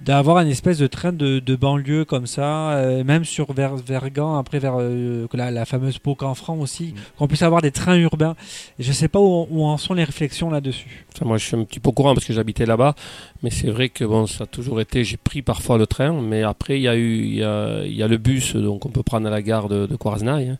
d'avoir 0.00 0.38
une 0.38 0.48
espèce 0.48 0.78
de 0.78 0.86
train 0.86 1.12
de, 1.12 1.40
de 1.40 1.56
banlieue 1.56 2.04
comme 2.04 2.28
ça, 2.28 2.70
euh, 2.74 3.02
même 3.02 3.24
sur 3.24 3.52
vers 3.52 3.74
Vergan, 3.74 4.36
après 4.38 4.60
vers 4.60 4.76
euh, 4.78 5.26
la, 5.34 5.50
la 5.50 5.64
fameuse 5.64 5.98
Pau-Canfranc 5.98 6.58
aussi, 6.60 6.94
qu'on 7.18 7.26
puisse 7.26 7.42
avoir 7.42 7.60
des 7.60 7.72
trains 7.72 7.96
urbains. 7.96 8.36
Et 8.78 8.84
je 8.84 8.92
sais 8.92 9.08
pas 9.08 9.18
où, 9.18 9.48
où 9.50 9.64
en 9.64 9.76
sont 9.76 9.94
les 9.94 10.04
réflexions 10.04 10.50
là-dessus. 10.50 11.04
Enfin, 11.16 11.26
moi, 11.26 11.36
je 11.36 11.44
suis 11.46 11.56
un 11.56 11.64
petit 11.64 11.80
peu 11.80 11.88
au 11.88 11.92
courant 11.92 12.14
parce 12.14 12.26
que 12.26 12.32
j'habitais 12.32 12.64
là-bas, 12.64 12.94
mais 13.42 13.50
c'est 13.50 13.70
vrai 13.70 13.88
que 13.88 14.04
bon, 14.04 14.26
ça 14.28 14.44
a 14.44 14.46
toujours 14.46 14.80
été. 14.80 15.02
J'ai 15.02 15.16
pris 15.16 15.42
parfois 15.42 15.78
le 15.78 15.88
train, 15.88 16.12
mais 16.12 16.44
après 16.44 16.78
il 16.78 16.82
y 16.82 16.88
a 16.88 16.94
eu, 16.94 17.22
il 17.24 17.34
y 17.34 17.42
a, 17.42 17.82
il 17.84 17.94
y 17.96 18.04
a 18.04 18.06
le 18.06 18.18
bus, 18.18 18.54
donc 18.54 18.86
on 18.86 18.90
peut 18.90 19.02
prendre 19.02 19.26
à 19.26 19.30
la 19.30 19.42
gare 19.48 19.68
de, 19.68 19.86
de 19.86 19.96
Quaresnaï. 19.96 20.50
hein. 20.50 20.58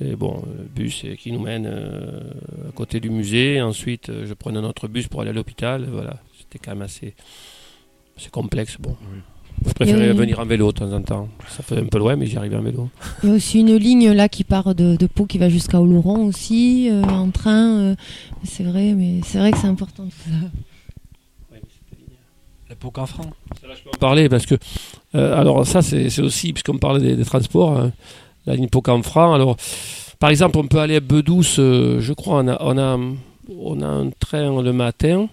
Et 0.00 0.16
bon, 0.16 0.42
le 0.58 0.64
bus 0.64 1.02
euh, 1.04 1.14
qui 1.16 1.30
nous 1.32 1.40
mène 1.40 1.66
euh, 1.66 2.20
à 2.68 2.72
côté 2.74 2.98
du 3.00 3.10
musée. 3.10 3.60
Ensuite, 3.60 4.08
euh, 4.08 4.26
je 4.26 4.34
prenais 4.34 4.58
un 4.58 4.64
autre 4.64 4.88
bus 4.88 5.06
pour 5.08 5.20
aller 5.20 5.30
à 5.30 5.32
l'hôpital. 5.32 5.86
Voilà, 5.90 6.16
c'était 6.38 6.58
quand 6.58 6.72
même 6.72 6.82
assez, 6.82 7.14
assez 8.16 8.30
complexe. 8.30 8.76
Bon, 8.80 8.96
Oui. 9.12 9.18
je 9.68 9.72
préférais 9.74 10.12
venir 10.12 10.40
en 10.40 10.44
vélo 10.44 10.72
de 10.72 10.78
temps 10.78 10.92
en 10.92 11.02
temps. 11.02 11.28
Ça 11.48 11.62
fait 11.62 11.78
un 11.78 11.84
peu 11.86 11.98
loin, 11.98 12.16
mais 12.16 12.26
j'y 12.26 12.36
arrivais 12.36 12.56
en 12.56 12.62
vélo. 12.62 12.88
Il 13.22 13.28
y 13.28 13.32
a 13.32 13.34
aussi 13.36 13.60
une 13.60 13.76
ligne 13.76 14.10
là 14.10 14.28
qui 14.28 14.42
part 14.44 14.74
de, 14.74 14.96
de 14.96 15.06
Pau 15.06 15.26
qui 15.26 15.38
va 15.38 15.48
jusqu'à 15.48 15.80
Oloron 15.80 16.24
aussi, 16.26 16.88
euh, 16.90 17.02
en 17.04 17.30
train. 17.30 17.66
euh, 17.78 17.94
c'est 18.44 18.64
vrai, 18.64 18.94
mais 18.94 19.20
c'est 19.24 19.38
vrai 19.38 19.52
que 19.52 19.58
c'est 19.58 19.68
important. 19.68 20.04
tout 20.04 20.30
ça. 20.30 20.36
En 23.94 23.98
parler 23.98 24.28
parce 24.28 24.46
que 24.46 24.54
euh, 25.14 25.38
alors 25.38 25.66
ça 25.66 25.82
c'est 25.82 26.20
aussi 26.20 26.52
puisqu'on 26.52 26.78
parle 26.78 27.00
des, 27.00 27.16
des 27.16 27.24
transports 27.24 27.76
hein, 27.78 27.92
la 28.46 28.56
ligne 28.56 28.68
Pau-Canfranc 28.68 29.34
alors 29.34 29.56
par 30.18 30.30
exemple 30.30 30.58
on 30.58 30.66
peut 30.66 30.78
aller 30.78 30.96
à 30.96 31.00
Bedouce 31.00 31.56
euh, 31.58 32.00
je 32.00 32.12
crois 32.12 32.42
on 32.42 32.48
a, 32.48 32.56
on 32.60 32.78
a 32.78 32.98
on 33.58 33.82
a 33.82 33.86
un 33.86 34.10
train 34.10 34.62
le 34.62 34.72
matin 34.72 35.28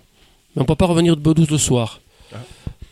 mais 0.55 0.61
on 0.61 0.65
peut 0.65 0.75
pas 0.75 0.87
revenir 0.87 1.15
de 1.15 1.21
Bedouce 1.21 1.49
le 1.49 1.57
soir. 1.57 2.01
Ah. 2.33 2.37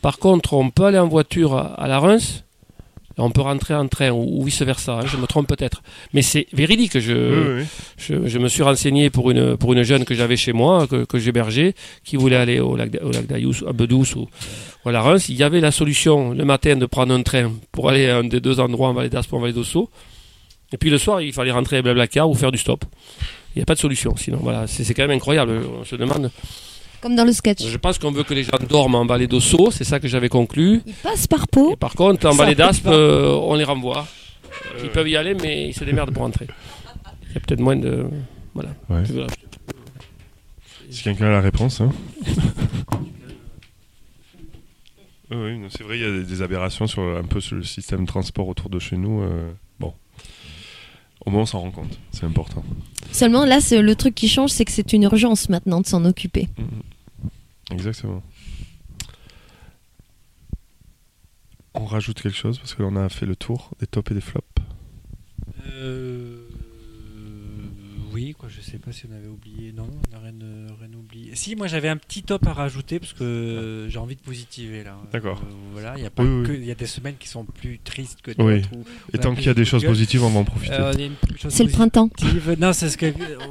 par 0.01 0.17
contre 0.19 0.53
on 0.53 0.69
peut 0.69 0.85
aller 0.85 0.99
en 0.99 1.07
voiture 1.07 1.55
à, 1.55 1.73
à 1.73 1.87
la 1.87 1.99
Reims 1.99 2.43
on 3.17 3.31
peut 3.31 3.41
rentrer 3.41 3.73
en 3.73 3.87
train 3.87 4.11
ou, 4.11 4.43
vice 4.43 4.61
versa 4.61 5.01
je 5.05 5.17
me 5.17 5.25
trompe 5.25 5.47
peut-être 5.47 5.81
mais 6.13 6.21
c'est 6.21 6.47
véridique 6.53 6.99
je, 6.99 7.13
Oui, 7.13 7.61
oui. 7.61 7.65
je, 7.97 8.27
je 8.27 8.39
me 8.39 8.47
suis 8.47 8.63
renseigné 8.63 9.09
pour 9.09 9.31
une, 9.31 9.57
pour 9.57 9.73
une 9.73 9.83
jeune 9.83 10.05
que 10.05 10.13
j'avais 10.15 10.37
chez 10.37 10.53
moi, 10.53 10.87
que, 10.87 11.05
que 11.05 11.17
j'hébergeais, 11.19 11.73
qui 12.03 12.15
voulait 12.15 12.35
aller 12.35 12.59
au 12.59 12.75
lac, 12.75 12.91
au 13.01 13.11
lac 13.11 13.25
d'Ayous, 13.27 13.67
à 13.67 13.73
Bedouce 13.73 14.15
ou, 14.15 14.27
ou 14.85 14.89
à 14.89 14.91
la 14.91 15.01
Reims. 15.01 15.29
Il 15.29 15.35
y 15.35 15.43
avait 15.43 15.59
la 15.61 15.71
solution 15.71 16.31
le 16.33 16.45
matin 16.45 16.75
de 16.75 16.85
prendre 16.85 17.13
un 17.13 17.23
train 17.23 17.51
pour 17.71 17.89
aller 17.89 18.07
à 18.09 18.17
un 18.17 18.23
des 18.23 18.39
deux 18.39 18.59
endroits 18.59 18.89
en 18.89 18.93
Vallée 18.93 19.09
d'Aspe 19.09 19.33
ou 19.33 19.37
en 19.37 19.39
Vallée 19.39 19.53
d'Osso. 19.53 19.89
Et 20.73 20.77
puis 20.77 20.89
le 20.89 20.97
soir, 20.97 21.21
il 21.21 21.33
fallait 21.33 21.51
rentrer 21.51 21.77
à 21.77 21.81
Blablacar 21.81 22.29
ou 22.29 22.33
faire 22.33 22.51
du 22.51 22.57
stop. 22.57 22.83
Il 23.55 23.59
n'y 23.59 23.63
a 23.63 23.65
pas 23.65 23.75
de 23.75 23.79
solution. 23.79 24.15
Sinon, 24.17 24.39
voilà, 24.41 24.67
c'est 24.67 24.83
c'est 24.83 24.93
quand 24.93 25.03
même 25.03 25.15
incroyable. 25.17 25.61
On 25.79 25.83
se 25.85 25.95
demande. 25.95 26.29
Comme 27.01 27.15
dans 27.15 27.25
le 27.25 27.31
sketch. 27.31 27.63
Je 27.65 27.77
pense 27.77 27.97
qu'on 27.99 28.11
veut 28.11 28.23
que 28.23 28.33
les 28.33 28.43
gens 28.43 28.57
dorment 28.67 28.95
en 28.95 29.05
Vallée 29.05 29.27
d'Osso. 29.27 29.69
C'est 29.71 29.83
ça 29.83 29.99
que 29.99 30.07
j'avais 30.07 30.29
conclu. 30.29 30.81
Il 30.85 30.93
passe 30.93 31.27
par. 31.27 31.45
Et 31.71 31.75
par 31.75 31.93
contre, 31.93 32.25
en 32.27 32.37
arrive 32.39 32.57
d'Aspe, 32.57 32.87
euh, 32.87 33.31
on 33.43 33.55
les 33.55 33.63
renvoie. 33.63 34.07
Euh, 34.75 34.81
Ils 34.83 34.89
peuvent 34.89 35.07
y 35.07 35.15
aller, 35.15 35.35
mais 35.35 35.69
ils 35.69 35.73
se 35.73 35.83
démerdent 35.83 36.11
pour 36.11 36.23
rentrer. 36.23 36.47
Il 37.29 37.33
y 37.35 37.37
a 37.37 37.39
peut-être 37.39 37.59
moins 37.59 37.75
de. 37.75 38.05
Voilà. 38.55 38.69
Ouais. 38.89 39.03
Veux- 39.03 39.27
Si 40.89 41.03
quelqu'un 41.03 41.27
a 41.27 41.31
la 41.31 41.41
réponse. 41.41 41.81
Hein. 41.81 41.91
oui, 45.31 45.59
c'est 45.69 45.83
vrai, 45.83 45.97
il 45.99 46.01
y 46.01 46.05
a 46.05 46.23
des, 46.23 46.41
aberrations 46.41 46.87
sur 46.87 47.03
un 47.03 47.23
peu 47.23 47.39
sur 47.41 47.57
le 47.57 47.63
système 47.63 48.01
de 48.01 48.07
transport 48.07 48.47
autour 48.47 48.69
de 48.69 48.79
chez 48.79 48.97
nous. 48.97 49.21
euh. 49.21 49.51
Au 51.27 51.29
moins, 51.29 51.41
on 51.41 51.45
s'en 51.45 51.59
rend 51.59 51.71
compte. 51.71 51.99
C'est 52.11 52.23
important. 52.23 52.63
Seulement 53.11 53.43
là, 53.43 53.59
c'est- 53.59 53.81
le 53.81 53.95
truc 53.95 54.15
qui 54.15 54.29
change, 54.29 54.49
c'est 54.51 54.63
que 54.63 54.71
c'est 54.71 54.93
une 54.93 55.03
urgence 55.03 55.49
maintenant 55.49 55.81
de 55.81 55.85
s'en 55.85 56.05
occuper. 56.05 56.47
Mhm. 56.57 56.81
Exactement. 57.71 58.23
On 61.73 61.83
rajoute 61.85 62.21
quelque 62.21 62.37
chose 62.37 62.57
parce 62.59 62.73
qu'on 62.75 62.95
a 62.95 63.09
fait 63.09 63.25
le 63.25 63.35
tour 63.35 63.71
des 63.81 63.87
tops 63.87 64.09
et 64.11 64.13
des 64.13 64.21
flops? 64.21 64.47
Euh, 65.67 66.46
oui, 68.17 68.35
quoi, 68.37 68.49
je 68.49 68.61
sais 68.61 68.79
pas 68.79 68.91
si 68.91 69.05
on 69.11 69.15
avait 69.15 69.27
oublié. 69.27 69.71
Non, 69.73 69.87
on 69.87 70.11
n'a 70.11 70.19
rien, 70.23 70.33
euh, 70.41 70.67
rien 70.79 70.89
oublié. 70.97 71.35
Si, 71.35 71.55
moi 71.55 71.67
j'avais 71.67 71.87
un 71.87 71.97
petit 71.97 72.23
top 72.23 72.47
à 72.47 72.53
rajouter 72.53 72.99
parce 72.99 73.13
que 73.13 73.85
j'ai 73.89 73.99
envie 73.99 74.15
de 74.15 74.21
positiver 74.21 74.83
là. 74.83 74.97
D'accord. 75.11 75.39
Euh, 75.45 75.53
voilà, 75.73 75.93
il 75.97 76.03
y 76.03 76.05
a 76.07 76.09
pas 76.09 76.23
Oui, 76.23 76.29
oui. 76.41 76.47
que, 76.47 76.51
il 76.53 76.65
y 76.65 76.71
a 76.71 76.75
des 76.75 76.87
semaines 76.87 77.15
qui 77.19 77.27
sont 77.27 77.45
plus 77.45 77.77
tristes 77.77 78.21
que 78.23 78.31
Oui. 78.39 78.61
d'autres. 78.61 78.69
où 78.75 78.81
Et 79.13 79.17
on 79.17 79.21
tant 79.21 79.35
qu'il 79.35 79.45
y 79.45 79.49
a 79.49 79.53
de 79.53 79.59
des 79.59 79.65
choses 79.65 79.85
positives, 79.85 80.23
on 80.23 80.29
va 80.29 80.39
en 80.39 80.43
profiter. 80.45 80.73
Euh, 80.73 80.91
chose 81.37 81.53
C'est 81.53 81.63
le 81.63 81.69
positive. 81.69 81.71
printemps. 81.75 82.09
Non, 82.59 82.73
c'est 82.73 82.89
ce 82.89 82.97
que. 82.97 83.05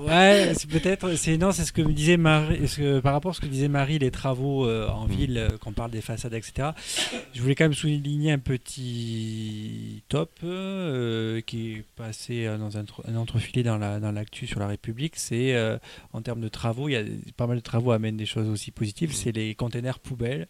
Ouais, 0.08 0.52
c'est 0.56 0.68
peut-être. 0.68 1.14
C'est 1.14 1.36
non, 1.38 1.52
c'est 1.52 1.64
ce 1.64 1.72
que 1.72 1.82
me 1.82 1.92
disait 1.92 2.16
Marie. 2.16 2.66
ce 2.66 2.78
que- 2.78 3.00
par 3.00 3.12
rapport 3.12 3.30
à 3.30 3.34
ce 3.34 3.40
que 3.40 3.46
disait 3.46 3.68
Marie, 3.68 3.98
les 4.00 4.10
travaux 4.10 4.66
euh, 4.66 4.88
en 4.88 5.06
Mm. 5.06 5.10
ville, 5.12 5.38
euh, 5.38 5.48
qu'on 5.58 5.72
parle 5.72 5.92
des 5.92 6.00
façades, 6.00 6.34
etc. 6.34 6.70
Je 7.34 7.40
voulais 7.40 7.54
quand 7.54 7.64
même 7.64 7.74
souligner 7.74 8.32
un 8.32 8.38
petit 8.38 10.02
top 10.08 10.30
euh, 10.44 11.40
qui 11.42 11.72
est 11.74 11.84
passé 11.96 12.46
euh, 12.46 12.58
dans 12.58 12.76
un, 12.78 12.84
un 13.08 13.16
entrefilet 13.16 13.62
dans 13.62 13.78
la 13.78 14.00
dans 14.00 14.12
l'actu 14.12 14.46
sur 14.56 14.60
la 14.62 14.68
République. 14.68 15.16
C'est 15.16 15.54
euh, 15.54 15.76
en 16.14 16.22
termes 16.22 16.40
de 16.40 16.48
travaux, 16.48 16.88
il 16.88 16.92
y 16.92 16.96
a 16.96 17.02
pas 17.36 17.46
mal 17.46 17.58
de 17.58 17.62
travaux 17.62 17.90
amènent 17.92 18.16
des 18.16 18.24
choses 18.24 18.48
aussi 18.48 18.70
positives. 18.70 19.14
C'est 19.14 19.32
les 19.32 19.54
containers 19.54 19.98
poubelles. 19.98 20.48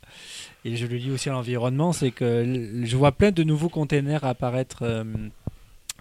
Et 0.64 0.76
je 0.76 0.86
le 0.86 0.96
lis 0.96 1.10
aussi 1.10 1.28
à 1.28 1.32
l'environnement, 1.32 1.92
c'est 1.92 2.12
que 2.12 2.82
je 2.84 2.96
vois 2.96 3.10
plein 3.12 3.32
de 3.32 3.42
nouveaux 3.42 3.68
containers 3.68 4.24
apparaître. 4.24 4.82
euh, 4.82 5.04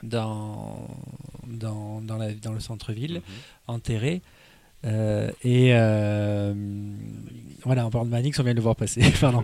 dans, 0.03 0.87
dans, 1.47 2.01
dans, 2.01 2.17
la- 2.17 2.33
dans 2.33 2.51
le 2.51 2.59
centre-ville, 2.59 3.21
enterrés. 3.67 4.21
Euh, 4.85 5.29
et 5.43 5.69
euh, 5.73 6.53
voilà, 7.63 7.87
on 7.87 7.89
parle 7.89 8.05
de 8.05 8.11
Manix, 8.11 8.39
on 8.39 8.43
vient 8.43 8.51
de 8.53 8.57
le 8.57 8.61
voir 8.61 8.75
passer. 8.75 9.01
Pardon. 9.19 9.43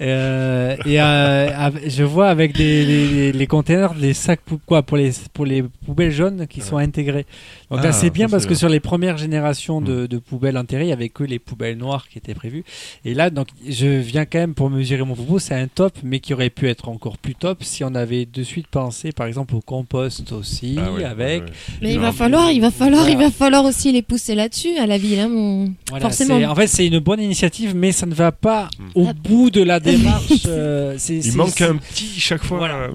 Euh, 0.00 0.76
et 0.84 1.00
euh, 1.00 1.70
je 1.86 2.02
vois 2.02 2.28
avec 2.28 2.56
des, 2.56 2.84
les, 2.84 3.32
les 3.32 3.46
containers, 3.46 3.94
les 3.94 4.12
sacs 4.12 4.40
pou- 4.44 4.58
quoi, 4.66 4.82
pour, 4.82 4.96
les, 4.96 5.12
pour 5.32 5.46
les 5.46 5.62
poubelles 5.62 6.10
jaunes 6.10 6.48
qui 6.48 6.62
sont 6.62 6.78
intégrés. 6.78 7.26
Donc 7.70 7.78
Ah, 7.82 7.84
là, 7.86 7.92
c'est 7.92 8.10
bien 8.10 8.28
parce 8.28 8.42
que 8.42 8.48
bien. 8.50 8.58
sur 8.58 8.68
les 8.68 8.80
premières 8.80 9.18
générations 9.18 9.80
de, 9.80 10.08
de 10.08 10.18
poubelles 10.18 10.58
enterrées, 10.58 10.82
il 10.82 10.86
n'y 10.88 10.92
avait 10.92 11.10
que 11.10 11.22
les 11.22 11.38
poubelles 11.38 11.78
noires 11.78 12.08
qui 12.08 12.18
étaient 12.18 12.34
prévues. 12.34 12.64
Et 13.04 13.14
là, 13.14 13.30
donc, 13.30 13.46
je 13.68 13.86
viens 13.86 14.24
quand 14.24 14.40
même 14.40 14.54
pour 14.54 14.68
mesurer 14.68 15.04
mon 15.04 15.14
propos, 15.14 15.38
c'est 15.38 15.54
un 15.54 15.68
top, 15.68 15.92
mais 16.02 16.18
qui 16.18 16.34
aurait 16.34 16.50
pu 16.50 16.68
être 16.68 16.88
encore 16.88 17.18
plus 17.18 17.36
top 17.36 17.62
si 17.62 17.84
on 17.84 17.94
avait 17.94 18.26
de 18.26 18.42
suite 18.42 18.66
pensé, 18.66 19.12
par 19.12 19.28
exemple, 19.28 19.54
au 19.54 19.60
compost 19.60 20.32
aussi, 20.32 20.76
Ah 20.76 21.08
avec. 21.10 21.44
Mais 21.80 21.92
il 21.92 22.00
va 22.00 22.10
falloir, 22.10 22.50
il 22.50 22.60
va 22.60 22.72
falloir, 22.72 23.08
il 23.08 23.16
va 23.16 23.30
falloir 23.30 23.64
aussi 23.64 23.92
les 23.92 24.02
pousser 24.02 24.34
là-dessus 24.34 24.76
à 24.80 24.86
la 24.86 24.98
ville, 24.98 25.18
hein, 25.20 25.28
mon- 25.28 25.72
Voilà, 25.88 26.02
forcément. 26.02 26.36
En 26.50 26.54
fait, 26.54 26.66
c'est 26.66 26.86
une 26.86 26.98
bonne 26.98 27.20
initiative, 27.20 27.74
mais 27.76 27.92
ça 27.92 28.06
ne 28.06 28.14
va 28.14 28.32
pas 28.32 28.68
Mm. 28.78 28.84
au 28.96 29.06
Ah. 29.08 29.12
bout 29.12 29.50
de 29.50 29.62
la 29.62 29.78
démarche. 29.80 30.46
euh, 30.46 30.96
Il 31.08 31.36
manque 31.36 31.60
un 31.60 31.76
petit 31.76 32.18
chaque 32.18 32.42
fois. 32.42 32.58
Voilà. 32.58 32.74
euh, 32.76 32.88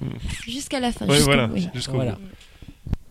Jusqu'à 0.46 0.80
la 0.80 0.92
fin. 0.92 1.06
Ouais, 1.06 1.14
jusqu'au- 1.16 1.26
voilà. 1.32 1.48
oui. 1.52 1.68
jusqu'au 1.74 1.94
Voilà. 1.94 2.12
bout. 2.12 2.20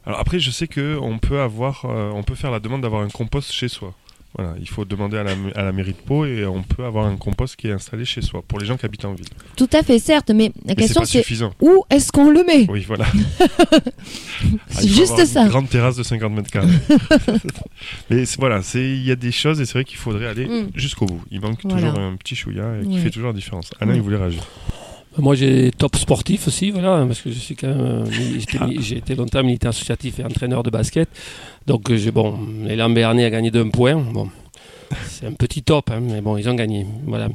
Alors 0.05 0.19
après, 0.19 0.39
je 0.39 0.51
sais 0.51 0.67
que 0.67 0.97
on 1.01 1.17
peut 1.17 1.39
avoir, 1.39 1.85
euh, 1.85 2.11
on 2.13 2.21
peut 2.21 2.35
faire 2.35 2.51
la 2.51 2.59
demande 2.59 2.81
d'avoir 2.81 3.01
un 3.01 3.09
compost 3.09 3.51
chez 3.51 3.67
soi. 3.67 3.93
Voilà, 4.37 4.53
il 4.59 4.67
faut 4.67 4.83
demander 4.83 5.17
à 5.17 5.23
la, 5.23 5.31
à 5.55 5.63
la 5.63 5.71
mairie 5.71 5.93
de 5.93 5.97
Pau 6.05 6.25
et 6.25 6.45
on 6.45 6.61
peut 6.61 6.83
avoir 6.83 7.05
un 7.05 7.15
compost 7.15 7.55
qui 7.55 7.67
est 7.67 7.71
installé 7.71 8.03
chez 8.03 8.21
soi 8.21 8.41
pour 8.45 8.59
les 8.59 8.65
gens 8.65 8.75
qui 8.75 8.85
habitent 8.85 9.05
en 9.05 9.13
ville. 9.13 9.25
Tout 9.55 9.69
à 9.71 9.81
fait, 9.81 9.97
certes, 9.97 10.29
mais 10.31 10.51
la 10.65 10.73
Mais 10.73 10.75
question 10.75 11.05
c'est 11.05 11.23
où 11.61 11.83
est-ce 11.89 12.11
qu'on 12.11 12.29
le 12.29 12.43
met? 12.43 12.69
Oui, 12.69 12.83
voilà. 12.85 13.05
Ah, 14.67 14.81
C'est 14.81 14.87
juste 14.89 15.25
ça. 15.25 15.43
Une 15.43 15.47
grande 15.49 15.69
terrasse 15.69 15.95
de 15.95 16.03
50 16.03 16.33
mètres 16.33 16.51
carrés. 16.51 16.67
Mais 18.09 18.23
voilà, 18.37 18.61
il 18.75 19.03
y 19.03 19.11
a 19.11 19.15
des 19.15 19.31
choses 19.31 19.61
et 19.61 19.65
c'est 19.65 19.73
vrai 19.73 19.85
qu'il 19.85 19.97
faudrait 19.97 20.27
aller 20.27 20.45
Mm. 20.45 20.69
jusqu'au 20.75 21.05
bout. 21.05 21.21
Il 21.31 21.39
manque 21.41 21.59
Voilà. 21.63 21.87
toujours 21.89 22.03
un 22.03 22.15
petit 22.17 22.35
chouïa 22.35 22.65
qui 22.83 22.89
Ouais. 22.89 23.01
fait 23.01 23.09
toujours 23.09 23.29
la 23.29 23.33
différence. 23.33 23.71
Alain, 23.79 23.91
Ouais. 23.91 23.97
il 23.97 24.01
voulait 24.01 24.17
réagir. 24.17 24.43
Moi, 25.17 25.35
j'ai 25.35 25.71
top 25.71 25.95
sportif 25.95 26.47
aussi, 26.47 26.71
voilà, 26.71 27.05
parce 27.05 27.21
que 27.21 27.31
je 27.31 27.39
suis 27.39 27.55
quand 27.55 27.67
même. 27.67 27.79
euh, 27.81 28.39
Ah. 28.59 28.67
J'ai 28.79 28.97
été 28.97 29.15
longtemps 29.15 29.43
militant 29.43 29.69
associatif 29.69 30.19
et 30.19 30.23
entraîneur 30.25 30.61
de 30.63 30.69
basket. 30.69 31.07
Donc, 31.67 31.89
euh, 31.89 31.95
j'ai 31.97 32.11
bon, 32.11 32.37
l'élan 32.65 32.89
Béarnais 32.89 33.23
a 33.25 33.29
gagné 33.29 33.49
d'un 33.49 33.69
point. 33.69 33.95
Bon, 33.95 34.29
c'est 35.07 35.25
un 35.25 35.31
petit 35.31 35.63
top, 35.63 35.89
hein, 35.91 36.01
mais 36.01 36.19
bon, 36.21 36.35
ils 36.37 36.49
ont 36.49 36.53
gagné. 36.53 36.85
Voilà, 37.05 37.29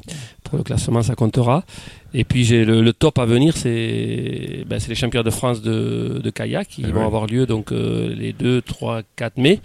pour 0.45 0.59
le 0.59 0.65
classement, 0.65 1.03
ça 1.03 1.15
comptera. 1.15 1.65
Et 2.13 2.25
puis, 2.25 2.45
j'ai 2.45 2.67
le, 2.67 2.83
le 2.83 2.93
top 2.93 3.19
à 3.19 3.25
venir, 3.25 3.57
c'est 3.57 4.65
ben, 4.67 4.79
c'est 4.79 4.89
les 4.91 4.95
championnats 4.95 5.25
de 5.25 5.31
France 5.31 5.63
de, 5.63 6.21
de 6.23 6.31
kayak 6.31 6.69
qui 6.69 6.85
Eh 6.87 6.93
vont 6.93 7.07
avoir 7.07 7.27
lieu 7.27 7.47
donc 7.47 7.73
euh, 7.73 8.15
les 8.15 8.33
2, 8.35 8.61
3, 8.63 9.03
4 9.17 9.39
mai 9.39 9.61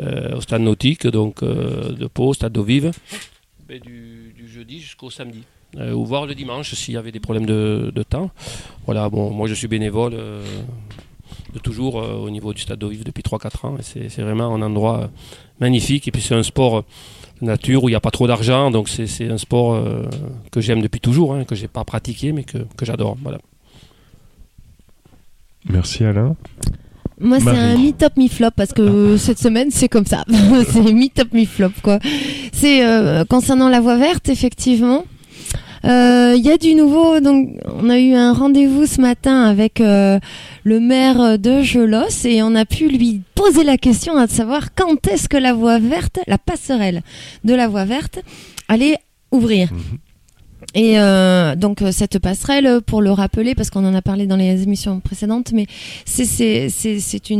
euh, 0.00 0.36
au 0.36 0.40
stade 0.42 0.60
nautique, 0.60 1.06
donc 1.06 1.42
euh, 1.42 1.92
de 1.92 2.06
Pau, 2.08 2.34
stade 2.34 2.52
d'eau 2.52 2.62
vive, 2.62 2.90
Ben, 3.68 3.80
du, 3.80 4.34
du 4.36 4.46
jeudi 4.48 4.80
jusqu'au 4.80 5.08
samedi. 5.10 5.42
Euh, 5.78 5.92
ou 5.92 6.04
voir 6.06 6.26
le 6.26 6.34
dimanche 6.34 6.74
s'il 6.74 6.94
y 6.94 6.96
avait 6.96 7.12
des 7.12 7.20
problèmes 7.20 7.46
de, 7.46 7.92
de 7.94 8.02
temps. 8.02 8.30
Voilà, 8.86 9.08
bon, 9.10 9.30
moi 9.30 9.46
je 9.46 9.54
suis 9.54 9.68
bénévole 9.68 10.14
euh, 10.14 10.42
de 11.52 11.58
toujours 11.58 12.00
euh, 12.00 12.14
au 12.14 12.30
niveau 12.30 12.52
du 12.54 12.62
stade 12.62 12.78
d'eau 12.78 12.88
vive 12.88 13.04
depuis 13.04 13.22
3-4 13.22 13.66
ans. 13.66 13.76
et 13.78 14.08
C'est 14.08 14.22
vraiment 14.22 14.54
un 14.54 14.62
endroit 14.62 15.00
euh, 15.00 15.06
magnifique. 15.60 16.08
Et 16.08 16.10
puis 16.10 16.22
c'est 16.22 16.34
un 16.34 16.42
sport 16.42 16.78
euh, 16.78 16.84
de 17.42 17.46
nature 17.46 17.84
où 17.84 17.88
il 17.88 17.92
n'y 17.92 17.96
a 17.96 18.00
pas 18.00 18.10
trop 18.10 18.26
d'argent. 18.26 18.70
Donc 18.70 18.88
c'est 18.88 19.28
un 19.28 19.38
sport 19.38 19.74
euh, 19.74 20.04
que 20.50 20.60
j'aime 20.60 20.80
depuis 20.80 21.00
toujours, 21.00 21.34
hein, 21.34 21.44
que 21.44 21.54
j'ai 21.54 21.68
pas 21.68 21.84
pratiqué 21.84 22.32
mais 22.32 22.44
que, 22.44 22.58
que 22.76 22.84
j'adore. 22.86 23.16
Voilà. 23.22 23.38
Merci 25.68 26.04
Alain. 26.04 26.36
Moi, 27.18 27.40
c'est 27.40 27.48
un 27.48 27.78
mi-top, 27.78 28.16
mi-flop 28.18 28.50
parce 28.54 28.72
que 28.74 29.16
cette 29.16 29.38
semaine, 29.38 29.70
c'est 29.70 29.88
comme 29.88 30.04
ça. 30.04 30.22
c'est 30.68 30.92
mi-top, 30.92 31.32
mi-flop, 31.32 31.70
quoi. 31.82 31.98
C'est 32.52 32.86
euh, 32.86 33.24
concernant 33.24 33.70
la 33.70 33.80
voie 33.80 33.96
verte, 33.96 34.28
effectivement. 34.28 35.04
Euh, 35.86 36.34
Il 36.36 36.44
y 36.44 36.50
a 36.50 36.58
du 36.58 36.74
nouveau. 36.74 37.20
Donc, 37.20 37.50
on 37.66 37.88
a 37.88 37.98
eu 37.98 38.14
un 38.14 38.32
rendez-vous 38.32 38.86
ce 38.86 39.00
matin 39.00 39.44
avec 39.44 39.80
euh, 39.80 40.18
le 40.64 40.80
maire 40.80 41.38
de 41.38 41.62
Gelos 41.62 42.24
et 42.24 42.42
on 42.42 42.54
a 42.54 42.64
pu 42.64 42.88
lui 42.88 43.22
poser 43.34 43.64
la 43.64 43.78
question 43.78 44.16
à 44.16 44.26
savoir 44.26 44.74
quand 44.74 45.06
est-ce 45.06 45.28
que 45.28 45.36
la 45.36 45.52
voie 45.52 45.78
verte, 45.78 46.18
la 46.26 46.38
passerelle 46.38 47.02
de 47.44 47.54
la 47.54 47.68
voie 47.68 47.84
verte, 47.84 48.20
allait 48.68 48.98
ouvrir. 49.30 49.72
Mhm. 49.72 49.98
Et 50.74 50.98
euh, 50.98 51.54
donc 51.54 51.80
euh, 51.80 51.92
cette 51.92 52.18
passerelle, 52.18 52.80
pour 52.84 53.00
le 53.00 53.10
rappeler, 53.10 53.54
parce 53.54 53.70
qu'on 53.70 53.84
en 53.84 53.94
a 53.94 54.02
parlé 54.02 54.26
dans 54.26 54.36
les 54.36 54.62
émissions 54.62 55.00
précédentes, 55.00 55.52
mais 55.52 55.66
c'est 56.04 56.26
c'est 56.68 57.30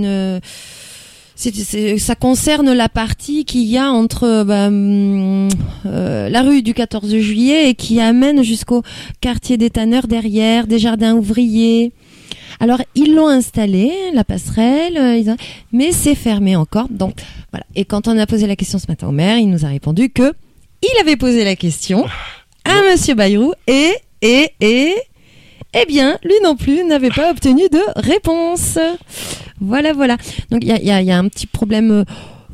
ça 1.36 2.14
concerne 2.14 2.72
la 2.72 2.88
partie 2.88 3.44
qu'il 3.44 3.64
y 3.64 3.76
a 3.76 3.90
entre 3.92 4.42
bah, 4.44 4.68
hum, 4.68 5.48
euh, 5.84 6.28
la 6.30 6.42
rue 6.42 6.62
du 6.62 6.72
14 6.74 7.16
juillet 7.18 7.68
et 7.70 7.74
qui 7.74 8.00
amène 8.00 8.42
jusqu'au 8.42 8.82
quartier 9.20 9.56
des 9.58 9.70
tanneurs 9.70 10.06
derrière, 10.06 10.66
des 10.66 10.78
jardins 10.78 11.14
ouvriers. 11.14 11.92
Alors 12.58 12.80
ils 12.94 13.14
l'ont 13.14 13.28
installée, 13.28 13.92
la 14.14 14.24
passerelle, 14.24 14.96
euh, 14.96 15.16
ils 15.16 15.28
ont- 15.30 15.36
mais 15.72 15.92
c'est 15.92 16.14
fermé 16.14 16.56
encore. 16.56 16.88
Donc 16.88 17.16
voilà. 17.52 17.66
Et 17.74 17.84
quand 17.84 18.08
on 18.08 18.16
a 18.18 18.26
posé 18.26 18.46
la 18.46 18.56
question 18.56 18.78
ce 18.78 18.86
matin 18.88 19.08
au 19.08 19.12
maire, 19.12 19.36
il 19.36 19.50
nous 19.50 19.64
a 19.66 19.68
répondu 19.68 20.08
que 20.08 20.32
il 20.82 21.00
avait 21.00 21.16
posé 21.16 21.44
la 21.44 21.54
question 21.56 22.06
à 22.64 22.80
Monsieur 22.90 23.14
Bayrou 23.14 23.52
et 23.66 23.92
et 24.22 24.50
et 24.60 24.94
eh 25.78 25.84
bien, 25.86 26.18
lui 26.24 26.34
non 26.42 26.56
plus 26.56 26.84
n'avait 26.84 27.10
pas 27.10 27.30
obtenu 27.30 27.68
de 27.70 27.80
réponse. 27.96 28.78
Voilà, 29.60 29.92
voilà. 29.92 30.16
Donc 30.50 30.62
il 30.64 30.68
y 30.68 30.90
a, 30.90 31.18
un 31.18 31.28
petit 31.28 31.46
problème. 31.46 31.90
euh, 31.90 32.04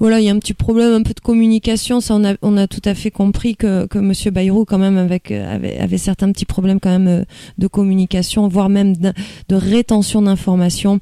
voilà, 0.00 0.18
il 0.18 0.24
y 0.24 0.28
a 0.28 0.32
un 0.32 0.38
petit 0.40 0.54
problème, 0.54 0.92
un 0.92 1.02
peu 1.02 1.14
de 1.14 1.20
communication. 1.20 2.00
Ça, 2.00 2.18
on 2.42 2.56
a, 2.56 2.66
tout 2.66 2.82
à 2.84 2.94
fait 2.94 3.12
compris 3.12 3.54
que, 3.54 3.86
que 3.86 3.98
Monsieur 3.98 4.32
Bayrou, 4.32 4.64
quand 4.64 4.78
même, 4.78 4.98
euh, 4.98 5.54
avait, 5.54 5.78
avait 5.78 5.98
certains 5.98 6.32
petits 6.32 6.46
problèmes 6.46 6.80
quand 6.80 6.90
même 6.90 7.08
euh, 7.08 7.24
de 7.58 7.66
communication, 7.68 8.48
voire 8.48 8.68
même 8.68 8.96
de, 8.96 9.12
rétention 9.54 10.22
d'informations. 10.22 10.98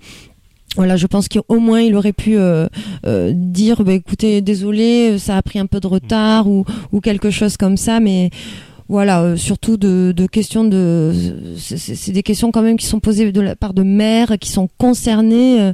Voilà, 0.76 0.96
je 0.96 1.06
pense 1.06 1.28
qu'au 1.28 1.58
moins 1.58 1.80
il 1.80 1.96
aurait 1.96 2.12
pu 2.12 2.36
dire, 3.32 3.82
bah, 3.82 3.92
écoutez, 3.92 4.40
désolé, 4.40 5.18
ça 5.18 5.36
a 5.36 5.42
pris 5.42 5.58
un 5.58 5.66
peu 5.66 5.80
de 5.80 5.86
retard 5.88 6.46
ou, 6.46 6.64
ou 6.92 7.00
quelque 7.00 7.30
chose 7.30 7.56
comme 7.56 7.76
ça, 7.76 7.98
mais 7.98 8.30
voilà, 8.90 9.22
euh, 9.22 9.36
surtout 9.36 9.76
de, 9.76 10.12
questions 10.26 10.64
de, 10.64 11.12
c'est- 11.56 12.10
des 12.10 12.24
questions 12.24 12.50
quand 12.50 12.60
même 12.62 12.76
qui 12.76 12.86
sont 12.86 12.98
posées 12.98 13.30
de 13.30 13.40
la 13.40 13.54
part 13.54 13.72
de 13.72 13.84
maires 13.84 14.36
qui 14.40 14.50
sont 14.50 14.68
concernés. 14.78 15.60
euh, 15.60 15.72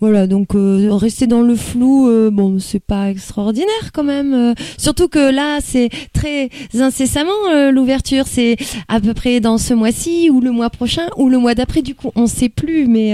voilà, 0.00 0.26
donc 0.28 0.54
euh, 0.54 0.90
rester 0.92 1.26
dans 1.26 1.40
le 1.40 1.56
flou, 1.56 2.08
euh, 2.08 2.30
bon, 2.30 2.58
c'est 2.60 2.78
pas 2.78 3.10
extraordinaire 3.10 3.90
quand 3.94 4.04
même. 4.04 4.54
surtout 4.76 5.08
que 5.08 5.32
là, 5.32 5.58
c'est 5.60 5.88
très 6.12 6.50
incessamment 6.78 7.70
l'ouverture. 7.72 8.26
C'est 8.28 8.56
à 8.86 9.00
peu 9.00 9.12
près 9.14 9.40
dans 9.40 9.58
ce 9.58 9.72
mois-ci 9.74 10.30
ou 10.30 10.40
le 10.40 10.52
mois 10.52 10.70
prochain 10.70 11.08
ou 11.16 11.28
le 11.28 11.38
mois 11.38 11.54
d'après. 11.56 11.82
Du 11.82 11.94
coup, 11.96 12.12
on 12.14 12.26
sait 12.28 12.48
plus. 12.50 12.86
Mais 12.86 13.12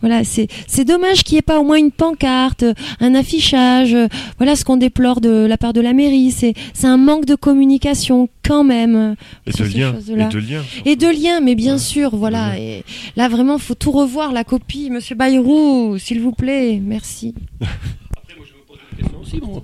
voilà, 0.00 0.24
c'est 0.24 0.48
c'est 0.66 0.84
dommage 0.84 1.22
qu'il 1.24 1.34
n'y 1.34 1.38
ait 1.38 1.42
pas 1.42 1.58
au 1.60 1.64
moins 1.64 1.76
une 1.78 1.90
pancarte, 1.90 2.62
euh, 2.62 2.74
un 3.00 3.14
affichage. 3.14 3.94
euh, 3.94 4.08
voilà 4.38 4.56
ce 4.56 4.64
qu'on 4.64 4.76
déplore 4.76 5.20
de 5.20 5.46
la 5.46 5.56
part 5.56 5.72
de 5.72 5.80
la 5.80 5.92
mairie. 5.92 6.30
C'est 6.30 6.54
c'est 6.74 6.86
un 6.86 6.96
manque 6.96 7.24
de 7.26 7.34
communication 7.34 8.28
quand 8.44 8.64
même. 8.64 8.96
euh, 8.96 9.14
Et 9.46 9.50
de 9.52 9.64
liens. 9.64 9.94
Et 9.98 10.02
de 10.12 10.38
liens. 10.38 10.62
Et 10.86 10.96
de 10.96 11.06
liens, 11.08 11.40
mais 11.40 11.54
bien 11.54 11.74
Ouais. 11.74 11.78
sûr, 11.78 12.16
voilà. 12.16 12.50
Ouais. 12.50 12.62
Et 12.62 12.84
là, 13.16 13.28
vraiment, 13.28 13.58
faut 13.58 13.74
tout 13.74 13.90
revoir, 13.92 14.32
la 14.32 14.44
copie. 14.44 14.90
Monsieur 14.90 15.14
Bayrou, 15.16 15.98
s'il 15.98 16.20
vous 16.20 16.32
plaît, 16.32 16.80
merci. 16.82 17.34
Après, 17.60 18.34
moi, 18.36 18.46
je 18.48 18.54
me 18.56 18.66
pose 18.66 18.78
une 18.92 18.98
question 18.98 19.20
aussi. 19.20 19.38
Bon. 19.40 19.62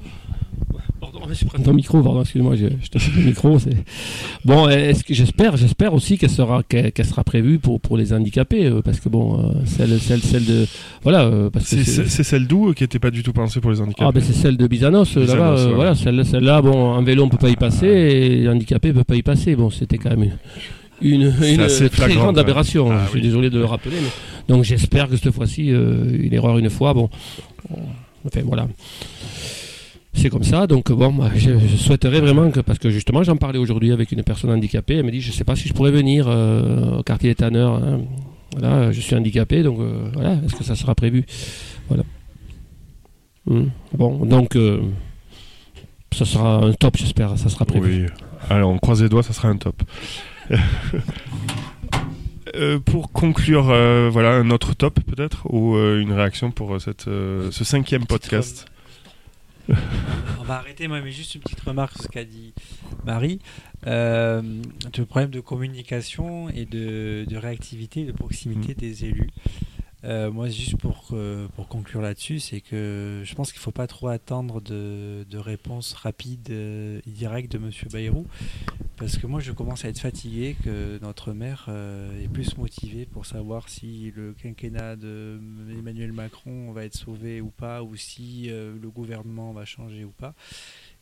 Pardon, 1.18 1.32
je 1.34 1.44
prends 1.46 1.62
ton 1.62 1.72
micro, 1.72 2.02
pardon, 2.02 2.20
excuse-moi, 2.22 2.56
je, 2.56 2.66
je 2.82 2.88
te 2.88 2.98
le 3.16 3.24
micro. 3.24 3.58
c'est- 3.58 3.70
Bon, 4.44 4.68
est-ce 4.68 5.02
que 5.04 5.14
j'espère, 5.14 5.56
j'espère 5.56 5.94
aussi 5.94 6.18
qu'elle 6.18 6.30
sera, 6.30 6.62
qu'elle, 6.62 6.92
qu'elle 6.92 7.06
sera 7.06 7.24
prévue 7.24 7.58
pour, 7.58 7.80
pour 7.80 7.96
les 7.96 8.12
handicapés, 8.12 8.66
euh, 8.66 8.82
parce 8.82 9.00
que 9.00 9.08
bon, 9.08 9.38
euh, 9.40 9.52
celle, 9.64 9.98
celle, 10.00 10.20
celle 10.20 10.44
de, 10.44 10.66
voilà, 11.02 11.24
euh, 11.24 11.50
parce 11.50 11.64
que 11.68 11.76
C'est 11.76 11.84
c'est, 11.84 12.02
c'est- 12.04 12.08
c'est 12.08 12.22
celle 12.22 12.46
d'où 12.46 12.72
qui 12.74 12.82
n'était 12.82 12.98
pas 12.98 13.10
du 13.10 13.22
tout 13.22 13.32
pensée 13.32 13.60
pour 13.60 13.70
les 13.70 13.80
handicapés 13.80 14.04
ah 14.08 14.12
ben 14.12 14.22
c'est 14.22 14.32
celle 14.34 14.56
de 14.56 14.66
Bizanos, 14.66 15.04
Bizanos, 15.16 15.28
là-bas, 15.34 15.66
ouais. 15.66 15.74
voilà, 15.74 15.94
celle, 15.94 16.24
celle-là, 16.24 16.60
bon, 16.62 16.92
un 16.94 17.02
vélo 17.02 17.24
on 17.24 17.28
peut 17.28 17.36
pas 17.38 17.50
y 17.50 17.56
passer, 17.56 17.86
et 17.86 18.28
les 18.40 18.48
handicapés 18.48 18.92
peuvent 18.92 19.04
pas 19.04 19.16
y 19.16 19.22
passer. 19.22 19.56
Bon, 19.56 19.70
c'était 19.70 19.98
quand 19.98 20.10
même 20.10 20.32
une, 21.02 21.22
une, 21.42 21.66
très 21.66 21.88
flagrant, 21.88 22.22
grande 22.24 22.38
aberration. 22.38 22.88
Ah 22.90 23.02
je 23.06 23.10
suis 23.10 23.18
oui. 23.20 23.22
désolé 23.26 23.50
de 23.50 23.58
le 23.58 23.64
rappeler, 23.64 23.96
mais 24.00 24.54
donc 24.54 24.64
j'espère 24.64 25.08
que 25.08 25.16
cette 25.16 25.32
fois-ci, 25.32 25.70
euh, 25.72 26.04
une 26.18 26.32
erreur 26.34 26.58
une 26.58 26.70
fois, 26.70 26.94
bon, 26.94 27.08
on- 27.70 27.76
enfin 28.26 28.40
voilà. 28.44 28.66
C'est 30.16 30.30
comme 30.30 30.44
ça, 30.44 30.66
donc 30.66 30.90
bon, 30.90 31.12
moi, 31.12 31.30
je, 31.34 31.58
je 31.58 31.76
souhaiterais 31.76 32.20
vraiment 32.20 32.50
que, 32.50 32.60
parce 32.60 32.78
que 32.78 32.90
justement 32.90 33.22
j'en 33.22 33.36
parlais 33.36 33.58
aujourd'hui 33.58 33.92
avec 33.92 34.12
une 34.12 34.22
personne 34.22 34.50
handicapée, 34.50 34.94
elle 34.94 35.04
me 35.04 35.10
dit 35.10 35.20
je 35.20 35.30
sais 35.30 35.44
pas 35.44 35.54
si 35.56 35.68
je 35.68 35.74
pourrais 35.74 35.90
venir 35.90 36.26
euh, 36.28 36.98
au 36.98 37.02
quartier 37.02 37.30
des 37.30 37.34
tanneurs, 37.34 37.74
hein. 37.74 38.00
voilà, 38.56 38.92
je 38.92 39.00
suis 39.00 39.14
handicapé, 39.14 39.62
donc 39.62 39.78
euh, 39.78 40.10
voilà, 40.14 40.34
est-ce 40.44 40.54
que 40.54 40.64
ça 40.64 40.74
sera 40.74 40.94
prévu? 40.94 41.24
Voilà. 41.88 42.02
Hmm. 43.46 43.66
Bon, 43.92 44.24
donc 44.24 44.56
euh, 44.56 44.80
ça 46.12 46.24
sera 46.24 46.64
un 46.64 46.72
top, 46.72 46.96
j'espère, 46.96 47.36
ça 47.38 47.48
sera 47.48 47.64
prévu. 47.64 48.04
Oui. 48.04 48.10
Alors, 48.48 48.70
on 48.70 48.78
croise 48.78 49.02
les 49.02 49.08
doigts, 49.08 49.22
ça 49.22 49.32
sera 49.32 49.48
un 49.48 49.56
top. 49.56 49.82
Euh, 52.54 52.78
pour 52.78 53.10
conclure, 53.12 53.70
euh, 53.70 54.08
voilà 54.10 54.30
un 54.30 54.50
autre 54.50 54.72
top 54.72 55.00
peut-être 55.00 55.46
ou 55.52 55.74
euh, 55.74 56.00
une 56.00 56.12
réaction 56.12 56.52
pour 56.52 56.80
cette, 56.80 57.04
ce 57.04 57.64
cinquième 57.64 58.06
podcast? 58.06 58.66
On 60.38 60.44
va 60.44 60.56
arrêter, 60.56 60.88
moi, 60.88 61.00
mais 61.00 61.10
juste 61.10 61.34
une 61.34 61.40
petite 61.40 61.60
remarque 61.60 61.92
sur 61.94 62.02
ce 62.02 62.08
qu'a 62.08 62.24
dit 62.24 62.54
Marie. 63.04 63.40
Euh, 63.86 64.42
le 64.96 65.04
problème 65.04 65.30
de 65.30 65.40
communication 65.40 66.48
et 66.50 66.64
de, 66.64 67.24
de 67.28 67.36
réactivité, 67.36 68.04
de 68.04 68.12
proximité 68.12 68.74
des 68.74 69.04
élus. 69.04 69.30
Euh, 70.04 70.30
moi, 70.30 70.48
juste 70.48 70.76
pour, 70.76 71.08
euh, 71.12 71.48
pour 71.56 71.68
conclure 71.68 72.00
là-dessus, 72.00 72.38
c'est 72.38 72.60
que 72.60 73.22
je 73.24 73.34
pense 73.34 73.50
qu'il 73.50 73.58
ne 73.58 73.64
faut 73.64 73.72
pas 73.72 73.86
trop 73.88 74.08
attendre 74.08 74.60
de, 74.60 75.26
de 75.28 75.38
réponses 75.38 75.94
rapides 75.94 76.50
euh, 76.50 77.00
et 77.06 77.10
directes 77.10 77.50
de 77.50 77.58
M. 77.58 77.70
Bayrou, 77.90 78.26
parce 78.96 79.18
que 79.18 79.26
moi, 79.26 79.40
je 79.40 79.52
commence 79.52 79.84
à 79.84 79.88
être 79.88 79.98
fatigué 80.00 80.56
que 80.64 80.98
notre 81.02 81.32
maire 81.32 81.66
euh, 81.68 82.22
est 82.24 82.28
plus 82.28 82.56
motivé 82.56 83.04
pour 83.06 83.26
savoir 83.26 83.68
si 83.68 84.12
le 84.16 84.32
quinquennat 84.32 84.96
de 84.96 85.38
Emmanuel 85.70 86.12
Macron 86.12 86.72
va 86.72 86.84
être 86.84 86.94
sauvé 86.96 87.40
ou 87.40 87.50
pas, 87.50 87.82
ou 87.82 87.94
si 87.96 88.50
euh, 88.50 88.74
le 88.80 88.88
gouvernement 88.88 89.52
va 89.52 89.64
changer 89.64 90.04
ou 90.04 90.10
pas. 90.10 90.34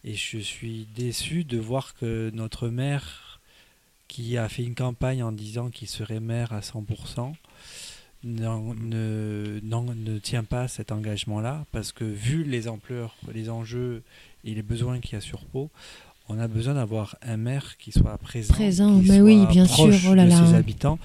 Et 0.02 0.14
je 0.14 0.38
suis 0.38 0.86
déçu 0.96 1.44
de 1.44 1.58
voir 1.58 1.94
que 1.94 2.30
notre 2.34 2.68
maire, 2.68 3.40
qui 4.08 4.36
a 4.36 4.48
fait 4.48 4.64
une 4.64 4.74
campagne 4.74 5.22
en 5.22 5.32
disant 5.32 5.70
qu'il 5.70 5.88
serait 5.88 6.20
maire 6.20 6.52
à 6.52 6.60
100%, 6.60 7.34
n'en- 8.24 8.74
ne, 8.74 9.60
ne 9.62 10.18
tient 10.18 10.44
pas 10.44 10.68
cet 10.68 10.92
engagement-là 10.92 11.64
parce 11.72 11.92
que 11.92 12.04
vu 12.04 12.44
les 12.44 12.68
ampleurs, 12.68 13.14
les 13.32 13.50
enjeux 13.50 14.02
et 14.44 14.54
les 14.54 14.62
besoins 14.62 15.00
qu'il 15.00 15.14
y 15.14 15.16
a 15.16 15.20
sur 15.20 15.44
Pau, 15.46 15.70
on 16.28 16.38
a 16.38 16.48
besoin 16.48 16.74
d'avoir 16.74 17.16
un 17.22 17.36
maire 17.36 17.76
qui 17.76 17.92
soit 17.92 18.16
présent, 18.18 18.54
Présent, 18.54 19.00
qui 19.00 19.08
mais 19.08 19.16
soit 19.18 19.24
oui, 19.24 19.46
bien 19.46 19.66
proche 19.66 19.96
sûr, 19.96 20.10
oh 20.12 20.14
là 20.14 20.24
de 20.24 20.30
là. 20.30 20.46
ses 20.46 20.54
habitants. 20.54 20.98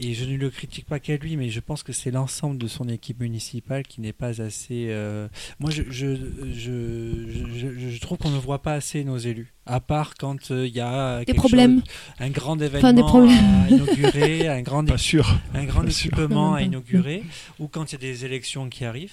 Et 0.00 0.14
je 0.14 0.24
ne 0.24 0.36
le 0.36 0.48
critique 0.50 0.86
pas 0.86 1.00
qu'à 1.00 1.16
lui, 1.16 1.36
mais 1.36 1.48
je 1.50 1.60
pense 1.60 1.82
que 1.82 1.92
c'est 1.92 2.10
l'ensemble 2.10 2.56
de 2.58 2.68
son 2.68 2.88
équipe 2.88 3.20
municipale 3.20 3.82
qui 3.84 4.00
n'est 4.00 4.12
pas 4.12 4.40
assez. 4.40 4.86
euh, 4.90 5.28
Moi, 5.58 5.70
je, 5.70 5.82
je, 5.90 6.14
je, 6.54 7.10
je- 7.56 7.88
je 7.90 8.00
trouve 8.00 8.18
qu'on 8.18 8.30
ne 8.30 8.38
voit 8.38 8.62
pas 8.62 8.74
assez 8.74 9.02
nos 9.04 9.18
élus, 9.18 9.52
à 9.66 9.80
part 9.80 10.14
quand 10.14 10.50
euh, 10.50 10.66
il 10.66 10.74
y 10.74 10.80
a 10.80 11.24
Des 11.24 11.34
problèmes. 11.34 11.80
chose- 11.80 11.88
un 12.20 12.30
grand 12.30 12.56
événement 12.60 12.78
Enfin, 12.78 12.92
des 12.92 13.02
problèmes. 13.02 13.64
à 13.66 13.70
inaugurer, 13.70 14.48
un 14.48 14.62
grand 14.62 14.84
Pas 14.84 14.98
sûr. 14.98 15.38
un 15.54 15.64
grand 15.64 15.88
sûr. 15.90 16.12
équipement 16.12 16.54
à 16.54 16.58
pas. 16.58 16.62
inaugurer 16.64 17.22
ou 17.58 17.66
quand 17.68 17.90
il 17.90 17.94
y 17.94 17.96
a 17.96 18.00
des 18.00 18.24
élections 18.24 18.68
qui 18.68 18.84
arrivent. 18.84 19.12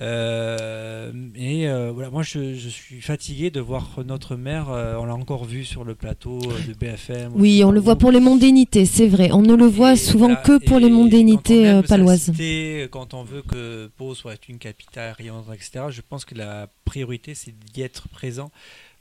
Euh, 0.00 1.12
et 1.36 1.68
euh, 1.68 1.92
voilà, 1.94 2.10
moi 2.10 2.22
je, 2.24 2.54
je 2.56 2.68
suis 2.68 3.00
fatigué 3.00 3.50
de 3.50 3.60
voir 3.60 4.00
notre 4.04 4.34
maire, 4.34 4.68
euh, 4.70 4.96
on 4.98 5.04
l'a 5.04 5.14
encore 5.14 5.44
vu 5.44 5.64
sur 5.64 5.84
le 5.84 5.94
plateau 5.94 6.38
de 6.40 6.74
BFM. 6.78 7.30
Oui, 7.36 7.62
on 7.62 7.68
pas 7.68 7.74
le 7.74 7.80
voit 7.80 7.96
pour 7.96 8.10
les 8.10 8.18
mondénités, 8.20 8.86
c'est 8.86 9.06
vrai. 9.06 9.30
On 9.32 9.42
ne 9.42 9.54
le 9.54 9.66
voit 9.66 9.92
Et 9.92 9.96
souvent 10.04 10.26
voilà, 10.26 10.42
que 10.42 10.64
pour 10.64 10.78
et 10.78 10.80
les 10.80 10.90
mondénités 10.90 11.68
euh, 11.68 11.82
paloises. 11.82 12.32
Quand 12.90 13.14
on 13.14 13.24
veut 13.24 13.42
que 13.42 13.90
Pau 13.96 14.14
soit 14.14 14.48
une 14.48 14.58
capitale 14.58 15.14
rayonnante, 15.16 15.46
etc., 15.52 15.86
je 15.90 16.00
pense 16.00 16.24
que 16.24 16.34
la 16.34 16.68
priorité 16.84 17.34
c'est 17.34 17.54
d'y 17.72 17.82
être 17.82 18.08
présent. 18.08 18.50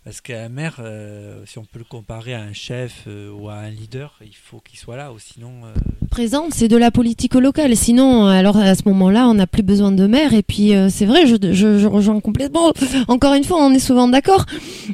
Parce 0.04 0.20
qu'un 0.20 0.50
maire, 0.50 0.80
euh, 0.80 1.44
si 1.46 1.60
on 1.60 1.64
peut 1.64 1.80
le 1.80 1.86
comparer 1.86 2.34
à 2.34 2.42
un 2.42 2.52
chef 2.52 3.06
euh, 3.08 3.32
ou 3.32 3.48
à 3.48 3.54
un 3.54 3.70
leader, 3.70 4.20
il 4.22 4.36
faut 4.36 4.60
qu'il 4.60 4.78
soit 4.78 4.98
là, 4.98 5.14
ou 5.14 5.18
sinon. 5.18 5.52
euh, 5.64 5.74
Présente, 6.12 6.54
c'est 6.54 6.68
de 6.68 6.76
la 6.76 6.92
politique 6.92 7.36
locale. 7.36 7.74
Sinon, 7.78 8.26
alors 8.26 8.58
à 8.58 8.76
ce 8.76 8.82
moment-là, 8.88 9.30
on 9.30 9.36
n'a 9.36 9.48
plus 9.48 9.64
besoin 9.64 9.94
de 9.94 10.06
maire. 10.06 10.34
Et 10.34 10.44
puis, 10.44 10.74
c'est 10.90 11.06
vrai, 11.06 11.26
je, 11.26 11.54
je, 11.54 11.88
rejoins 11.88 12.20
complètement. 12.20 12.74
Encore 13.08 13.34
une 13.34 13.46
fois, 13.46 13.66
on 13.66 13.72
est 13.72 13.80
souvent 13.80 14.10
d'accord. 14.10 14.46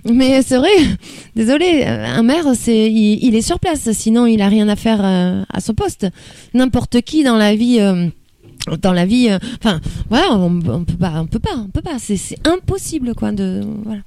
Mais 0.05 0.43
c'est 0.43 0.57
vrai, 0.57 0.69
désolé, 1.35 1.85
un 1.85 2.21
maire, 2.21 2.45
c'est, 2.53 2.91
il, 2.91 3.35
est 3.35 3.41
sur 3.41 3.59
place. 3.59 3.91
Sinon, 3.91 4.27
il 4.27 4.43
a 4.43 4.47
rien 4.47 4.69
à 4.69 4.75
faire 4.75 5.03
à 5.03 5.59
son 5.59 5.73
poste. 5.73 6.05
N'importe 6.53 7.01
qui 7.01 7.23
dans 7.23 7.35
la 7.35 7.55
vie. 7.55 7.79
dans 8.81 8.93
la 8.93 9.05
vie, 9.07 9.29
enfin 9.59 9.79
voilà, 10.09 10.35
on, 10.35 10.61
on 10.67 10.83
peut 10.83 10.97
pas, 10.97 11.13
on 11.19 11.25
peut 11.25 11.39
pas, 11.39 11.57
on 11.57 11.69
peut 11.69 11.81
pas, 11.81 11.97
c'est 11.97 12.19
impossible 12.47 13.15
quoi 13.15 13.31
de 13.31 13.63
voilà. 13.83 14.01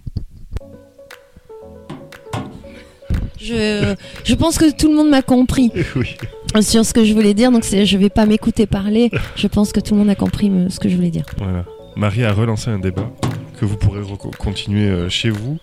Je, 3.43 3.95
je 4.25 4.35
pense 4.35 4.59
que 4.59 4.71
tout 4.71 4.89
le 4.89 4.95
monde 4.95 5.11
m'a 5.11 5.23
compris 5.23 5.71
oui. 5.97 6.17
sur 6.61 6.85
ce 6.85 6.93
que 6.93 7.05
je 7.05 7.13
voulais 7.13 7.35
dire, 7.35 7.51
donc 7.51 7.65
je 7.65 7.97
vais 7.97 8.11
pas 8.11 8.27
m'écouter 8.27 8.67
parler. 8.67 9.11
Je 9.37 9.47
pense 9.47 9.73
que 9.73 9.81
tout 9.81 9.95
le 9.95 10.01
monde 10.01 10.11
a 10.11 10.15
compris 10.15 10.51
euh, 10.51 10.69
ce 10.69 10.79
que 10.79 10.89
je 10.89 10.97
voulais 10.97 11.11
dire. 11.11 11.25
Voilà. 11.39 11.65
Marie 11.97 12.25
a 12.25 12.33
relancé 12.33 12.71
un 12.71 12.79
débat 12.79 13.11
que 13.59 13.65
vous 13.65 13.77
pourrez 13.77 14.01
continuer 14.39 14.89
euh, 14.89 15.09
chez 15.09 15.31
vous. 15.31 15.59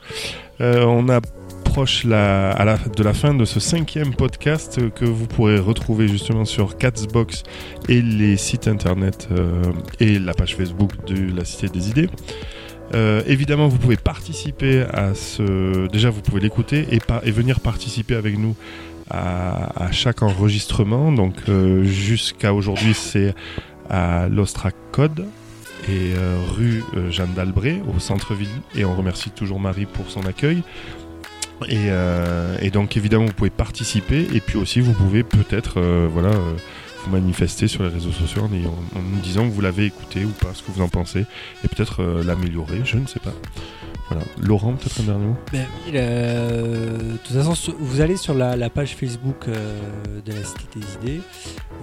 Euh, 0.61 0.83
on 0.85 1.09
approche 1.09 2.03
la, 2.03 2.51
à 2.51 2.65
la, 2.65 2.77
de 2.77 3.03
la 3.03 3.13
fin 3.13 3.33
de 3.33 3.45
ce 3.45 3.59
cinquième 3.59 4.13
podcast 4.13 4.79
que 4.93 5.05
vous 5.05 5.27
pourrez 5.27 5.57
retrouver 5.59 6.07
justement 6.07 6.45
sur 6.45 6.77
Catsbox 6.77 7.43
et 7.87 8.01
les 8.01 8.37
sites 8.37 8.67
internet 8.67 9.27
euh, 9.31 9.63
et 9.99 10.19
la 10.19 10.33
page 10.33 10.55
Facebook 10.55 10.91
de 11.07 11.35
la 11.35 11.45
Cité 11.45 11.67
des 11.67 11.89
Idées. 11.89 12.09
Euh, 12.93 13.21
évidemment, 13.27 13.67
vous 13.67 13.77
pouvez 13.77 13.97
participer 13.97 14.81
à 14.93 15.13
ce. 15.13 15.87
Déjà, 15.87 16.09
vous 16.09 16.21
pouvez 16.21 16.41
l'écouter 16.41 16.87
et, 16.91 17.31
venir 17.31 17.59
participer 17.59 18.15
avec 18.15 18.37
nous 18.37 18.55
à, 19.09 19.91
chaque 19.91 20.23
enregistrement. 20.23 21.11
Donc, 21.11 21.35
euh, 21.47 21.83
jusqu'à 21.83 22.53
aujourd'hui, 22.53 22.93
c'est 22.93 23.33
à 23.89 24.27
l'Ostra 24.27 24.71
Code 24.91 25.25
et 25.87 26.13
euh, 26.15 26.37
rue 26.55 26.83
Jeanne 27.09 27.33
d'Albret 27.35 27.81
au 27.95 27.99
centre-ville. 27.99 28.47
Et 28.75 28.85
on 28.85 28.95
remercie 28.95 29.31
toujours 29.31 29.59
Marie 29.59 29.85
pour 29.85 30.09
son 30.09 30.21
accueil. 30.25 30.63
Et, 31.67 31.89
et 32.61 32.69
donc 32.69 32.95
évidemment 32.95 33.25
vous 33.25 33.33
pouvez 33.33 33.49
participer 33.49 34.25
et 34.33 34.39
puis 34.39 34.57
aussi 34.57 34.79
vous 34.79 34.93
pouvez 34.93 35.23
peut-être 35.23 35.81
voilà 36.07 36.31
vous 37.05 37.11
manifester 37.11 37.67
sur 37.67 37.83
les 37.83 37.89
réseaux 37.89 38.11
sociaux 38.11 38.43
en, 38.43 38.53
ayant- 38.53 38.75
en 38.95 39.01
nous 39.01 39.19
disant 39.21 39.47
que 39.47 39.53
vous 39.53 39.61
l'avez 39.61 39.85
écouté 39.85 40.25
ou 40.25 40.29
pas, 40.29 40.49
ce 40.53 40.61
que 40.63 40.71
vous 40.71 40.81
en 40.81 40.89
pensez 40.89 41.25
et 41.63 41.67
peut-être 41.67 42.01
euh, 42.01 42.23
l'améliorer, 42.23 42.81
je 42.83 42.97
ne 42.97 43.07
sais 43.07 43.19
pas. 43.19 43.33
Voilà. 44.09 44.23
Laurent, 44.41 44.73
peut-être 44.73 45.01
un 45.01 45.03
dernier 45.03 45.25
mot? 45.27 45.35
Ben 45.53 45.65
oui, 45.85 45.91
le- 45.93 46.97
de 47.13 47.17
toute 47.23 47.35
façon, 47.37 47.73
vous 47.79 48.01
allez 48.01 48.17
sur 48.17 48.33
la, 48.33 48.55
la 48.55 48.69
page 48.71 48.95
Facebook 48.95 49.45
euh, 49.47 49.79
de 50.25 50.31
la 50.33 50.43
Cité 50.43 50.79
des 50.79 51.09
Idées, 51.11 51.21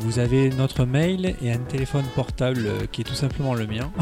vous 0.00 0.18
avez 0.18 0.50
notre 0.50 0.84
mail 0.84 1.36
et 1.40 1.52
un 1.52 1.58
téléphone 1.58 2.04
portable 2.16 2.64
euh, 2.66 2.78
qui 2.90 3.02
est 3.02 3.04
tout 3.04 3.14
simplement 3.14 3.54
le 3.54 3.66
mien. 3.66 3.90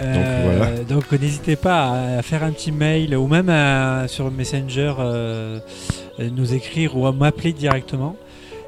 Euh, 0.00 0.54
voilà. 0.56 0.84
donc 0.84 1.12
n'hésitez 1.12 1.54
pas 1.54 2.16
à, 2.16 2.22
faire 2.22 2.42
un 2.42 2.50
petit 2.50 2.72
mail 2.72 3.14
ou 3.14 3.26
même 3.28 3.50
à- 3.50 4.08
sur 4.08 4.30
Messenger 4.30 4.94
euh, 4.98 5.60
euh, 6.18 6.30
nous 6.34 6.54
écrire 6.54 6.96
ou 6.96 7.06
à 7.06 7.12
m'appeler 7.12 7.52
directement. 7.52 8.16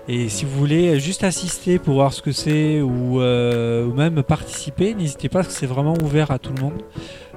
Et 0.06 0.28
si 0.28 0.44
vous 0.44 0.58
voulez 0.58 1.00
juste 1.00 1.24
assister 1.24 1.78
pour 1.78 1.94
voir 1.94 2.12
ce 2.12 2.20
que 2.20 2.32
c'est 2.32 2.82
ou, 2.82 3.20
euh, 3.20 3.86
ou 3.86 3.94
même 3.94 4.22
participer, 4.22 4.94
n'hésitez 4.94 5.28
pas 5.28 5.40
parce 5.40 5.54
que 5.54 5.60
c'est 5.60 5.66
vraiment 5.66 5.94
ouvert 6.02 6.30
à 6.30 6.38
tout 6.38 6.52
le 6.52 6.60
monde. 6.60 6.82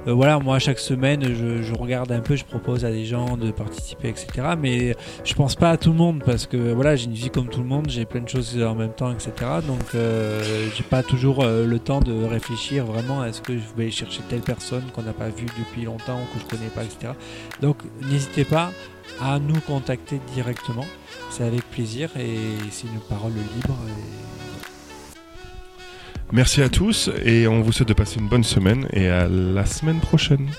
Euh, 0.06 0.14
voilà, 0.14 0.38
moi 0.38 0.58
chaque 0.58 0.78
semaine 0.78 1.22
je, 1.34 1.74
regarde 1.74 2.12
un 2.12 2.20
peu, 2.20 2.36
je 2.36 2.44
propose 2.44 2.84
à 2.84 2.90
des 2.90 3.04
gens 3.04 3.36
de 3.36 3.50
participer, 3.50 4.08
etc. 4.08 4.54
Mais 4.58 4.94
je 5.24 5.34
pense 5.34 5.54
pas 5.54 5.70
à 5.70 5.76
tout 5.76 5.90
le 5.90 5.96
monde 5.96 6.22
parce 6.24 6.46
que 6.46 6.72
voilà, 6.72 6.96
j'ai 6.96 7.06
une 7.06 7.12
vie 7.12 7.30
comme 7.30 7.48
tout 7.48 7.60
le 7.60 7.66
monde, 7.66 7.88
j'ai 7.88 8.04
plein 8.04 8.20
de 8.20 8.28
choses 8.28 8.60
en 8.62 8.74
même 8.74 8.92
temps, 8.92 9.12
etc. 9.12 9.32
Donc 9.66 9.94
euh, 9.94 10.42
j'ai 10.74 10.84
pas 10.84 11.02
toujours 11.02 11.42
euh, 11.42 11.66
le 11.66 11.78
temps 11.78 12.00
de 12.00 12.24
réfléchir 12.24 12.86
vraiment 12.86 13.20
à 13.20 13.32
ce 13.32 13.40
que 13.40 13.54
je 13.54 13.76
vais 13.76 13.90
chercher 13.90 14.20
telle 14.28 14.40
personne 14.40 14.84
qu'on 14.94 15.02
n'a 15.02 15.12
pas 15.12 15.28
vue 15.28 15.46
depuis 15.58 15.84
longtemps 15.84 16.20
que 16.32 16.40
je 16.40 16.44
connais 16.44 16.70
pas, 16.70 16.84
etc. 16.84 17.12
Donc 17.60 17.78
n'hésitez 18.10 18.44
pas 18.44 18.70
à 19.20 19.38
nous 19.38 19.60
contacter 19.60 20.20
directement, 20.34 20.86
c'est 21.38 21.44
avec 21.44 21.62
plaisir 21.70 22.10
et 22.16 22.36
c'est 22.70 22.88
une 22.88 23.00
parole 23.08 23.32
libre. 23.32 23.76
Merci 26.32 26.62
à 26.62 26.68
tous 26.68 27.10
et 27.24 27.46
on 27.46 27.60
vous 27.60 27.70
souhaite 27.70 27.88
de 27.88 27.94
passer 27.94 28.18
une 28.18 28.28
bonne 28.28 28.44
semaine 28.44 28.88
et 28.92 29.08
à 29.08 29.28
la 29.28 29.64
semaine 29.64 30.00
prochaine. 30.00 30.50